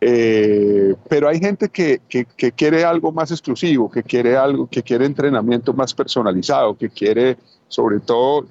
[0.00, 5.06] Eh, pero hay gente que, que, quiere algo más exclusivo, que quiere algo, que quiere
[5.06, 7.36] entrenamiento más personalizado, que quiere,
[7.68, 8.46] sobre todo,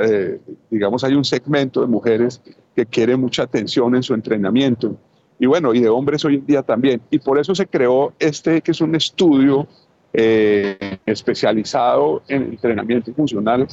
[0.00, 0.40] eh,
[0.70, 2.40] digamos, hay un segmento de mujeres
[2.74, 4.96] que quiere mucha atención en su entrenamiento.
[5.38, 7.00] Y bueno, y de hombres hoy en día también.
[7.10, 9.66] Y por eso se creó este, que es un estudio
[10.16, 13.66] eh, especializado en entrenamiento funcional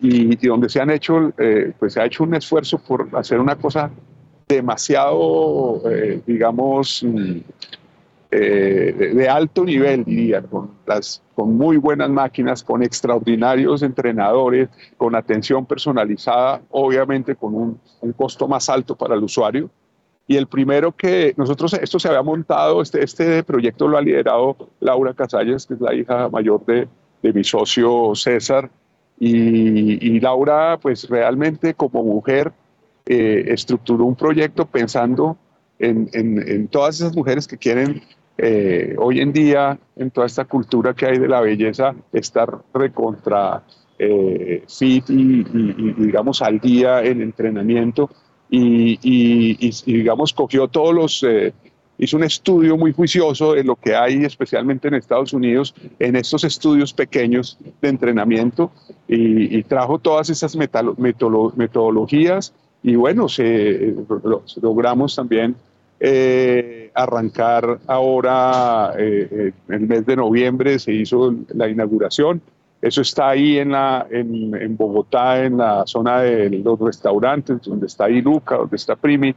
[0.00, 3.56] y, donde se han hecho, eh, pues se ha hecho un esfuerzo por hacer una
[3.56, 3.90] cosa
[4.46, 7.38] demasiado, eh, digamos, mm,
[8.30, 15.66] de, alto nivel, diría, con, las, con muy buenas máquinas, con extraordinarios entrenadores, con atención
[15.66, 19.68] personalizada, obviamente con un, un costo más alto para el usuario,
[20.30, 24.56] y el primero que nosotros, esto se había montado, este, este proyecto lo ha liderado
[24.78, 26.86] Laura Casalles, que es la hija mayor de,
[27.22, 28.70] de mi socio César.
[29.18, 32.52] Y, Laura, pues realmente como mujer,
[33.06, 35.38] eh, estructuró un proyecto pensando
[35.78, 38.02] en, en, todas esas mujeres que quieren
[38.36, 43.62] eh, hoy en día, en toda esta cultura que hay de la belleza, estar recontra
[43.98, 48.10] eh, fit y, y, digamos, al día en entrenamiento
[48.50, 51.52] y, digamos, cogió todos los, eh,
[51.98, 56.44] hizo un estudio muy juicioso de lo que hay, especialmente en Estados Unidos, en estos
[56.44, 58.70] estudios pequeños de entrenamiento
[59.06, 63.94] y, trajo todas esas metodologías y bueno, se,
[64.62, 65.56] logramos también
[66.00, 72.40] eh, arrancar ahora, eh, en el mes de noviembre se hizo la inauguración
[72.80, 77.86] eso está ahí en, la, en, en, Bogotá, en la zona de los restaurantes, donde
[77.86, 79.34] está Iluca, donde está Primi,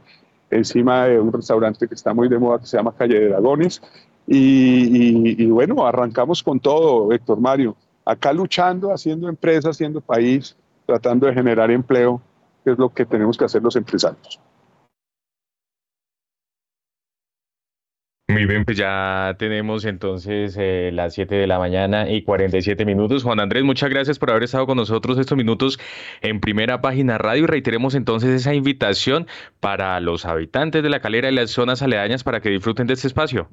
[0.50, 3.82] encima de un restaurante que está muy de moda que se llama Calle de Dragones.
[4.26, 7.74] Y, y, bueno, arrancamos con todo, Héctor Mario.
[8.04, 10.56] Acá luchando, haciendo empresa, haciendo país,
[10.86, 12.20] tratando de generar empleo,
[12.64, 14.38] que es lo que tenemos que hacer los empresarios.
[18.32, 23.24] Muy bien, pues ya tenemos entonces eh, las 7 de la mañana y 47 minutos.
[23.24, 25.78] Juan Andrés, muchas gracias por haber estado con nosotros estos minutos
[26.22, 29.26] en primera página radio y reiteremos entonces esa invitación
[29.60, 33.06] para los habitantes de la calera y las zonas aledañas para que disfruten de este
[33.06, 33.50] espacio.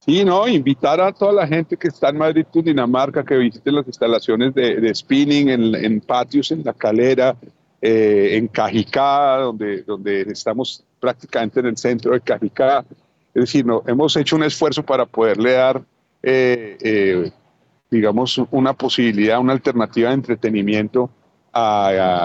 [0.00, 3.86] Sí, no, invitar a toda la gente que está en Madrid, Dinamarca, que visiten las
[3.86, 7.36] instalaciones de, spinning en, patios, en la calera,
[7.80, 12.84] eh, en Cajicá, donde, donde estamos prácticamente en el centro de Cajicá.
[13.34, 15.82] Es decir, no, hemos hecho un esfuerzo para poderle dar,
[16.22, 17.32] eh, eh,
[17.90, 21.10] digamos, una posibilidad, una alternativa de entretenimiento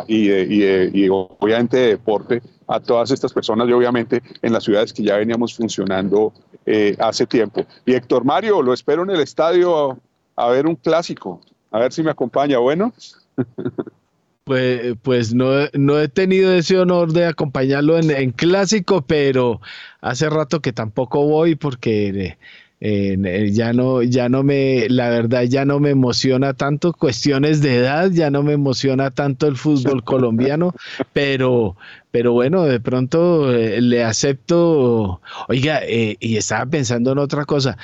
[0.07, 5.03] y, y, obviamente de deporte a todas estas personas y obviamente en las ciudades que
[5.03, 6.34] ya veníamos funcionando
[6.65, 7.65] eh, hace tiempo.
[7.85, 9.99] Y Héctor Mario, lo espero en el estadio
[10.35, 11.41] a ver un clásico,
[11.72, 12.57] a ver si me acompaña.
[12.57, 12.93] Bueno.
[14.45, 19.59] Pues, pues no, no, he tenido ese honor de acompañarlo en, en, clásico, pero
[20.01, 22.38] hace rato que tampoco voy porque
[22.80, 26.93] eh, ya no, ya no me, la verdad ya no me emociona tanto.
[26.93, 30.76] Cuestiones de edad, ya no me emociona tanto el fútbol colombiano,
[31.11, 31.76] pero,
[32.16, 35.20] pero bueno, de pronto eh, le acepto.
[35.50, 37.78] Oiga, eh, y estaba pensando en otra cosa.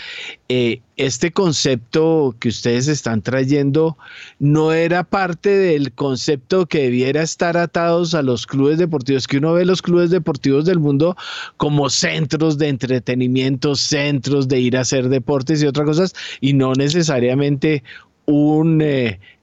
[0.48, 3.98] Eh, este concepto que ustedes están trayendo
[4.40, 9.52] no era parte del concepto que debiera estar atados a los clubes deportivos, que uno
[9.52, 11.18] ve los clubes deportivos del mundo
[11.58, 16.72] como centros de entretenimiento, centros de ir a hacer deportes y otras cosas, y no
[16.72, 17.84] necesariamente
[18.28, 18.82] un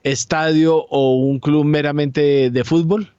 [0.01, 3.13] estadio o un club meramente de fútbol.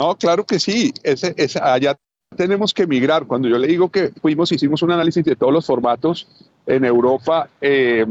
[0.00, 0.92] No, claro que sí.
[1.02, 1.94] Ese, allá
[2.34, 3.26] tenemos que migrar.
[3.26, 6.26] Cuando yo le digo que fuimos, hicimos un análisis de todos los formatos
[6.66, 7.50] en Europa.
[7.60, 8.06] Eh,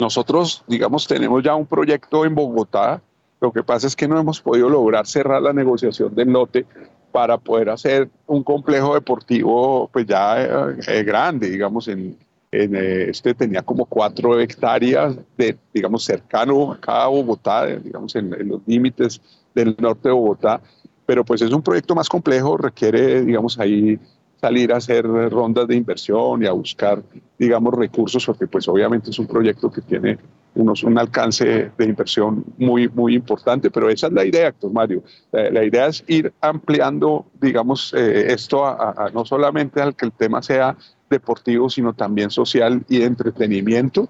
[0.00, 3.00] nosotros, digamos, tenemos ya un proyecto en Bogotá.
[3.40, 6.66] Lo que pasa es que no hemos podido lograr cerrar la negociación del lote
[7.12, 12.18] para poder hacer un complejo deportivo, pues ya eh, grande, digamos, en,
[12.50, 18.62] eh, este tenía como cuatro hectáreas de, digamos, cercano acá a Bogotá, digamos, en los
[18.66, 19.20] límites
[19.54, 20.60] del norte de Bogotá
[21.06, 23.98] pero pues es un proyecto más complejo, requiere, digamos, ahí
[24.40, 27.02] salir a hacer rondas de inversión y a buscar,
[27.38, 30.18] digamos, recursos, porque pues obviamente es un proyecto que tiene
[30.54, 35.02] unos, un alcance de inversión muy, muy importante, pero esa es la idea, Mario.
[35.32, 38.76] La, idea es ir ampliando, digamos, eh, esto
[39.12, 40.76] no solamente al que el tema sea
[41.08, 44.08] deportivo, sino también social y entretenimiento,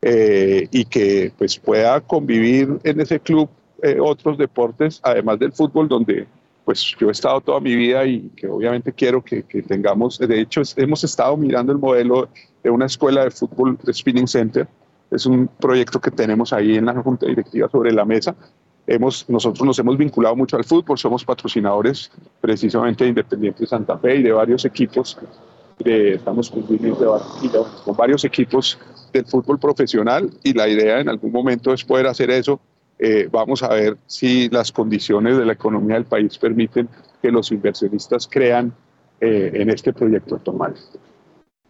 [0.00, 3.48] eh, y que pues pueda convivir en ese club
[3.82, 6.26] eh, otros deportes, además del fútbol, donde
[6.64, 10.62] pues yo he estado toda mi vida y que obviamente quiero que, tengamos, de hecho
[10.76, 12.28] hemos estado mirando el modelo
[12.62, 14.68] de una escuela de fútbol de Spinning Center,
[15.10, 18.34] es un proyecto que tenemos ahí en la Junta Directiva sobre la mesa.
[18.86, 22.10] Hemos, nosotros nos hemos vinculado mucho al fútbol, somos patrocinadores
[22.40, 25.18] precisamente de Independiente Santa Fe y de varios equipos,
[25.78, 28.78] de, estamos con varios equipos
[29.12, 32.60] del fútbol profesional y la idea en algún momento es poder hacer eso.
[33.04, 36.88] Eh, vamos a ver si las condiciones de la economía del país permiten
[37.20, 38.72] que los inversionistas crean
[39.20, 40.92] eh, en este proyecto Tomás.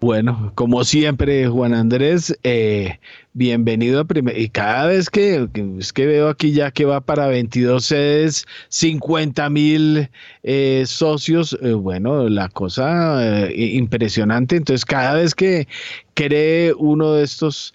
[0.02, 2.98] Bueno, como siempre, Juan Andrés, eh,
[3.34, 4.36] bienvenido a primer.
[4.36, 5.48] Y cada vez que,
[5.78, 10.10] es que veo aquí ya que va para 22 sedes, 50 mil
[10.42, 14.56] eh, socios, eh, bueno, la cosa impresionante.
[14.56, 15.68] Entonces, cada vez que
[16.14, 17.72] cree uno de estos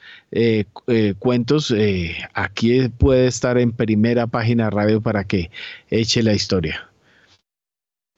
[1.20, 1.74] cuentos,
[2.34, 5.50] aquí puede estar en primera página radio para que
[5.90, 6.90] eche la historia.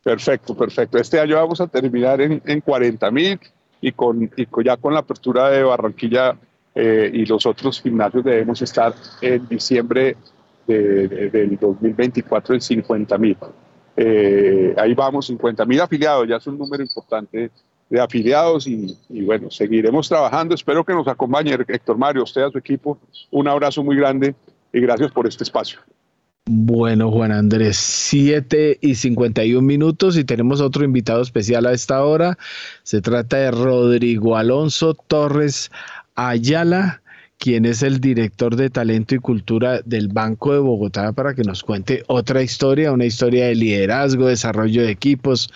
[0.03, 0.97] Perfecto, perfecto.
[0.97, 3.39] Este año vamos a terminar en, en 40 mil
[3.81, 4.29] y, con,
[4.63, 6.35] ya con la apertura de Barranquilla
[6.75, 10.17] eh, y los otros gimnasios debemos estar en diciembre
[10.67, 13.37] del 2024 en 50 mil.
[13.97, 17.51] Eh, ahí vamos, 50 mil afiliados, ya es un número importante
[17.89, 20.53] de afiliados y, y, bueno, seguiremos trabajando.
[20.53, 22.99] Espero que nos acompañe Héctor Mario, usted a su equipo.
[23.31, 24.35] Un abrazo muy grande
[24.71, 25.79] y gracias por este espacio.
[26.45, 32.39] Bueno, Juan Andrés, 7 y 51 minutos y tenemos otro invitado especial a esta hora.
[32.83, 35.69] Se trata de Rodrigo Alonso Torres
[36.15, 37.01] Ayala,
[37.37, 41.63] quien es el director de talento y cultura del Banco de Bogotá, para que nos
[41.63, 45.49] cuente otra historia, una historia de liderazgo, desarrollo de equipos,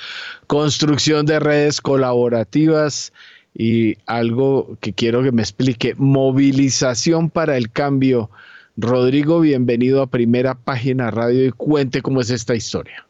[0.45, 3.11] construcción de redes colaborativas
[3.53, 8.29] y algo que quiero que me explique, movilización para el cambio
[8.75, 13.05] Rodrigo, bienvenido a Primera Página Radio y cuente cómo es esta historia.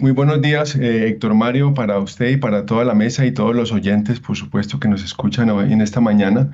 [0.00, 3.56] Muy, buenos días, eh, Héctor Mario, para usted y para toda la mesa y todos
[3.56, 6.50] los oyentes, por supuesto, que nos escuchan hoy en esta mañana.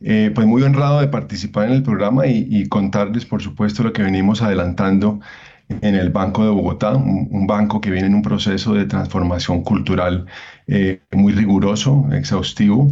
[0.00, 4.02] Eh, pues muy honrado de participar en el programa y, contarles, por supuesto, lo que
[4.02, 5.20] venimos adelantando
[5.68, 10.26] en el Banco de Bogotá, un, banco que viene en un proceso de transformación cultural
[10.66, 12.88] eh, muy riguroso, exhaustivo,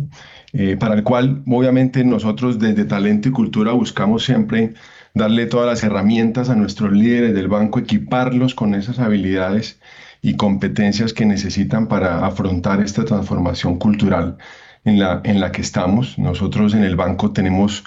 [0.54, 4.74] eh, para el cual obviamente nosotros desde Talento y Cultura buscamos siempre
[5.12, 9.80] darle todas las herramientas a nuestros líderes del banco, equiparlos con esas habilidades
[10.22, 14.38] y competencias que necesitan para afrontar esta transformación cultural
[14.84, 16.18] en la, en la que estamos.
[16.20, 17.82] Nosotros en el banco tenemos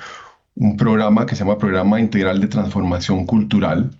[0.56, 3.92] un programa que se llama Programa Integral de Transformación Cultural.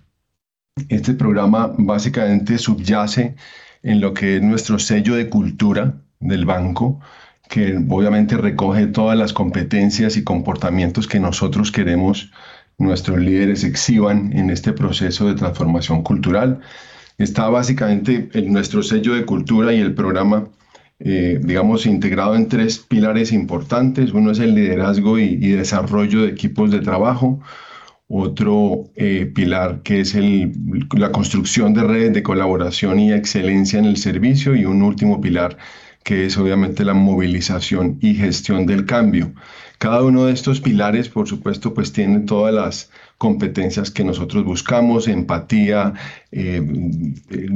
[0.90, 3.34] Este programa básicamente subyace
[3.82, 7.00] en lo que es nuestro sello de cultura del banco,
[7.48, 12.30] que obviamente recoge todas las competencias y comportamientos que nosotros queremos
[12.78, 16.60] nuestros líderes exhiban en este proceso de transformación cultural.
[17.18, 20.48] Está básicamente en nuestro sello de cultura y el programa,
[21.00, 24.12] eh, digamos, integrado en tres pilares importantes.
[24.12, 27.40] Uno es el liderazgo y, desarrollo de equipos de trabajo.
[28.06, 30.52] Otro eh, pilar que es el,
[30.96, 34.54] la construcción de redes de colaboración y excelencia en el servicio.
[34.54, 35.58] Y un último pilar
[36.08, 39.34] que es obviamente la movilización y gestión del cambio.
[39.76, 45.06] Cada uno de estos pilares, por supuesto, pues tiene todas las competencias que nosotros buscamos,
[45.06, 45.92] empatía,
[46.32, 46.62] eh,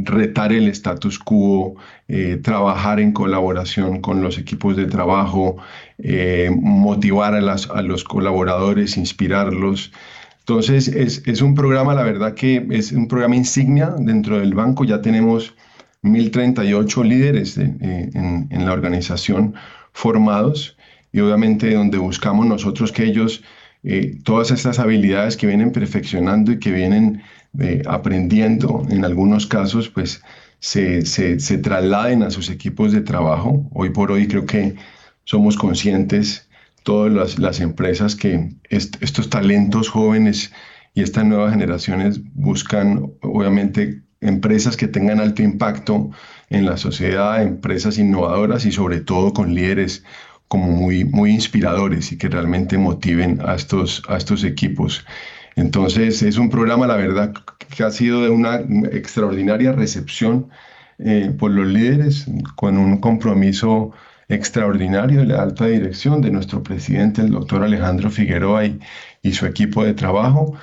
[0.05, 1.77] retar el status quo,
[2.09, 5.57] eh, trabajar en colaboración con los equipos de trabajo,
[5.97, 9.93] eh, motivar a, los colaboradores, inspirarlos.
[10.41, 14.85] Entonces, es, es un programa, la verdad que es un programa insignia dentro del banco.
[14.85, 15.55] Ya tenemos
[16.03, 19.55] 1.038 líderes eh, en, la organización
[19.93, 20.77] formados
[21.13, 23.43] y obviamente donde buscamos nosotros que ellos,
[23.85, 27.23] eh, todas estas habilidades que vienen perfeccionando y que vienen
[27.59, 30.23] eh, aprendiendo en algunos casos, pues
[30.59, 33.69] se, se, trasladen a sus equipos de trabajo.
[33.73, 34.77] Hoy por hoy creo que
[35.25, 36.49] somos conscientes,
[36.83, 40.53] todas las, las empresas, que estos talentos jóvenes
[40.95, 46.11] y estas nuevas generaciones buscan obviamente empresas que tengan alto impacto
[46.49, 50.05] en la sociedad, empresas innovadoras y sobre todo con líderes
[50.49, 55.05] como muy, muy inspiradores y que realmente motiven a estos, a estos equipos.
[55.57, 57.33] Entonces es un programa, la verdad,
[57.75, 60.49] que ha sido de una extraordinaria recepción
[60.99, 62.27] eh, por los líderes,
[62.57, 63.93] con un compromiso
[64.29, 68.79] extraordinario de la alta dirección de nuestro presidente, el doctor Alejandro Figueroa y,
[69.23, 70.55] y su equipo de trabajo.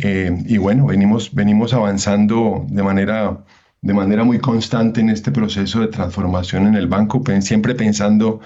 [0.00, 3.44] Eh, y bueno, venimos, venimos avanzando de manera,
[3.82, 8.40] de manera muy constante en este proceso de transformación en el banco, siempre pensando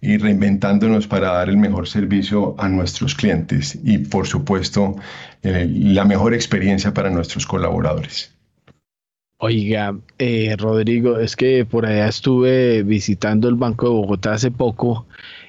[0.00, 4.96] y reinventándonos para dar el mejor servicio a nuestros clientes y, por supuesto,
[5.42, 8.32] eh, la mejor experiencia para nuestros colaboradores.
[9.38, 15.06] Oiga, eh, Rodrigo, es que por allá estuve visitando el Banco de Bogotá hace poco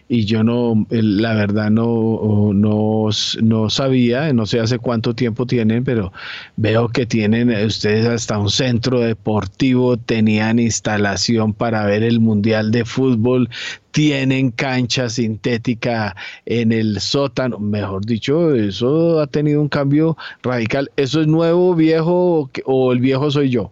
[0.08, 3.10] y yo no, la verdad no, no,
[3.42, 6.12] no sabía, no sé hace cuánto tiempo tienen, pero
[6.56, 12.86] veo que tienen ustedes hasta un centro deportivo, tenían instalación para ver el Mundial de
[12.86, 13.50] Fútbol,
[13.92, 16.16] tienen cancha sintética
[16.46, 20.92] en el sótano, mejor dicho, eso ha tenido un cambio radical.
[20.96, 23.72] ¿Eso es nuevo, viejo o el viejo soy yo?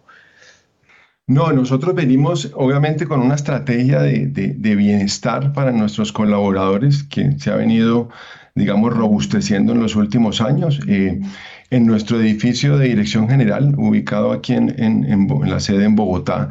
[1.31, 7.55] No, nosotros venimos obviamente con una estrategia de, bienestar para nuestros colaboradores que se ha
[7.55, 8.09] venido,
[8.53, 10.81] digamos, robusteciendo en los últimos años.
[10.89, 11.21] Eh,
[11.69, 16.49] en nuestro edificio de dirección general, ubicado aquí en, la sede en Bogotá,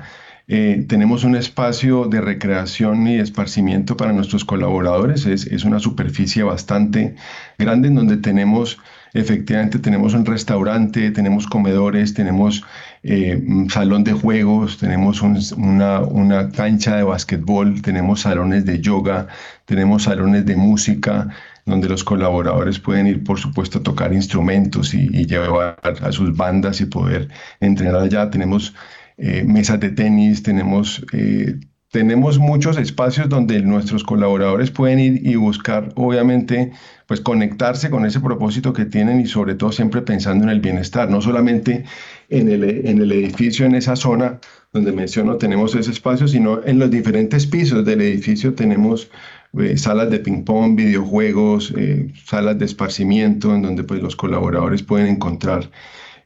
[0.49, 5.27] eh, tenemos un espacio de recreación y esparcimiento para nuestros colaboradores.
[5.27, 7.17] Es, es una superficie bastante
[7.59, 8.79] grande en donde tenemos
[9.13, 12.65] efectivamente tenemos un restaurante, tenemos comedores, tenemos
[13.03, 19.29] eh, salón de juegos, tenemos una, cancha de básquetbol, tenemos salones de yoga,
[19.65, 21.29] tenemos salones de música,
[21.65, 26.81] donde los colaboradores pueden ir, por supuesto, a tocar instrumentos y, llevar a sus bandas
[26.81, 27.29] y poder
[27.61, 28.31] entrenar allá.
[28.31, 28.75] Tenemos
[29.17, 31.59] eh, mesas de tenis, tenemos eh,
[31.93, 36.71] tenemos muchos espacios donde nuestros colaboradores pueden ir y buscar, obviamente,
[37.07, 41.11] pues conectarse con ese propósito que tienen y sobre todo siempre pensando en el bienestar,
[41.11, 41.85] no solamente
[42.31, 44.41] en el, en el edificio, en esa zona
[44.73, 49.11] donde menciono tenemos ese espacio, sino en los diferentes pisos del edificio tenemos
[49.59, 55.09] eh, salas de ping-pong, videojuegos, eh, salas de esparcimiento, en donde pues los colaboradores pueden
[55.09, 55.71] encontrar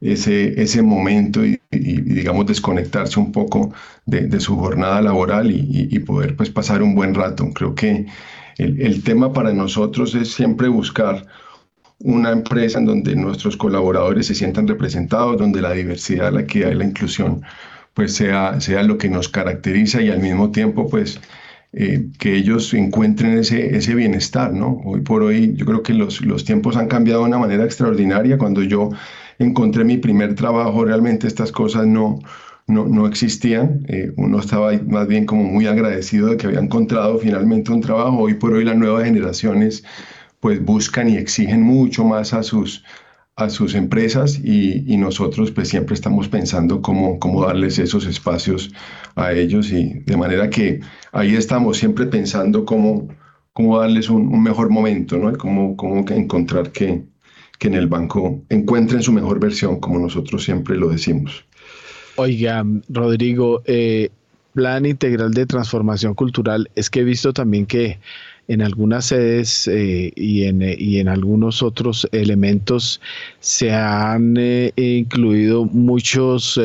[0.03, 3.73] ese, ese momento y, digamos, desconectarse un poco
[4.05, 7.49] de, su jornada laboral y, poder pues, pasar un buen rato.
[7.55, 8.07] Creo que
[8.59, 11.27] el, el, tema para nosotros es siempre buscar
[12.05, 16.75] una empresa en donde nuestros colaboradores se sientan representados, donde la diversidad, la equidad y
[16.75, 17.43] la inclusión
[17.95, 21.19] pues sea, sea lo que nos caracteriza y al mismo tiempo pues
[21.73, 24.83] eh, que ellos encuentren ese, ese bienestar, ¿no?
[24.85, 28.37] Hoy por hoy yo creo que los, los tiempos han cambiado de una manera extraordinaria.
[28.37, 28.91] Cuando yo
[29.39, 32.19] encontré mi primer trabajo, realmente estas cosas no,
[32.67, 33.87] no, no existían.
[33.89, 38.19] Eh, uno estaba más bien como muy agradecido de que había encontrado finalmente un trabajo.
[38.19, 39.85] Hoy por hoy las nuevas generaciones
[40.45, 42.85] pues buscan y exigen mucho más a sus,
[43.35, 48.71] a sus empresas y, nosotros pues siempre estamos pensando cómo, cómo darles esos espacios
[49.17, 50.81] a ellos y de manera que
[51.13, 53.09] ahí estamos siempre pensando cómo,
[53.55, 55.33] cómo darles un, un mejor momento, ¿no?
[55.39, 57.03] Cómo, cómo encontrar que,
[57.59, 61.47] que en el banco encuentren su mejor versión, como nosotros siempre lo decimos.
[62.17, 64.11] Oiga, Rodrigo, eh,
[64.53, 67.99] plan integral de transformación cultural, es que he visto también que
[68.49, 73.01] en algunas sedes eh, y, en, y, en, algunos otros elementos
[73.41, 76.59] se han eh, incluido muchos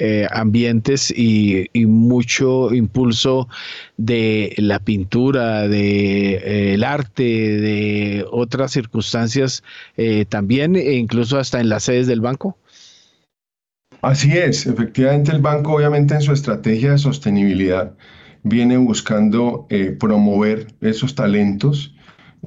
[0.00, 3.48] eh, ambientes y, mucho impulso
[3.96, 9.64] de la pintura, de eh, el arte, de otras circunstancias
[9.96, 12.56] eh, también, e incluso hasta en las sedes del banco.
[14.00, 17.92] Así es, efectivamente el banco obviamente en su estrategia de sostenibilidad
[18.48, 19.66] viene buscando
[19.98, 21.94] promover esos talentos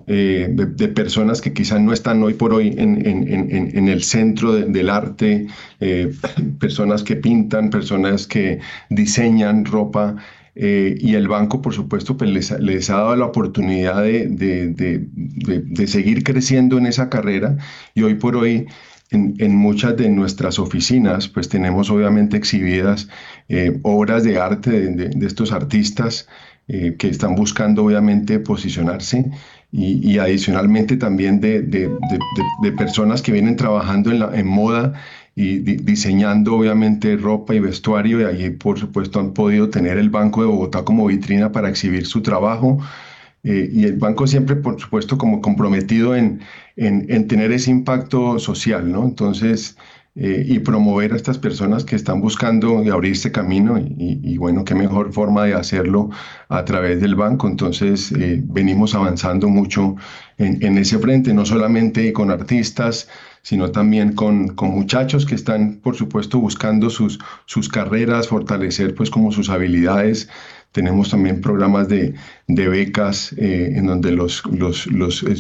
[0.08, 5.48] eh, de, personas que quizás no están hoy por hoy en, el centro del arte,
[5.80, 6.12] eh,
[6.60, 8.60] personas que pintan, personas que
[8.90, 10.16] diseñan ropa.
[10.54, 12.30] Eh, y el banco, por supuesto, pues
[12.60, 15.08] les, ha dado la oportunidad de,
[15.88, 17.58] seguir creciendo en esa carrera
[17.96, 18.68] y hoy por hoy
[19.12, 23.10] en, muchas de nuestras oficinas, pues tenemos obviamente exhibidas
[23.84, 26.28] obras de arte de, estos artistas
[26.68, 29.30] que están buscando obviamente posicionarse
[29.72, 31.90] y, adicionalmente también de, de,
[32.62, 34.94] de, personas que vienen trabajando en, la, en moda
[35.36, 40.42] y diseñando obviamente ropa y vestuario y allí por supuesto han podido tener el Banco
[40.42, 42.80] de Bogotá como vitrina para exhibir su trabajo
[43.44, 46.42] eh, y el banco siempre por supuesto como comprometido en,
[46.76, 49.04] en, en tener ese impacto social, ¿no?
[49.04, 49.78] Entonces
[50.14, 55.14] eh, y promover a estas personas que están buscando abrirse camino y, bueno, qué mejor
[55.14, 56.10] forma de hacerlo
[56.50, 57.48] a través del banco.
[57.48, 59.96] Entonces eh, venimos avanzando mucho
[60.38, 63.08] en, ese frente, no solamente con artistas,
[63.42, 69.10] sino también con, con, muchachos que están, por supuesto, buscando sus, sus carreras, fortalecer pues
[69.10, 70.28] como sus habilidades
[70.72, 72.14] tenemos también programas de,
[72.48, 74.44] becas eh, en donde los,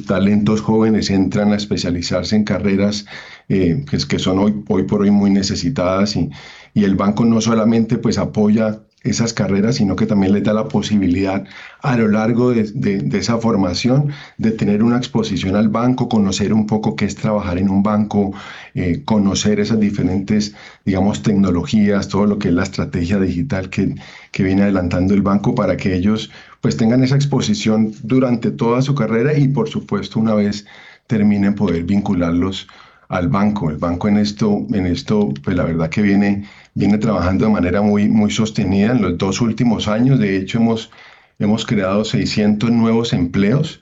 [0.05, 3.05] talentos jóvenes entran a especializarse en carreras
[3.49, 6.29] eh, que, son hoy, hoy por hoy muy necesitadas y,
[6.73, 10.67] y el banco no solamente pues apoya esas carreras, sino que también les da la
[10.67, 11.43] posibilidad
[11.81, 16.67] a lo largo de, de, esa formación de tener una exposición al banco, conocer un
[16.67, 18.33] poco qué es trabajar en un banco,
[18.75, 20.55] eh, conocer esas diferentes,
[20.85, 23.95] digamos, tecnologías, todo lo que es la estrategia digital que,
[24.31, 26.29] que viene adelantando el banco para que ellos
[26.61, 30.65] pues tengan esa exposición durante toda su carrera y por supuesto una vez
[31.07, 32.67] terminen poder vincularlos
[33.09, 33.69] al banco.
[33.69, 37.81] El banco en esto, en esto pues la verdad que viene, viene trabajando de manera
[37.81, 40.19] muy, muy sostenida en los dos últimos años.
[40.19, 40.91] De hecho, hemos,
[41.39, 43.81] hemos creado 600 nuevos empleos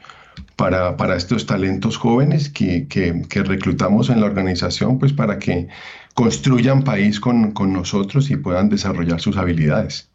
[0.56, 5.68] para, para estos talentos jóvenes que, que, que, reclutamos en la organización, pues para que
[6.14, 10.10] construyan país con, con nosotros y puedan desarrollar sus habilidades.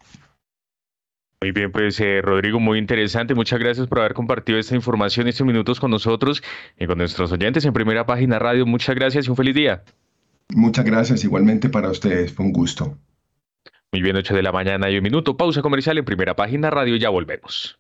[1.41, 3.35] Muy bien, pues eh, Rodrigo, muy interesante.
[3.35, 6.43] Muchas gracias por haber compartido esta información, estos minutos con nosotros
[6.79, 8.65] y con nuestros oyentes en Primera Página Radio.
[8.65, 9.83] Muchas gracias y un feliz día.
[10.53, 12.33] Muchas gracias, igualmente para ustedes.
[12.33, 12.99] Fue un gusto.
[13.93, 15.37] Muy bien, 8 de la mañana y un minuto.
[15.37, 16.97] Pausa comercial en Primera Página Radio.
[16.97, 17.79] Ya volvemos.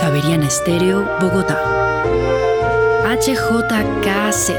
[0.00, 1.60] Javeriana Estéreo, Bogotá.
[3.04, 4.52] HJKZ.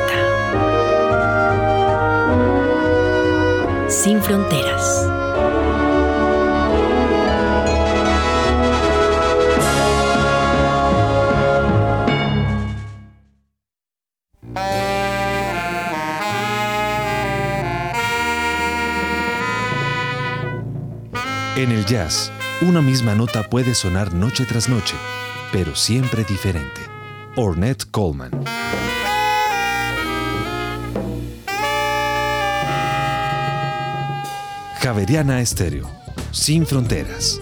[3.88, 5.19] Sin fronteras.
[21.60, 22.31] En el jazz,
[22.61, 24.95] una misma nota puede sonar noche tras noche
[25.52, 26.81] pero siempre diferente.
[27.36, 28.31] Ornette Coleman.
[34.81, 35.90] Javeriana Estéreo,
[36.31, 37.41] sin fronteras.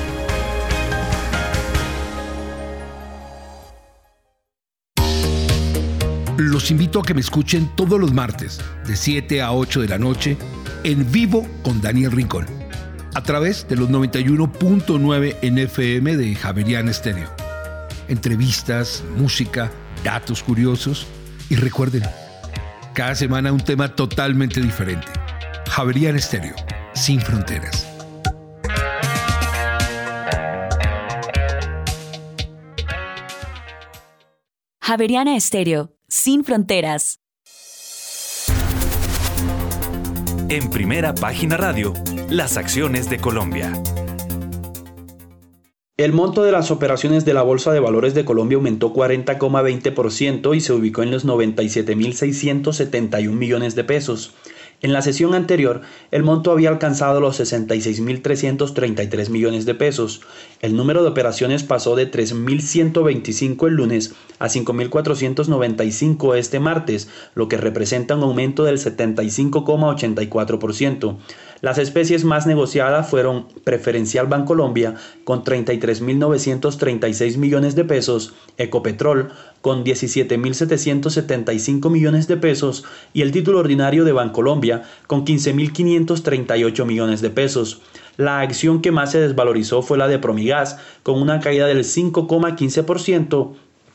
[6.49, 9.99] Los invito a que me escuchen todos los martes de 7 a 8 de la
[9.99, 10.37] noche
[10.83, 12.47] en vivo con Daniel Rincón
[13.13, 17.29] a través de los 91.9 NFM de Javeriana Estéreo.
[18.07, 19.69] Entrevistas, música,
[20.03, 21.05] datos curiosos
[21.47, 22.01] y recuerden,
[22.95, 25.07] cada semana un tema totalmente diferente.
[25.69, 26.55] Javeriana Estéreo,
[26.95, 27.87] sin fronteras.
[34.79, 37.19] Javeriana Estéreo sin fronteras.
[40.49, 41.93] En primera página radio,
[42.29, 43.71] las acciones de Colombia.
[45.95, 50.59] El monto de las operaciones de la Bolsa de Valores de Colombia aumentó 40,20% y
[50.59, 54.33] se ubicó en los 97.671 millones de pesos.
[54.83, 60.21] En la sesión anterior, el monto había alcanzado los 66.333 millones de pesos.
[60.59, 67.57] El número de operaciones pasó de 3.125 el lunes a 5.495 este martes, lo que
[67.57, 71.17] representa un aumento del 75,84%.
[71.61, 79.31] Las especies más negociadas fueron Preferencial Bancolombia con 33.936 millones de pesos, Ecopetrol
[79.61, 82.83] con 17.775 millones de pesos
[83.13, 87.83] y el título ordinario de Bancolombia con 15.538 millones de pesos.
[88.17, 93.51] La acción que más se desvalorizó fue la de Promigas con una caída del 5,15%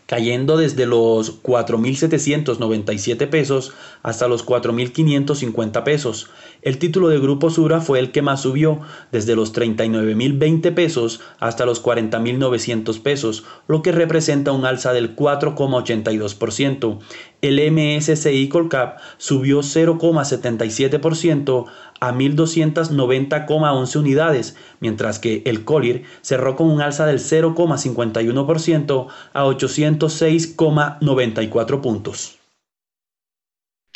[0.06, 3.72] cayendo desde los 4.797 pesos
[4.02, 6.30] hasta los 4.550 pesos.
[6.66, 8.80] El título de Grupo Sura fue el que más subió,
[9.12, 16.98] desde los 39.020 pesos hasta los 40.900 pesos, lo que representa un alza del 4,82%.
[17.40, 21.66] El MSCI Colcap subió 0,77%
[22.00, 31.80] a 1.290,11 unidades, mientras que el Colir cerró con un alza del 0,51% a 806,94
[31.80, 32.38] puntos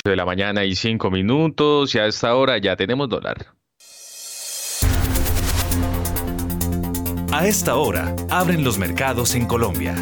[0.05, 3.47] de la mañana y 5 minutos y a esta hora ya tenemos dólar.
[7.33, 9.95] A esta hora abren los mercados en Colombia.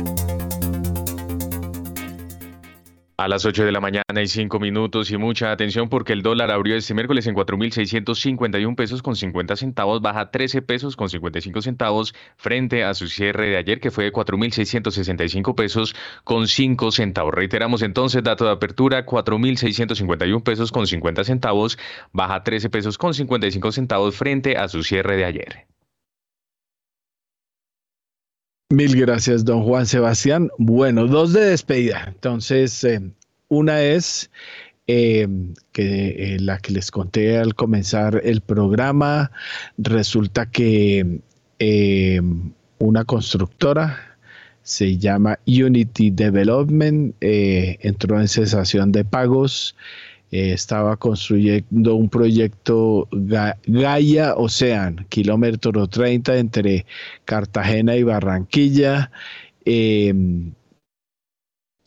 [3.20, 6.52] A las 8 de la mañana y 5 minutos y mucha atención porque el dólar
[6.52, 12.14] abrió este miércoles en 4.651 pesos con 50 centavos, baja 13 pesos con 55 centavos
[12.36, 17.34] frente a su cierre de ayer que fue de 4.665 pesos con 5 centavos.
[17.34, 21.76] Reiteramos entonces, dato de apertura, 4.651 pesos con 50 centavos,
[22.12, 25.66] baja 13 pesos con 55 centavos frente a su cierre de ayer.
[28.70, 30.50] Mil gracias, don Juan Sebastián.
[30.58, 32.04] Bueno, dos de despedida.
[32.06, 33.00] Entonces, eh,
[33.48, 34.30] una es
[34.86, 35.26] eh,
[35.72, 39.30] que eh, la que les conté al comenzar el programa.
[39.78, 41.22] Resulta que
[42.78, 44.18] una constructora
[44.62, 49.76] se llama Unity Development, entró en cesación de pagos
[50.30, 53.08] eh, estaba construyendo un proyecto
[53.66, 56.86] Gaia Ocean, kilómetro 30 entre
[57.24, 59.10] Cartagena y Barranquilla.
[59.64, 60.52] Em,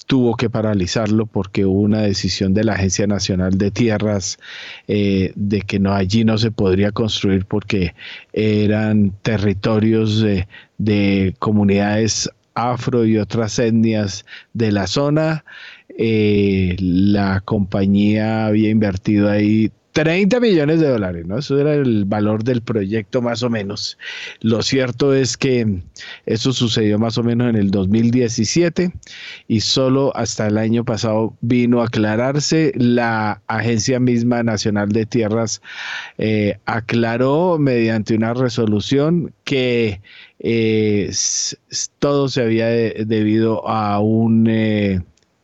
[0.08, 4.40] tuvo que paralizarlo porque hubo una decisión de la Agencia Nacional de Tierras
[4.88, 7.96] eh, de que no allí no se podría construir porque
[8.34, 10.26] eran territorios
[10.78, 15.46] de comunidades afro y otras etnias de la zona.
[15.98, 21.38] Eh, la compañía había invertido ahí 30 millones de dólares, ¿no?
[21.38, 23.98] Eso era el valor del proyecto más o menos.
[24.40, 25.82] Lo cierto es que
[26.26, 28.94] eso sucedió más o menos en el 2017
[29.48, 32.72] y solo hasta el año pasado vino a aclararse.
[32.76, 35.62] La Agencia misma Nacional de Tierras
[36.18, 40.02] eh, aclaró mediante una resolución que
[40.40, 41.12] eh,
[42.00, 44.48] todo se había debido a un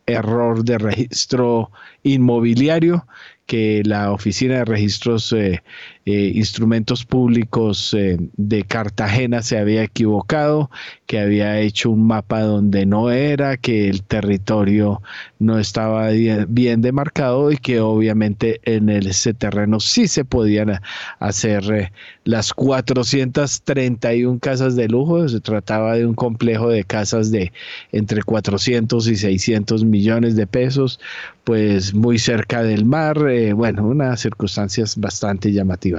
[0.08, 1.70] error de registro
[2.02, 3.06] inmobiliario
[3.46, 5.62] que la Oficina de Registros eh,
[6.10, 10.70] eh, Instrumentos Públicos eh, de Cartagena se había equivocado,
[11.04, 15.02] que había hecho un mapa donde no era, que el territorio
[15.38, 16.08] no estaba
[16.48, 20.80] bien demarcado y que obviamente en ese terreno sí se podían
[21.18, 21.92] hacer
[22.24, 25.28] las 431 casas de lujo.
[25.28, 27.52] Se trataba de un complejo de casas de
[27.92, 31.00] entre 400 y 600 millones de pesos,
[31.44, 33.18] pues muy cerca del mar.
[33.54, 35.97] bueno, unas circunstancias bastante llamativas.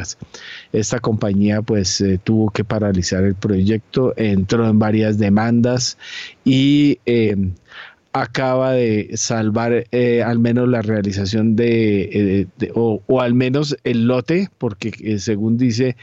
[0.71, 5.97] Esta compañía pues eh, tuvo que paralizar el proyecto, entró en varias demandas
[6.43, 7.35] y eh,
[8.13, 14.49] acaba de salvar eh, al menos la realización de, o, o, al menos el lote,
[14.57, 15.95] porque según dice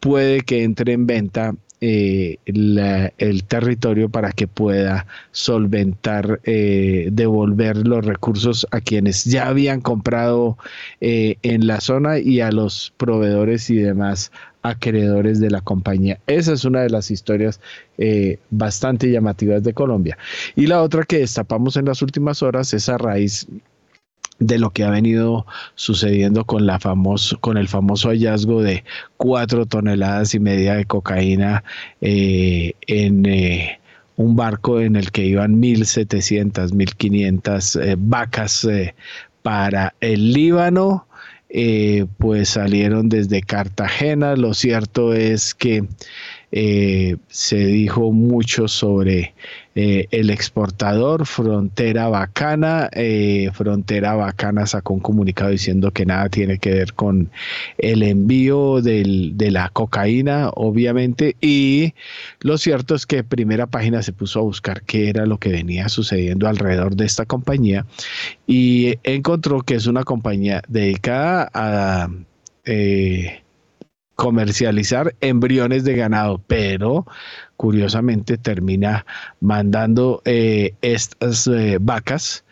[0.00, 8.02] puede que entre en venta eh, el territorio para que pueda solventar, eh, devolver los
[8.02, 10.56] recursos a quienes ya habían comprado
[11.02, 14.32] eh, en la zona y a los proveedores y demás
[14.62, 16.18] acreedores de la compañía.
[16.26, 17.60] Esa es una de las historias
[18.50, 20.18] bastante llamativas de Colombia.
[20.56, 23.46] Y la otra que destapamos en las últimas horas es a raíz
[24.38, 28.84] de lo que ha venido sucediendo con, la famoso, con el famoso hallazgo de
[29.16, 31.64] cuatro toneladas y media de cocaína
[32.00, 33.80] eh, en eh,
[34.16, 38.66] un barco en el que iban 1.700, 1.500 eh, vacas
[39.42, 41.06] para el Líbano.
[42.18, 44.36] pues salieron desde Cartagena.
[44.36, 45.84] Lo cierto es que
[46.50, 49.34] se dijo mucho sobre
[49.78, 52.88] eh, el exportador Frontera Bacana.
[52.92, 57.30] Eh, Frontera Bacana sacó un comunicado diciendo que nada tiene que ver con
[57.76, 61.36] el envío de la cocaína, obviamente.
[61.42, 61.92] Y
[62.40, 65.90] lo cierto es que primera página se puso a buscar qué era lo que venía
[65.90, 67.84] sucediendo alrededor de esta compañía
[68.46, 72.08] y encontró que es una compañía dedicada a...
[72.64, 73.42] Eh,
[74.16, 77.06] comercializar embriones de ganado, pero
[77.56, 79.06] curiosamente termina
[79.40, 82.44] mandando eh, estas eh, vacas.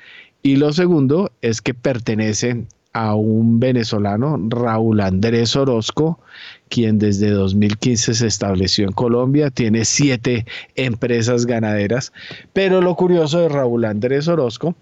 [0.43, 6.21] Y lo segundo es que pertenece a un venezolano, Raúl Andrés Orozco,
[6.69, 12.13] quien desde 2015 se estableció en Colombia, tiene siete empresas ganaderas,
[12.53, 14.75] pero lo curioso de Raúl Andrés Orozco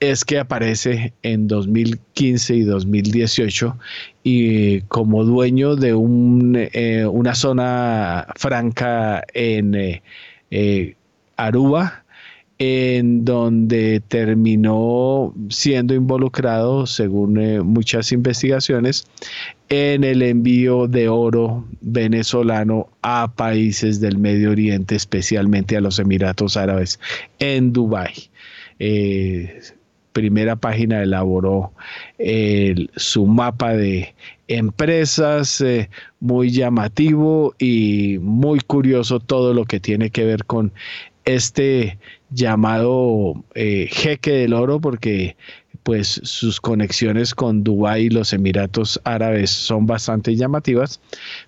[0.00, 3.76] es que aparece en 2015 y 2018
[4.24, 5.90] y como dueño de
[6.72, 10.02] eh, una zona franca en eh,
[10.50, 10.96] eh,
[11.36, 12.01] Aruba,
[12.58, 19.06] en donde terminó siendo involucrado, según eh, muchas investigaciones,
[19.68, 26.56] en el envío de oro venezolano a países del Medio Oriente, especialmente a los Emiratos
[26.56, 27.00] Árabes,
[27.38, 28.30] en Dubái.
[28.78, 29.60] Eh,
[30.12, 31.72] primera página elaboró
[32.96, 34.14] su mapa de
[34.58, 35.88] empresas, eh,
[36.20, 40.72] muy llamativo y muy curioso todo lo que tiene que ver con
[41.24, 41.98] este
[42.32, 45.36] llamado eh, jeque del oro, porque
[45.82, 51.00] pues sus conexiones con Dubái y los Emiratos Árabes son bastante llamativas,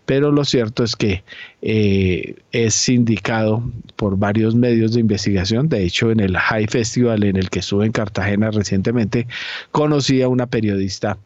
[0.07, 1.23] pero lo cierto es que
[1.63, 3.63] eh, es indicado
[3.97, 5.69] por varios medios de investigación.
[5.69, 9.29] De hecho, en el High Festival en el que estuve en Cartagena recientemente,
[9.71, 11.17] conocí a una periodista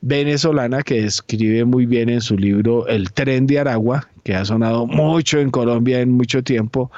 [0.00, 4.86] venezolana que escribe muy bien en su libro El tren de Aragua, que ha sonado
[4.86, 6.90] mucho en Colombia en mucho tiempo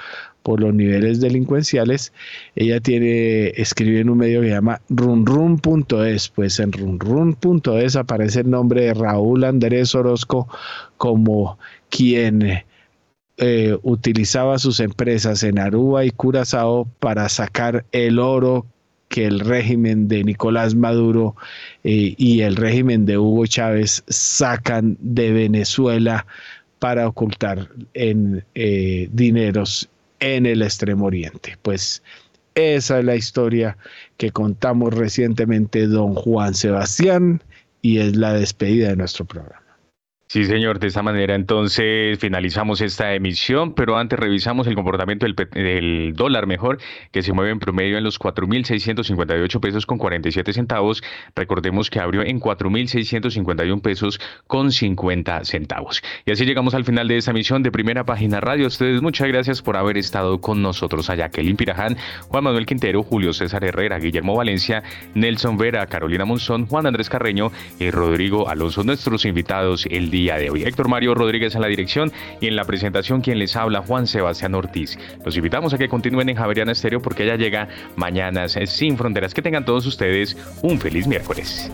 [0.46, 2.12] por los niveles delincuenciales.
[2.54, 8.50] Ella tiene, escribe en un medio que se llama runrun.es, pues en runrun.es aparece el
[8.50, 10.46] nombre de Raúl Andrés Orozco
[10.98, 11.58] como
[11.90, 12.62] quien
[13.38, 18.66] eh, utilizaba sus empresas en Aruba y Curazao para sacar el oro
[19.08, 21.34] que el régimen de Nicolás Maduro
[21.82, 26.24] eh, y el régimen de Hugo Chávez sacan de Venezuela
[26.78, 29.90] para ocultar en eh, dineros
[30.20, 31.56] en el Extremo Oriente.
[31.62, 32.02] Pues
[32.54, 33.76] esa es la historia
[34.16, 37.42] que contamos recientemente don Juan Sebastián
[37.82, 39.65] y es la despedida de nuestro programa.
[40.28, 46.14] Sí, señor, de esta manera entonces finalizamos esta emisión, pero antes revisamos el comportamiento del,
[46.16, 46.78] dólar mejor,
[47.12, 51.04] que se mueve en promedio en los 4.658 pesos con 47 centavos.
[51.36, 56.02] Recordemos que abrió en 4.651 pesos con 50 centavos.
[56.24, 58.66] Y así llegamos al final de esta emisión de Primera Página Radio.
[58.66, 61.08] ustedes muchas gracias por haber estado con nosotros.
[61.08, 61.96] A Jacqueline Piraján,
[62.26, 64.82] Juan Manuel Quintero, Julio César Herrera, Guillermo Valencia,
[65.14, 70.48] Nelson Vera, Carolina Monzón, Juan Andrés Carreño y Rodrigo Alonso, nuestros invitados el día de
[70.48, 70.62] hoy.
[70.62, 72.10] Héctor Mario Rodríguez en la dirección
[72.40, 74.98] y en la presentación quien les habla Juan Sebastián Ortiz.
[75.24, 79.34] Los invitamos a que continúen en Javeriana Estéreo porque ya llega Mañanas Sin Fronteras.
[79.34, 81.70] Que tengan todos ustedes un feliz miércoles.